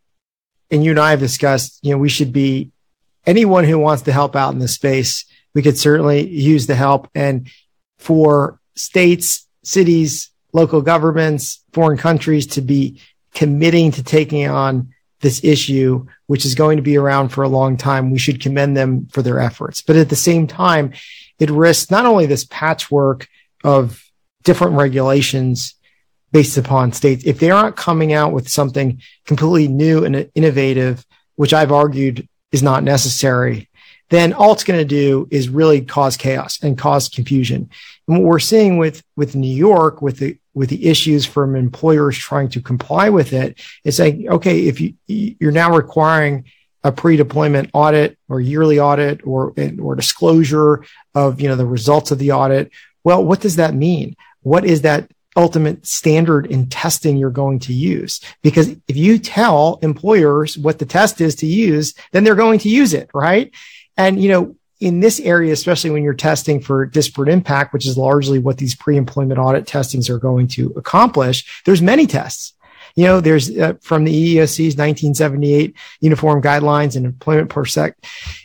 and 0.70 0.82
you 0.82 0.92
and 0.92 1.00
I 1.00 1.10
have 1.10 1.20
discussed, 1.20 1.78
you 1.82 1.90
know, 1.90 1.98
we 1.98 2.08
should 2.08 2.32
be 2.32 2.70
anyone 3.26 3.64
who 3.64 3.78
wants 3.78 4.04
to 4.04 4.12
help 4.12 4.34
out 4.34 4.54
in 4.54 4.58
this 4.58 4.72
space. 4.72 5.26
We 5.52 5.60
could 5.60 5.76
certainly 5.76 6.26
use 6.26 6.66
the 6.66 6.74
help. 6.74 7.10
And 7.14 7.50
for 7.98 8.58
states, 8.74 9.46
cities, 9.62 10.30
local 10.54 10.80
governments, 10.80 11.62
foreign 11.74 11.98
countries 11.98 12.46
to 12.46 12.62
be 12.62 13.02
committing 13.34 13.90
to 13.90 14.02
taking 14.02 14.48
on 14.48 14.94
this 15.20 15.44
issue, 15.44 16.06
which 16.26 16.46
is 16.46 16.54
going 16.54 16.78
to 16.78 16.82
be 16.82 16.96
around 16.96 17.28
for 17.28 17.44
a 17.44 17.50
long 17.50 17.76
time, 17.76 18.10
we 18.10 18.18
should 18.18 18.40
commend 18.40 18.78
them 18.78 19.08
for 19.12 19.20
their 19.20 19.40
efforts. 19.40 19.82
But 19.82 19.96
at 19.96 20.08
the 20.08 20.16
same 20.16 20.46
time, 20.46 20.94
it 21.38 21.50
risks 21.50 21.90
not 21.90 22.06
only 22.06 22.24
this 22.24 22.46
patchwork 22.46 23.28
of 23.62 24.02
different 24.42 24.76
regulations 24.76 25.74
based 26.32 26.56
upon 26.56 26.92
states, 26.92 27.24
if 27.24 27.38
they 27.38 27.50
aren't 27.50 27.76
coming 27.76 28.12
out 28.12 28.32
with 28.32 28.48
something 28.48 29.00
completely 29.26 29.68
new 29.68 30.04
and 30.04 30.30
innovative, 30.34 31.06
which 31.36 31.52
I've 31.52 31.72
argued 31.72 32.28
is 32.50 32.62
not 32.62 32.82
necessary, 32.82 33.68
then 34.10 34.32
all 34.32 34.52
it's 34.52 34.64
going 34.64 34.80
to 34.80 34.84
do 34.84 35.28
is 35.30 35.48
really 35.48 35.82
cause 35.82 36.16
chaos 36.16 36.58
and 36.62 36.76
cause 36.76 37.08
confusion. 37.08 37.70
And 38.06 38.18
what 38.18 38.26
we're 38.26 38.38
seeing 38.38 38.76
with, 38.76 39.02
with 39.16 39.34
New 39.34 39.54
York, 39.54 40.02
with 40.02 40.18
the 40.18 40.38
with 40.54 40.68
the 40.68 40.86
issues 40.86 41.24
from 41.24 41.56
employers 41.56 42.16
trying 42.18 42.48
to 42.50 42.60
comply 42.60 43.08
with 43.08 43.32
it. 43.32 43.58
It's 43.84 43.98
like, 43.98 44.18
okay, 44.28 44.66
if 44.66 44.80
you, 44.80 44.94
you're 45.06 45.50
now 45.50 45.74
requiring 45.74 46.44
a 46.84 46.92
pre-deployment 46.92 47.70
audit 47.72 48.18
or 48.28 48.40
yearly 48.40 48.78
audit 48.78 49.26
or, 49.26 49.54
or 49.80 49.94
disclosure 49.94 50.84
of, 51.14 51.40
you 51.40 51.48
know, 51.48 51.56
the 51.56 51.64
results 51.66 52.10
of 52.10 52.18
the 52.18 52.32
audit. 52.32 52.70
Well, 53.04 53.24
what 53.24 53.40
does 53.40 53.56
that 53.56 53.74
mean? 53.74 54.16
What 54.42 54.64
is 54.64 54.82
that 54.82 55.10
ultimate 55.36 55.86
standard 55.86 56.46
in 56.46 56.68
testing 56.68 57.16
you're 57.16 57.30
going 57.30 57.58
to 57.60 57.72
use? 57.72 58.20
Because 58.42 58.76
if 58.88 58.96
you 58.96 59.18
tell 59.18 59.78
employers 59.82 60.58
what 60.58 60.78
the 60.78 60.86
test 60.86 61.20
is 61.20 61.36
to 61.36 61.46
use, 61.46 61.94
then 62.12 62.24
they're 62.24 62.34
going 62.34 62.58
to 62.60 62.68
use 62.68 62.94
it, 62.94 63.10
right? 63.14 63.52
And, 63.96 64.22
you 64.22 64.28
know, 64.28 64.56
in 64.80 64.98
this 64.98 65.20
area, 65.20 65.52
especially 65.52 65.90
when 65.90 66.02
you're 66.02 66.12
testing 66.12 66.60
for 66.60 66.84
disparate 66.84 67.28
impact, 67.28 67.72
which 67.72 67.86
is 67.86 67.96
largely 67.96 68.40
what 68.40 68.58
these 68.58 68.74
pre-employment 68.74 69.38
audit 69.38 69.64
testings 69.66 70.10
are 70.10 70.18
going 70.18 70.48
to 70.48 70.72
accomplish, 70.76 71.62
there's 71.64 71.80
many 71.80 72.06
tests. 72.06 72.54
You 72.96 73.04
know, 73.04 73.20
there's 73.20 73.56
uh, 73.56 73.74
from 73.80 74.04
the 74.04 74.12
EEOC's 74.12 74.76
1978 74.76 75.76
Uniform 76.00 76.42
Guidelines 76.42 76.96
and 76.96 77.06
Employment, 77.06 77.48
Persec- 77.48 77.94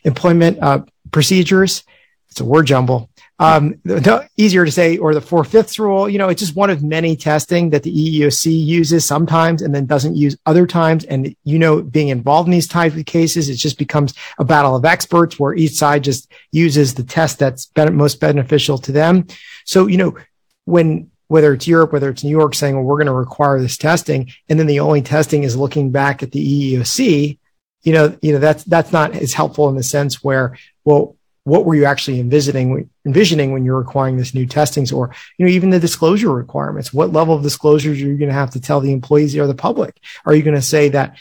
employment 0.03 0.59
uh, 0.61 0.85
Procedures. 1.11 1.83
It's 2.29 2.39
a 2.39 2.45
word 2.45 2.67
jumble 2.67 3.09
um, 3.39 3.75
the, 3.83 4.27
easier 4.35 4.65
to 4.65 4.71
say, 4.71 4.97
or 4.97 5.13
the 5.13 5.21
four 5.21 5.43
fifths 5.43 5.77
rule. 5.77 6.09
You 6.09 6.17
know, 6.17 6.29
it's 6.29 6.41
just 6.41 6.55
one 6.55 6.69
of 6.69 6.83
many 6.83 7.15
testing 7.15 7.69
that 7.69 7.83
the 7.83 7.93
EEOC 7.93 8.65
uses 8.65 9.05
sometimes 9.05 9.61
and 9.61 9.75
then 9.75 9.85
doesn't 9.85 10.15
use 10.15 10.37
other 10.45 10.65
times. 10.65 11.05
And, 11.05 11.35
you 11.43 11.59
know, 11.59 11.81
being 11.81 12.07
involved 12.07 12.47
in 12.47 12.51
these 12.51 12.67
types 12.67 12.95
of 12.95 13.05
cases, 13.05 13.49
it 13.49 13.55
just 13.55 13.77
becomes 13.77 14.15
a 14.39 14.45
battle 14.45 14.75
of 14.75 14.85
experts 14.85 15.39
where 15.39 15.53
each 15.53 15.73
side 15.73 16.03
just 16.03 16.31
uses 16.51 16.95
the 16.95 17.03
test 17.03 17.37
that's 17.37 17.69
most 17.91 18.19
beneficial 18.19 18.79
to 18.79 18.91
them. 18.91 19.27
So, 19.65 19.85
you 19.85 19.97
know, 19.97 20.17
when, 20.65 21.11
whether 21.27 21.53
it's 21.53 21.67
Europe, 21.67 21.93
whether 21.93 22.09
it's 22.09 22.23
New 22.23 22.31
York 22.31 22.55
saying, 22.55 22.75
well, 22.75 22.85
we're 22.85 22.97
going 22.97 23.05
to 23.07 23.13
require 23.13 23.61
this 23.61 23.77
testing. 23.77 24.31
And 24.49 24.59
then 24.59 24.67
the 24.67 24.79
only 24.79 25.03
testing 25.03 25.43
is 25.43 25.55
looking 25.55 25.91
back 25.91 26.23
at 26.23 26.31
the 26.31 26.73
EEOC. 26.73 27.37
You 27.83 27.93
know, 27.93 28.17
you 28.21 28.33
know, 28.33 28.39
that's, 28.39 28.63
that's 28.63 28.91
not 28.91 29.13
as 29.13 29.33
helpful 29.33 29.69
in 29.69 29.75
the 29.75 29.83
sense 29.83 30.23
where, 30.23 30.57
well, 30.83 31.15
what 31.47 31.63
were 31.63 31.75
you 31.75 31.85
actually 31.85 32.19
envisioning 32.19 32.89
envisioning 33.05 33.53
when 33.53 33.63
you're 33.63 33.79
requiring 33.79 34.17
this 34.17 34.33
new 34.33 34.45
testings 34.45 34.91
or 34.91 35.15
you 35.37 35.45
know 35.45 35.51
even 35.51 35.69
the 35.69 35.79
disclosure 35.79 36.29
requirements? 36.29 36.93
What 36.93 37.13
level 37.13 37.35
of 37.35 37.41
disclosures 37.41 38.01
are 38.01 38.05
you 38.05 38.17
going 38.17 38.29
to 38.29 38.35
have 38.35 38.51
to 38.51 38.59
tell 38.59 38.81
the 38.81 38.91
employees 38.91 39.35
or 39.37 39.47
the 39.47 39.55
public? 39.55 39.97
Are 40.25 40.35
you 40.35 40.43
going 40.43 40.55
to 40.55 40.61
say 40.61 40.89
that 40.89 41.17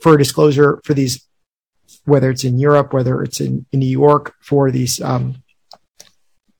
for 0.00 0.14
a 0.14 0.18
disclosure 0.18 0.80
for 0.84 0.92
these 0.92 1.24
whether 2.04 2.30
it's 2.30 2.44
in 2.44 2.58
europe 2.58 2.92
whether 2.92 3.22
it's 3.22 3.40
in, 3.40 3.64
in 3.72 3.80
new 3.80 3.86
york 3.86 4.34
for 4.40 4.70
these 4.70 5.00
um, 5.00 5.42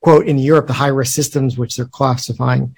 quote 0.00 0.26
in 0.26 0.38
europe 0.38 0.66
the 0.66 0.72
high 0.72 0.88
risk 0.88 1.14
systems 1.14 1.58
which 1.58 1.76
they're 1.76 1.86
classifying 1.86 2.74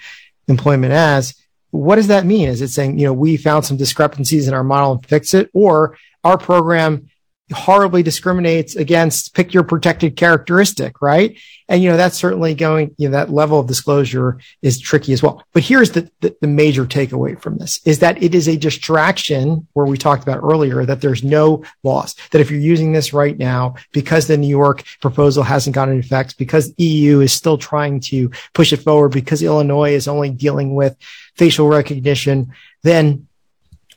employment 0.48 0.92
as 0.92 1.34
what 1.70 1.96
does 1.96 2.08
that 2.08 2.26
mean? 2.26 2.48
Is 2.48 2.62
it 2.62 2.68
saying 2.68 2.98
you 2.98 3.06
know 3.06 3.12
we 3.12 3.36
found 3.36 3.64
some 3.64 3.76
discrepancies 3.76 4.48
in 4.48 4.54
our 4.54 4.64
model 4.64 4.92
and 4.92 5.06
fix 5.06 5.34
it 5.34 5.50
or 5.52 5.96
our 6.24 6.36
program 6.36 7.09
horribly 7.52 8.02
discriminates 8.02 8.76
against 8.76 9.34
pick 9.34 9.52
your 9.52 9.64
protected 9.64 10.16
characteristic, 10.16 11.00
right? 11.02 11.38
And, 11.68 11.82
you 11.82 11.88
know, 11.88 11.96
that's 11.96 12.16
certainly 12.16 12.54
going, 12.54 12.94
you 12.98 13.08
know, 13.08 13.16
that 13.16 13.30
level 13.30 13.60
of 13.60 13.68
disclosure 13.68 14.40
is 14.60 14.80
tricky 14.80 15.12
as 15.12 15.22
well. 15.22 15.44
But 15.52 15.62
here's 15.62 15.92
the, 15.92 16.10
the, 16.20 16.36
the, 16.40 16.48
major 16.48 16.84
takeaway 16.84 17.40
from 17.40 17.58
this 17.58 17.80
is 17.84 18.00
that 18.00 18.20
it 18.20 18.34
is 18.34 18.48
a 18.48 18.56
distraction 18.56 19.68
where 19.72 19.86
we 19.86 19.96
talked 19.96 20.24
about 20.24 20.42
earlier 20.42 20.84
that 20.84 21.00
there's 21.00 21.22
no 21.22 21.62
loss, 21.84 22.14
that 22.30 22.40
if 22.40 22.50
you're 22.50 22.58
using 22.58 22.92
this 22.92 23.12
right 23.12 23.38
now, 23.38 23.76
because 23.92 24.26
the 24.26 24.36
New 24.36 24.48
York 24.48 24.82
proposal 25.00 25.44
hasn't 25.44 25.74
gone 25.74 25.90
into 25.90 26.04
effect, 26.04 26.38
because 26.38 26.74
EU 26.76 27.20
is 27.20 27.32
still 27.32 27.56
trying 27.56 28.00
to 28.00 28.30
push 28.52 28.72
it 28.72 28.78
forward, 28.78 29.10
because 29.10 29.42
Illinois 29.42 29.92
is 29.92 30.08
only 30.08 30.30
dealing 30.30 30.74
with 30.74 30.96
facial 31.36 31.68
recognition, 31.68 32.52
then 32.82 33.28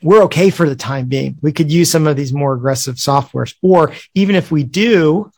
we're 0.03 0.23
okay 0.23 0.49
for 0.49 0.67
the 0.67 0.75
time 0.75 1.07
being. 1.07 1.37
We 1.41 1.51
could 1.51 1.71
use 1.71 1.89
some 1.89 2.07
of 2.07 2.15
these 2.15 2.33
more 2.33 2.53
aggressive 2.53 2.95
softwares, 2.95 3.55
or 3.61 3.93
even 4.13 4.35
if 4.35 4.51
we 4.51 4.63
do 4.63 5.31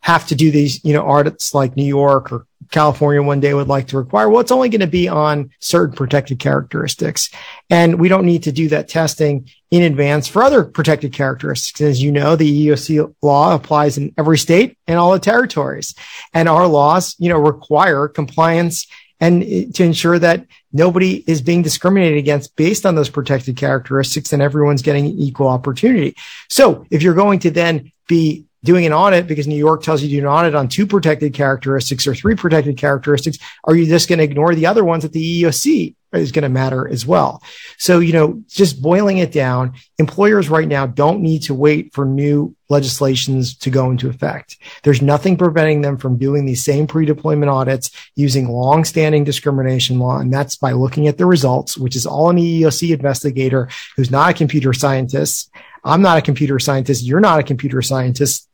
have 0.00 0.26
to 0.26 0.34
do 0.34 0.50
these, 0.50 0.84
you 0.84 0.92
know, 0.92 1.08
audits 1.08 1.54
like 1.54 1.76
New 1.76 1.84
York 1.84 2.32
or 2.32 2.46
California 2.72 3.22
one 3.22 3.38
day 3.38 3.54
would 3.54 3.68
like 3.68 3.86
to 3.88 3.96
require, 3.96 4.28
well, 4.28 4.40
it's 4.40 4.50
only 4.50 4.68
going 4.68 4.80
to 4.80 4.86
be 4.88 5.06
on 5.06 5.50
certain 5.60 5.94
protected 5.94 6.40
characteristics. 6.40 7.30
And 7.70 8.00
we 8.00 8.08
don't 8.08 8.26
need 8.26 8.42
to 8.44 8.52
do 8.52 8.68
that 8.70 8.88
testing 8.88 9.48
in 9.70 9.82
advance 9.82 10.26
for 10.26 10.42
other 10.42 10.64
protected 10.64 11.12
characteristics. 11.12 11.80
As 11.80 12.02
you 12.02 12.10
know, 12.10 12.34
the 12.34 12.66
EEOC 12.66 13.14
law 13.22 13.54
applies 13.54 13.96
in 13.96 14.12
every 14.18 14.38
state 14.38 14.76
and 14.88 14.98
all 14.98 15.12
the 15.12 15.20
territories. 15.20 15.94
And 16.34 16.48
our 16.48 16.66
laws, 16.66 17.14
you 17.18 17.28
know, 17.28 17.38
require 17.38 18.08
compliance 18.08 18.88
and 19.22 19.72
to 19.72 19.84
ensure 19.84 20.18
that 20.18 20.44
nobody 20.72 21.22
is 21.28 21.40
being 21.40 21.62
discriminated 21.62 22.18
against 22.18 22.56
based 22.56 22.84
on 22.84 22.96
those 22.96 23.08
protected 23.08 23.56
characteristics 23.56 24.32
and 24.32 24.42
everyone's 24.42 24.82
getting 24.82 25.06
equal 25.06 25.46
opportunity. 25.46 26.16
So 26.48 26.84
if 26.90 27.02
you're 27.02 27.14
going 27.14 27.38
to 27.40 27.50
then 27.52 27.92
be 28.08 28.46
doing 28.64 28.84
an 28.84 28.92
audit 28.92 29.28
because 29.28 29.46
New 29.46 29.54
York 29.54 29.84
tells 29.84 30.02
you 30.02 30.08
to 30.08 30.16
do 30.16 30.20
an 30.22 30.26
audit 30.26 30.56
on 30.56 30.66
two 30.66 30.88
protected 30.88 31.34
characteristics 31.34 32.04
or 32.04 32.16
three 32.16 32.34
protected 32.34 32.76
characteristics, 32.76 33.38
are 33.62 33.76
you 33.76 33.86
just 33.86 34.08
going 34.08 34.18
to 34.18 34.24
ignore 34.24 34.56
the 34.56 34.66
other 34.66 34.84
ones 34.84 35.04
that 35.04 35.12
the 35.12 35.42
EEOC 35.42 35.94
is 36.12 36.32
going 36.32 36.42
to 36.42 36.48
matter 36.48 36.88
as 36.88 37.06
well. 37.06 37.42
So, 37.78 38.00
you 38.00 38.12
know, 38.12 38.42
just 38.48 38.82
boiling 38.82 39.18
it 39.18 39.32
down, 39.32 39.74
employers 39.98 40.48
right 40.48 40.68
now 40.68 40.86
don't 40.86 41.20
need 41.20 41.42
to 41.42 41.54
wait 41.54 41.92
for 41.94 42.04
new 42.04 42.54
legislations 42.68 43.56
to 43.58 43.70
go 43.70 43.90
into 43.90 44.08
effect. 44.08 44.56
There's 44.82 45.02
nothing 45.02 45.36
preventing 45.36 45.82
them 45.82 45.96
from 45.98 46.18
doing 46.18 46.44
these 46.44 46.64
same 46.64 46.86
pre-deployment 46.86 47.50
audits 47.50 47.90
using 48.16 48.48
long-standing 48.48 49.24
discrimination 49.24 49.98
law. 49.98 50.18
And 50.18 50.32
that's 50.32 50.56
by 50.56 50.72
looking 50.72 51.08
at 51.08 51.18
the 51.18 51.26
results, 51.26 51.76
which 51.76 51.96
is 51.96 52.06
all 52.06 52.30
an 52.30 52.36
EEOC 52.36 52.94
investigator 52.94 53.68
who's 53.96 54.10
not 54.10 54.30
a 54.30 54.34
computer 54.34 54.72
scientist. 54.72 55.50
I'm 55.84 56.02
not 56.02 56.18
a 56.18 56.22
computer 56.22 56.58
scientist. 56.58 57.04
You're 57.04 57.20
not 57.20 57.40
a 57.40 57.44
computer 57.44 57.82
scientist. 57.82 58.48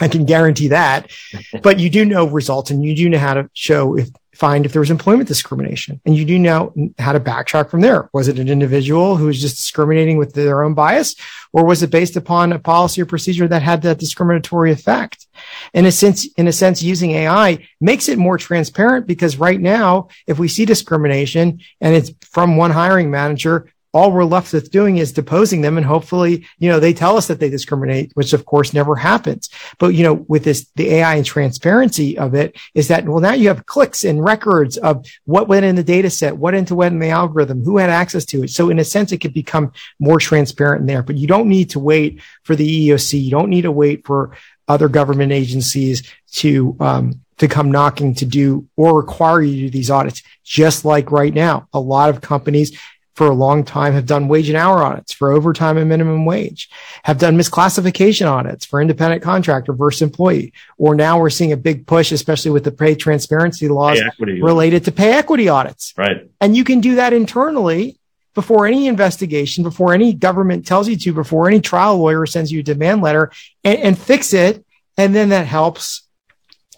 I 0.00 0.08
can 0.08 0.24
guarantee 0.24 0.68
that. 0.68 1.10
but 1.62 1.78
you 1.78 1.90
do 1.90 2.04
know 2.04 2.26
results 2.26 2.70
and 2.70 2.84
you 2.84 2.94
do 2.94 3.08
know 3.08 3.18
how 3.18 3.34
to 3.34 3.50
show 3.54 3.96
if 3.96 4.08
find 4.40 4.64
if 4.64 4.72
there 4.72 4.80
was 4.80 4.90
employment 4.90 5.28
discrimination 5.28 6.00
and 6.06 6.16
you 6.16 6.24
do 6.24 6.38
know 6.38 6.72
how 6.98 7.12
to 7.12 7.20
backtrack 7.20 7.68
from 7.68 7.82
there. 7.82 8.08
Was 8.14 8.26
it 8.26 8.38
an 8.38 8.48
individual 8.48 9.16
who 9.16 9.26
was 9.26 9.38
just 9.38 9.56
discriminating 9.56 10.16
with 10.16 10.32
their 10.32 10.62
own 10.62 10.72
bias 10.72 11.14
or 11.52 11.66
was 11.66 11.82
it 11.82 11.90
based 11.90 12.16
upon 12.16 12.54
a 12.54 12.58
policy 12.58 13.02
or 13.02 13.06
procedure 13.06 13.46
that 13.46 13.60
had 13.60 13.82
that 13.82 13.98
discriminatory 13.98 14.72
effect? 14.72 15.26
In 15.74 15.84
a 15.84 15.92
sense, 15.92 16.26
in 16.38 16.48
a 16.48 16.52
sense, 16.52 16.82
using 16.82 17.10
AI 17.10 17.66
makes 17.82 18.08
it 18.08 18.18
more 18.18 18.38
transparent 18.38 19.06
because 19.06 19.36
right 19.36 19.60
now, 19.60 20.08
if 20.26 20.38
we 20.38 20.48
see 20.48 20.64
discrimination 20.64 21.60
and 21.82 21.94
it's 21.94 22.10
from 22.22 22.56
one 22.56 22.70
hiring 22.70 23.10
manager, 23.10 23.70
all 23.92 24.12
we're 24.12 24.24
left 24.24 24.52
with 24.52 24.70
doing 24.70 24.98
is 24.98 25.12
deposing 25.12 25.62
them 25.62 25.76
and 25.76 25.84
hopefully, 25.84 26.46
you 26.58 26.68
know, 26.68 26.78
they 26.78 26.92
tell 26.92 27.16
us 27.16 27.26
that 27.26 27.40
they 27.40 27.50
discriminate, 27.50 28.12
which 28.14 28.32
of 28.32 28.44
course 28.44 28.72
never 28.72 28.94
happens. 28.94 29.48
But, 29.78 29.94
you 29.94 30.04
know, 30.04 30.14
with 30.14 30.44
this, 30.44 30.70
the 30.76 30.94
AI 30.94 31.16
and 31.16 31.26
transparency 31.26 32.16
of 32.16 32.34
it 32.34 32.56
is 32.74 32.88
that, 32.88 33.08
well, 33.08 33.20
now 33.20 33.32
you 33.32 33.48
have 33.48 33.66
clicks 33.66 34.04
and 34.04 34.22
records 34.22 34.76
of 34.76 35.04
what 35.24 35.48
went 35.48 35.64
in 35.66 35.74
the 35.74 35.82
data 35.82 36.08
set, 36.08 36.36
what 36.36 36.54
into 36.54 36.76
what 36.76 36.92
in 36.92 37.00
the 37.00 37.08
algorithm, 37.08 37.64
who 37.64 37.78
had 37.78 37.90
access 37.90 38.24
to 38.26 38.44
it. 38.44 38.50
So 38.50 38.70
in 38.70 38.78
a 38.78 38.84
sense, 38.84 39.10
it 39.10 39.18
could 39.18 39.34
become 39.34 39.72
more 39.98 40.20
transparent 40.20 40.86
there, 40.86 41.02
but 41.02 41.16
you 41.16 41.26
don't 41.26 41.48
need 41.48 41.70
to 41.70 41.80
wait 41.80 42.20
for 42.44 42.54
the 42.54 42.88
EEOC. 42.88 43.20
You 43.20 43.30
don't 43.30 43.50
need 43.50 43.62
to 43.62 43.72
wait 43.72 44.06
for 44.06 44.36
other 44.68 44.88
government 44.88 45.32
agencies 45.32 46.08
to, 46.32 46.76
um, 46.78 47.20
to 47.38 47.48
come 47.48 47.72
knocking 47.72 48.14
to 48.14 48.26
do 48.26 48.68
or 48.76 48.96
require 48.96 49.42
you 49.42 49.56
to 49.56 49.62
do 49.62 49.70
these 49.70 49.90
audits. 49.90 50.22
Just 50.44 50.84
like 50.84 51.10
right 51.10 51.32
now, 51.34 51.66
a 51.72 51.80
lot 51.80 52.10
of 52.10 52.20
companies 52.20 52.78
for 53.20 53.26
a 53.26 53.34
long 53.34 53.62
time 53.62 53.92
have 53.92 54.06
done 54.06 54.28
wage 54.28 54.48
and 54.48 54.56
hour 54.56 54.82
audits 54.82 55.12
for 55.12 55.30
overtime 55.30 55.76
and 55.76 55.90
minimum 55.90 56.24
wage, 56.24 56.70
have 57.04 57.18
done 57.18 57.36
misclassification 57.36 58.26
audits 58.26 58.64
for 58.64 58.80
independent 58.80 59.22
contractor 59.22 59.74
versus 59.74 60.00
employee. 60.00 60.54
Or 60.78 60.94
now 60.94 61.20
we're 61.20 61.28
seeing 61.28 61.52
a 61.52 61.56
big 61.58 61.86
push, 61.86 62.12
especially 62.12 62.50
with 62.50 62.64
the 62.64 62.72
pay 62.72 62.94
transparency 62.94 63.68
laws 63.68 64.00
related 64.18 64.86
to 64.86 64.92
pay 64.92 65.12
equity 65.12 65.50
audits. 65.50 65.92
Right. 65.98 66.30
And 66.40 66.56
you 66.56 66.64
can 66.64 66.80
do 66.80 66.94
that 66.94 67.12
internally 67.12 67.98
before 68.32 68.66
any 68.66 68.86
investigation, 68.86 69.64
before 69.64 69.92
any 69.92 70.14
government 70.14 70.66
tells 70.66 70.88
you 70.88 70.96
to, 70.96 71.12
before 71.12 71.46
any 71.46 71.60
trial 71.60 71.98
lawyer 71.98 72.24
sends 72.24 72.50
you 72.50 72.60
a 72.60 72.62
demand 72.62 73.02
letter 73.02 73.30
and, 73.62 73.78
and 73.80 73.98
fix 73.98 74.32
it. 74.32 74.64
And 74.96 75.14
then 75.14 75.28
that 75.28 75.46
helps 75.46 76.08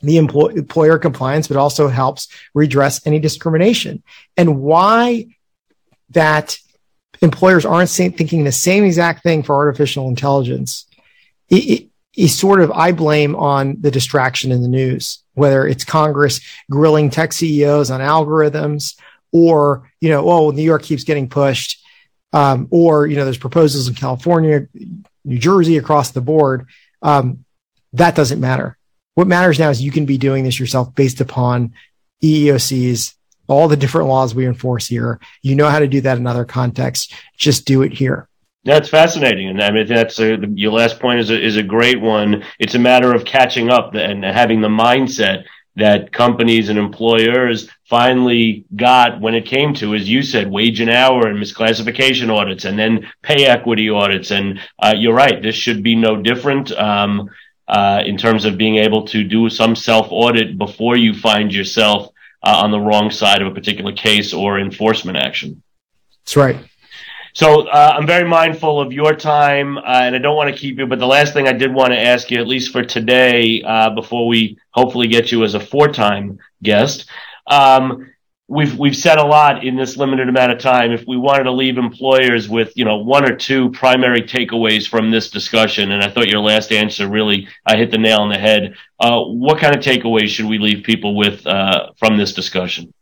the 0.02 0.16
employ- 0.16 0.54
employer 0.54 0.98
compliance, 0.98 1.46
but 1.46 1.56
also 1.56 1.86
helps 1.86 2.26
redress 2.52 3.06
any 3.06 3.20
discrimination. 3.20 4.02
And 4.36 4.60
why 4.60 5.26
that 6.12 6.56
employers 7.20 7.64
aren't 7.64 7.90
thinking 7.90 8.44
the 8.44 8.52
same 8.52 8.84
exact 8.84 9.22
thing 9.22 9.42
for 9.42 9.54
artificial 9.54 10.08
intelligence 10.08 10.86
is 11.48 12.38
sort 12.38 12.60
of 12.60 12.70
I 12.72 12.92
blame 12.92 13.36
on 13.36 13.76
the 13.80 13.90
distraction 13.90 14.52
in 14.52 14.62
the 14.62 14.68
news, 14.68 15.22
whether 15.34 15.66
it's 15.66 15.84
Congress 15.84 16.40
grilling 16.70 17.10
tech 17.10 17.32
CEOs 17.32 17.90
on 17.90 18.00
algorithms 18.00 18.96
or, 19.32 19.90
you 20.00 20.10
know, 20.10 20.28
oh, 20.28 20.50
New 20.50 20.62
York 20.62 20.82
keeps 20.82 21.04
getting 21.04 21.28
pushed. 21.28 21.78
Um, 22.34 22.68
or, 22.70 23.06
you 23.06 23.16
know, 23.16 23.24
there's 23.24 23.36
proposals 23.36 23.88
in 23.88 23.94
California, 23.94 24.66
New 25.24 25.38
Jersey 25.38 25.76
across 25.76 26.12
the 26.12 26.22
board. 26.22 26.66
Um, 27.02 27.44
that 27.92 28.14
doesn't 28.14 28.40
matter. 28.40 28.78
What 29.14 29.26
matters 29.26 29.58
now 29.58 29.68
is 29.68 29.82
you 29.82 29.90
can 29.90 30.06
be 30.06 30.16
doing 30.16 30.44
this 30.44 30.58
yourself 30.58 30.94
based 30.94 31.20
upon 31.20 31.74
EEOC's 32.22 33.14
all 33.48 33.68
the 33.68 33.76
different 33.76 34.08
laws 34.08 34.34
we 34.34 34.46
enforce 34.46 34.86
here. 34.86 35.20
You 35.42 35.56
know 35.56 35.68
how 35.68 35.78
to 35.78 35.88
do 35.88 36.00
that 36.02 36.18
in 36.18 36.26
other 36.26 36.44
contexts. 36.44 37.14
Just 37.36 37.66
do 37.66 37.82
it 37.82 37.92
here. 37.92 38.28
That's 38.64 38.88
fascinating, 38.88 39.48
and 39.48 39.60
I 39.60 39.72
mean 39.72 39.88
that's 39.88 40.20
a, 40.20 40.36
your 40.54 40.72
last 40.72 41.00
point 41.00 41.18
is 41.18 41.30
a, 41.30 41.40
is 41.40 41.56
a 41.56 41.64
great 41.64 42.00
one. 42.00 42.44
It's 42.60 42.76
a 42.76 42.78
matter 42.78 43.12
of 43.12 43.24
catching 43.24 43.70
up 43.70 43.94
and 43.94 44.22
having 44.22 44.60
the 44.60 44.68
mindset 44.68 45.44
that 45.74 46.12
companies 46.12 46.68
and 46.68 46.78
employers 46.78 47.68
finally 47.86 48.64
got 48.76 49.20
when 49.20 49.34
it 49.34 49.46
came 49.46 49.74
to, 49.74 49.94
as 49.94 50.08
you 50.08 50.22
said, 50.22 50.48
wage 50.48 50.80
and 50.80 50.90
hour 50.90 51.26
and 51.26 51.38
misclassification 51.38 52.30
audits, 52.30 52.64
and 52.64 52.78
then 52.78 53.10
pay 53.22 53.46
equity 53.46 53.90
audits. 53.90 54.30
And 54.30 54.60
uh, 54.78 54.94
you're 54.96 55.14
right, 55.14 55.42
this 55.42 55.56
should 55.56 55.82
be 55.82 55.96
no 55.96 56.16
different. 56.16 56.70
Um, 56.72 57.30
uh, 57.68 58.02
in 58.04 58.18
terms 58.18 58.44
of 58.44 58.58
being 58.58 58.76
able 58.76 59.06
to 59.06 59.24
do 59.24 59.48
some 59.48 59.74
self 59.74 60.08
audit 60.10 60.58
before 60.58 60.96
you 60.96 61.14
find 61.14 61.54
yourself 61.54 62.12
uh, 62.42 62.60
on 62.62 62.70
the 62.70 62.80
wrong 62.80 63.10
side 63.10 63.42
of 63.42 63.48
a 63.48 63.54
particular 63.54 63.92
case 63.92 64.32
or 64.32 64.58
enforcement 64.58 65.16
action. 65.16 65.62
That's 66.24 66.36
right. 66.36 66.56
So 67.34 67.66
uh, 67.68 67.94
I'm 67.96 68.06
very 68.06 68.28
mindful 68.28 68.78
of 68.78 68.92
your 68.92 69.14
time, 69.14 69.78
uh, 69.78 69.82
and 69.86 70.14
I 70.14 70.18
don't 70.18 70.36
want 70.36 70.54
to 70.54 70.60
keep 70.60 70.78
you. 70.78 70.86
But 70.86 70.98
the 70.98 71.06
last 71.06 71.32
thing 71.32 71.48
I 71.48 71.52
did 71.52 71.72
want 71.72 71.92
to 71.92 71.98
ask 71.98 72.30
you, 72.30 72.38
at 72.38 72.46
least 72.46 72.72
for 72.72 72.84
today, 72.84 73.62
uh, 73.62 73.90
before 73.90 74.26
we 74.26 74.58
hopefully 74.70 75.08
get 75.08 75.32
you 75.32 75.42
as 75.42 75.54
a 75.54 75.60
four-time 75.60 76.38
guest, 76.62 77.06
um, 77.46 78.10
we've 78.52 78.78
we've 78.78 78.96
said 78.96 79.18
a 79.18 79.24
lot 79.24 79.64
in 79.64 79.76
this 79.76 79.96
limited 79.96 80.28
amount 80.28 80.52
of 80.52 80.58
time. 80.58 80.92
If 80.92 81.04
we 81.06 81.16
wanted 81.16 81.44
to 81.44 81.52
leave 81.52 81.78
employers 81.78 82.48
with 82.48 82.72
you 82.76 82.84
know 82.84 82.98
one 82.98 83.24
or 83.24 83.34
two 83.34 83.70
primary 83.70 84.22
takeaways 84.22 84.86
from 84.86 85.10
this 85.10 85.30
discussion, 85.30 85.92
and 85.92 86.02
I 86.02 86.10
thought 86.10 86.28
your 86.28 86.40
last 86.40 86.70
answer 86.70 87.08
really 87.08 87.48
I 87.66 87.76
hit 87.76 87.90
the 87.90 87.98
nail 87.98 88.20
on 88.20 88.28
the 88.28 88.38
head. 88.38 88.74
Uh, 89.00 89.22
what 89.22 89.58
kind 89.58 89.74
of 89.74 89.82
takeaways 89.82 90.28
should 90.28 90.46
we 90.46 90.58
leave 90.58 90.84
people 90.84 91.16
with 91.16 91.46
uh, 91.46 91.90
from 91.96 92.18
this 92.18 92.34
discussion? 92.34 92.92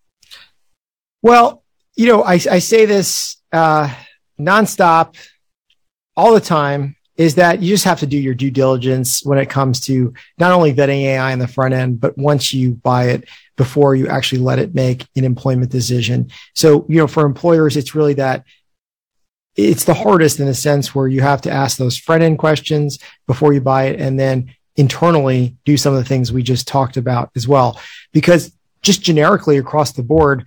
Well, 1.21 1.65
you 1.97 2.07
know, 2.07 2.23
I, 2.23 2.35
I 2.35 2.61
say 2.61 2.87
this 2.87 3.37
uh, 3.53 3.93
nonstop 4.39 5.17
all 6.17 6.33
the 6.33 6.41
time 6.41 6.97
is 7.17 7.35
that 7.35 7.61
you 7.61 7.69
just 7.69 7.85
have 7.85 8.01
to 8.01 8.07
do 8.07 8.17
your 8.17 8.33
due 8.33 8.51
diligence 8.51 9.23
when 9.25 9.37
it 9.37 9.51
comes 9.51 9.81
to 9.81 10.15
not 10.39 10.53
only 10.53 10.73
vetting 10.73 11.03
AI 11.03 11.33
in 11.33 11.39
the 11.39 11.47
front 11.47 11.75
end, 11.75 12.01
but 12.01 12.17
once 12.17 12.55
you 12.55 12.73
buy 12.73 13.09
it 13.09 13.29
before 13.61 13.95
you 13.95 14.09
actually 14.09 14.41
let 14.41 14.59
it 14.59 14.75
make 14.75 15.07
an 15.17 15.23
employment 15.23 15.71
decision. 15.71 16.31
So, 16.55 16.87
you 16.89 16.97
know, 16.97 17.07
for 17.07 17.27
employers, 17.27 17.77
it's 17.77 17.95
really 17.95 18.15
that 18.15 18.47
it's 19.55 19.85
the 19.85 19.93
hardest 19.93 20.41
in 20.41 20.49
a 20.49 20.55
sense 20.55 20.95
where 20.95 21.07
you 21.07 21.21
have 21.21 21.43
to 21.43 21.51
ask 21.51 21.77
those 21.77 21.99
front 21.99 22.23
end 22.23 22.39
questions 22.39 22.99
before 23.27 23.53
you 23.53 23.61
buy 23.61 23.89
it 23.89 24.01
and 24.01 24.19
then 24.19 24.55
internally 24.77 25.59
do 25.67 25.77
some 25.77 25.93
of 25.93 25.99
the 25.99 26.09
things 26.09 26.33
we 26.33 26.43
just 26.43 26.67
talked 26.67 26.97
about 26.97 27.33
as 27.37 27.47
well. 27.47 27.79
Because 28.15 28.51
just 28.81 29.03
generically 29.03 29.59
across 29.59 29.93
the 29.93 30.03
board, 30.03 30.47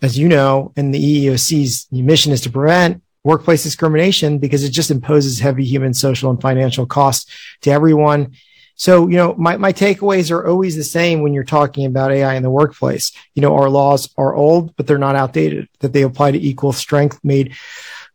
as 0.00 0.16
you 0.16 0.28
know, 0.28 0.72
and 0.76 0.94
the 0.94 1.26
EEOC's 1.26 1.88
mission 1.90 2.30
is 2.30 2.42
to 2.42 2.50
prevent 2.50 3.02
workplace 3.24 3.64
discrimination 3.64 4.38
because 4.38 4.62
it 4.62 4.70
just 4.70 4.92
imposes 4.92 5.40
heavy 5.40 5.64
human, 5.64 5.92
social, 5.92 6.30
and 6.30 6.40
financial 6.40 6.86
costs 6.86 7.28
to 7.62 7.72
everyone. 7.72 8.36
So, 8.76 9.08
you 9.08 9.16
know, 9.16 9.34
my, 9.38 9.56
my 9.56 9.72
takeaways 9.72 10.30
are 10.30 10.46
always 10.46 10.76
the 10.76 10.84
same 10.84 11.22
when 11.22 11.32
you're 11.32 11.44
talking 11.44 11.86
about 11.86 12.12
AI 12.12 12.34
in 12.34 12.42
the 12.42 12.50
workplace. 12.50 13.10
You 13.34 13.40
know, 13.40 13.56
our 13.56 13.70
laws 13.70 14.12
are 14.18 14.34
old, 14.34 14.76
but 14.76 14.86
they're 14.86 14.98
not 14.98 15.16
outdated, 15.16 15.68
that 15.80 15.94
they 15.94 16.02
apply 16.02 16.32
to 16.32 16.38
equal 16.38 16.72
strength 16.72 17.18
made 17.24 17.54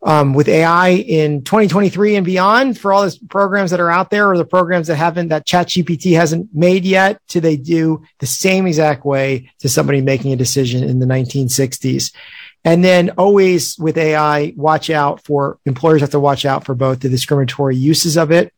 um, 0.04 0.34
with 0.34 0.48
AI 0.48 0.90
in 0.90 1.44
2023 1.44 2.16
and 2.16 2.26
beyond 2.26 2.78
for 2.80 2.94
all 2.94 3.04
these 3.04 3.18
programs 3.18 3.72
that 3.72 3.80
are 3.80 3.92
out 3.92 4.10
there 4.10 4.30
or 4.30 4.38
the 4.38 4.46
programs 4.46 4.88
that 4.88 4.96
haven't, 4.96 5.30
that 5.30 5.46
chat 5.46 5.68
GPT 5.68 6.16
hasn't 6.16 6.54
made 6.54 6.86
yet, 6.86 7.20
do 7.28 7.40
they 7.40 7.58
do 7.58 8.04
the 8.20 8.28
same 8.28 8.68
exact 8.68 9.06
way 9.06 9.52
to 9.60 9.70
somebody 9.70 10.02
making 10.02 10.32
a 10.32 10.38
decision 10.38 10.84
in 10.84 11.00
the 11.00 11.06
1960s? 11.06 12.14
And 12.64 12.84
then 12.84 13.12
always 13.12 13.78
with 13.80 13.98
AI, 13.98 14.54
watch 14.56 14.92
out 14.92 15.24
for 15.24 15.58
employers 15.66 16.02
have 16.02 16.12
to 16.12 16.20
watch 16.20 16.46
out 16.46 16.66
for 16.66 16.76
both 16.76 17.00
the 17.00 17.10
discriminatory 17.10 17.76
uses 17.76 18.18
of 18.18 18.32
it 18.32 18.54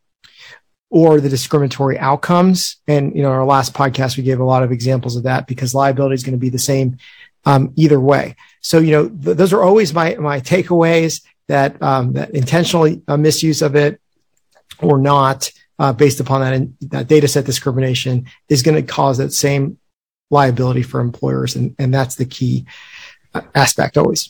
or 0.93 1.19
the 1.19 1.27
discriminatory 1.27 1.97
outcomes. 1.97 2.75
And, 2.87 3.15
you 3.15 3.23
know, 3.23 3.31
our 3.31 3.43
last 3.45 3.73
podcast, 3.73 4.15
we 4.15 4.21
gave 4.21 4.39
a 4.39 4.43
lot 4.43 4.61
of 4.61 4.71
examples 4.71 5.15
of 5.15 5.23
that 5.23 5.47
because 5.47 5.73
liability 5.73 6.13
is 6.13 6.23
going 6.23 6.37
to 6.37 6.39
be 6.39 6.51
the 6.51 6.59
same 6.59 6.97
um, 7.45 7.73
either 7.75 7.99
way. 7.99 8.35
So, 8.61 8.77
you 8.77 8.91
know, 8.91 9.09
th- 9.09 9.35
those 9.35 9.53
are 9.53 9.63
always 9.63 9.91
my, 9.91 10.13
my 10.17 10.39
takeaways 10.39 11.23
that, 11.47 11.81
um, 11.81 12.13
that 12.13 12.29
intentionally 12.35 13.01
uh, 13.07 13.17
misuse 13.17 13.63
of 13.63 13.75
it 13.75 13.99
or 14.77 14.99
not, 14.99 15.51
uh, 15.79 15.93
based 15.93 16.19
upon 16.19 16.41
that, 16.41 16.53
in, 16.53 16.77
that 16.81 17.07
data 17.07 17.27
set 17.27 17.45
discrimination 17.45 18.27
is 18.47 18.61
going 18.61 18.75
to 18.75 18.93
cause 18.93 19.17
that 19.17 19.33
same 19.33 19.79
liability 20.29 20.83
for 20.83 20.99
employers. 20.99 21.55
And, 21.55 21.75
and 21.79 21.91
that's 21.91 22.17
the 22.17 22.25
key 22.25 22.67
aspect 23.55 23.97
always. 23.97 24.29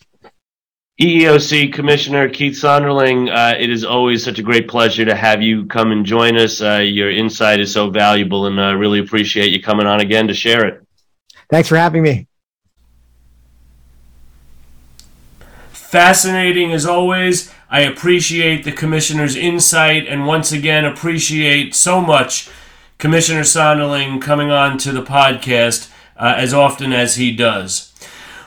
EEOC 1.01 1.73
Commissioner 1.73 2.29
Keith 2.29 2.53
Sonderling, 2.53 3.27
uh, 3.33 3.57
it 3.57 3.71
is 3.71 3.83
always 3.83 4.23
such 4.23 4.37
a 4.37 4.43
great 4.43 4.67
pleasure 4.67 5.03
to 5.03 5.15
have 5.15 5.41
you 5.41 5.65
come 5.65 5.91
and 5.91 6.05
join 6.05 6.37
us. 6.37 6.61
Uh, 6.61 6.77
your 6.85 7.09
insight 7.09 7.59
is 7.59 7.73
so 7.73 7.89
valuable, 7.89 8.45
and 8.45 8.61
I 8.61 8.71
uh, 8.71 8.73
really 8.75 8.99
appreciate 8.99 9.51
you 9.51 9.59
coming 9.61 9.87
on 9.87 10.01
again 10.01 10.27
to 10.27 10.35
share 10.35 10.67
it. 10.67 10.85
Thanks 11.49 11.67
for 11.67 11.77
having 11.77 12.03
me. 12.03 12.27
Fascinating 15.71 16.73
as 16.73 16.85
always. 16.85 17.51
I 17.71 17.81
appreciate 17.81 18.63
the 18.63 18.71
Commissioner's 18.71 19.35
insight 19.35 20.07
and 20.07 20.27
once 20.27 20.51
again 20.51 20.85
appreciate 20.85 21.73
so 21.73 22.01
much 22.01 22.49
Commissioner 22.99 23.41
Sonderling 23.41 24.21
coming 24.21 24.51
on 24.51 24.77
to 24.79 24.91
the 24.91 25.01
podcast 25.01 25.91
uh, 26.17 26.35
as 26.37 26.53
often 26.53 26.93
as 26.93 27.15
he 27.15 27.35
does. 27.35 27.92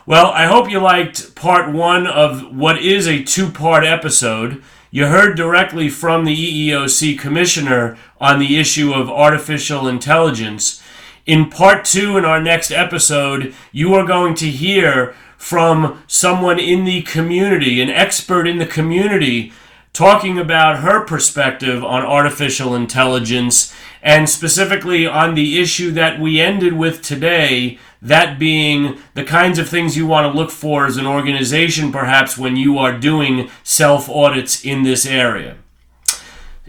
Well, 0.09 0.27
I 0.27 0.45
hope 0.45 0.71
you 0.71 0.79
liked 0.79 1.35
part 1.35 1.73
one 1.73 2.07
of 2.07 2.57
what 2.57 2.81
is 2.81 3.09
a 3.09 3.25
two 3.25 3.51
part 3.51 3.83
episode. 3.83 4.63
You 4.93 5.07
heard 5.07 5.37
directly 5.37 5.89
from 5.89 6.25
the 6.25 6.69
EEOC 6.71 7.19
Commissioner 7.19 7.99
on 8.21 8.39
the 8.39 8.57
issue 8.57 8.93
of 8.93 9.11
artificial 9.11 9.89
intelligence. 9.89 10.81
In 11.27 11.51
part 11.51 11.85
two, 11.85 12.17
in 12.17 12.25
our 12.25 12.41
next 12.41 12.71
episode, 12.71 13.53
you 13.73 13.95
are 13.95 14.07
going 14.07 14.37
to 14.37 14.49
hear 14.49 15.17
from 15.37 16.05
someone 16.07 16.61
in 16.61 16.85
the 16.85 17.03
community, 17.03 17.83
an 17.83 17.91
expert 17.91 18.47
in 18.47 18.59
the 18.59 18.67
community, 18.67 19.53
talking 19.93 20.39
about 20.39 20.81
her 20.81 21.05
perspective 21.05 21.83
on 21.83 22.05
artificial 22.05 22.77
intelligence 22.77 23.75
and 24.03 24.31
specifically 24.31 25.05
on 25.05 25.35
the 25.35 25.59
issue 25.59 25.91
that 25.91 26.21
we 26.21 26.41
ended 26.41 26.75
with 26.75 27.03
today, 27.03 27.77
that 28.03 28.39
being 28.39 28.99
the 29.15 29.25
kinds 29.25 29.59
of 29.59 29.69
things 29.69 29.97
you 29.97 30.07
want 30.07 30.31
to 30.31 30.39
look 30.39 30.51
for 30.51 30.87
as 30.87 30.97
an 30.97 31.07
organization, 31.07 31.93
perhaps 31.93 32.37
when 32.37 32.57
you 32.57 32.79
are 32.79 32.99
doing 32.99 33.51
self 33.63 34.09
audits 34.09 34.65
in 34.65 34.83
this 34.83 35.07
area. 35.07 35.57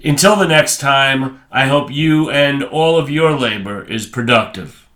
Until 0.04 0.36
the 0.36 0.48
next 0.48 0.80
time, 0.80 1.42
I 1.52 1.66
hope 1.66 1.92
you 1.92 2.30
and 2.30 2.64
all 2.64 2.98
of 2.98 3.10
your 3.10 3.38
labor 3.38 3.84
is 3.84 4.06
productive. 4.06 4.87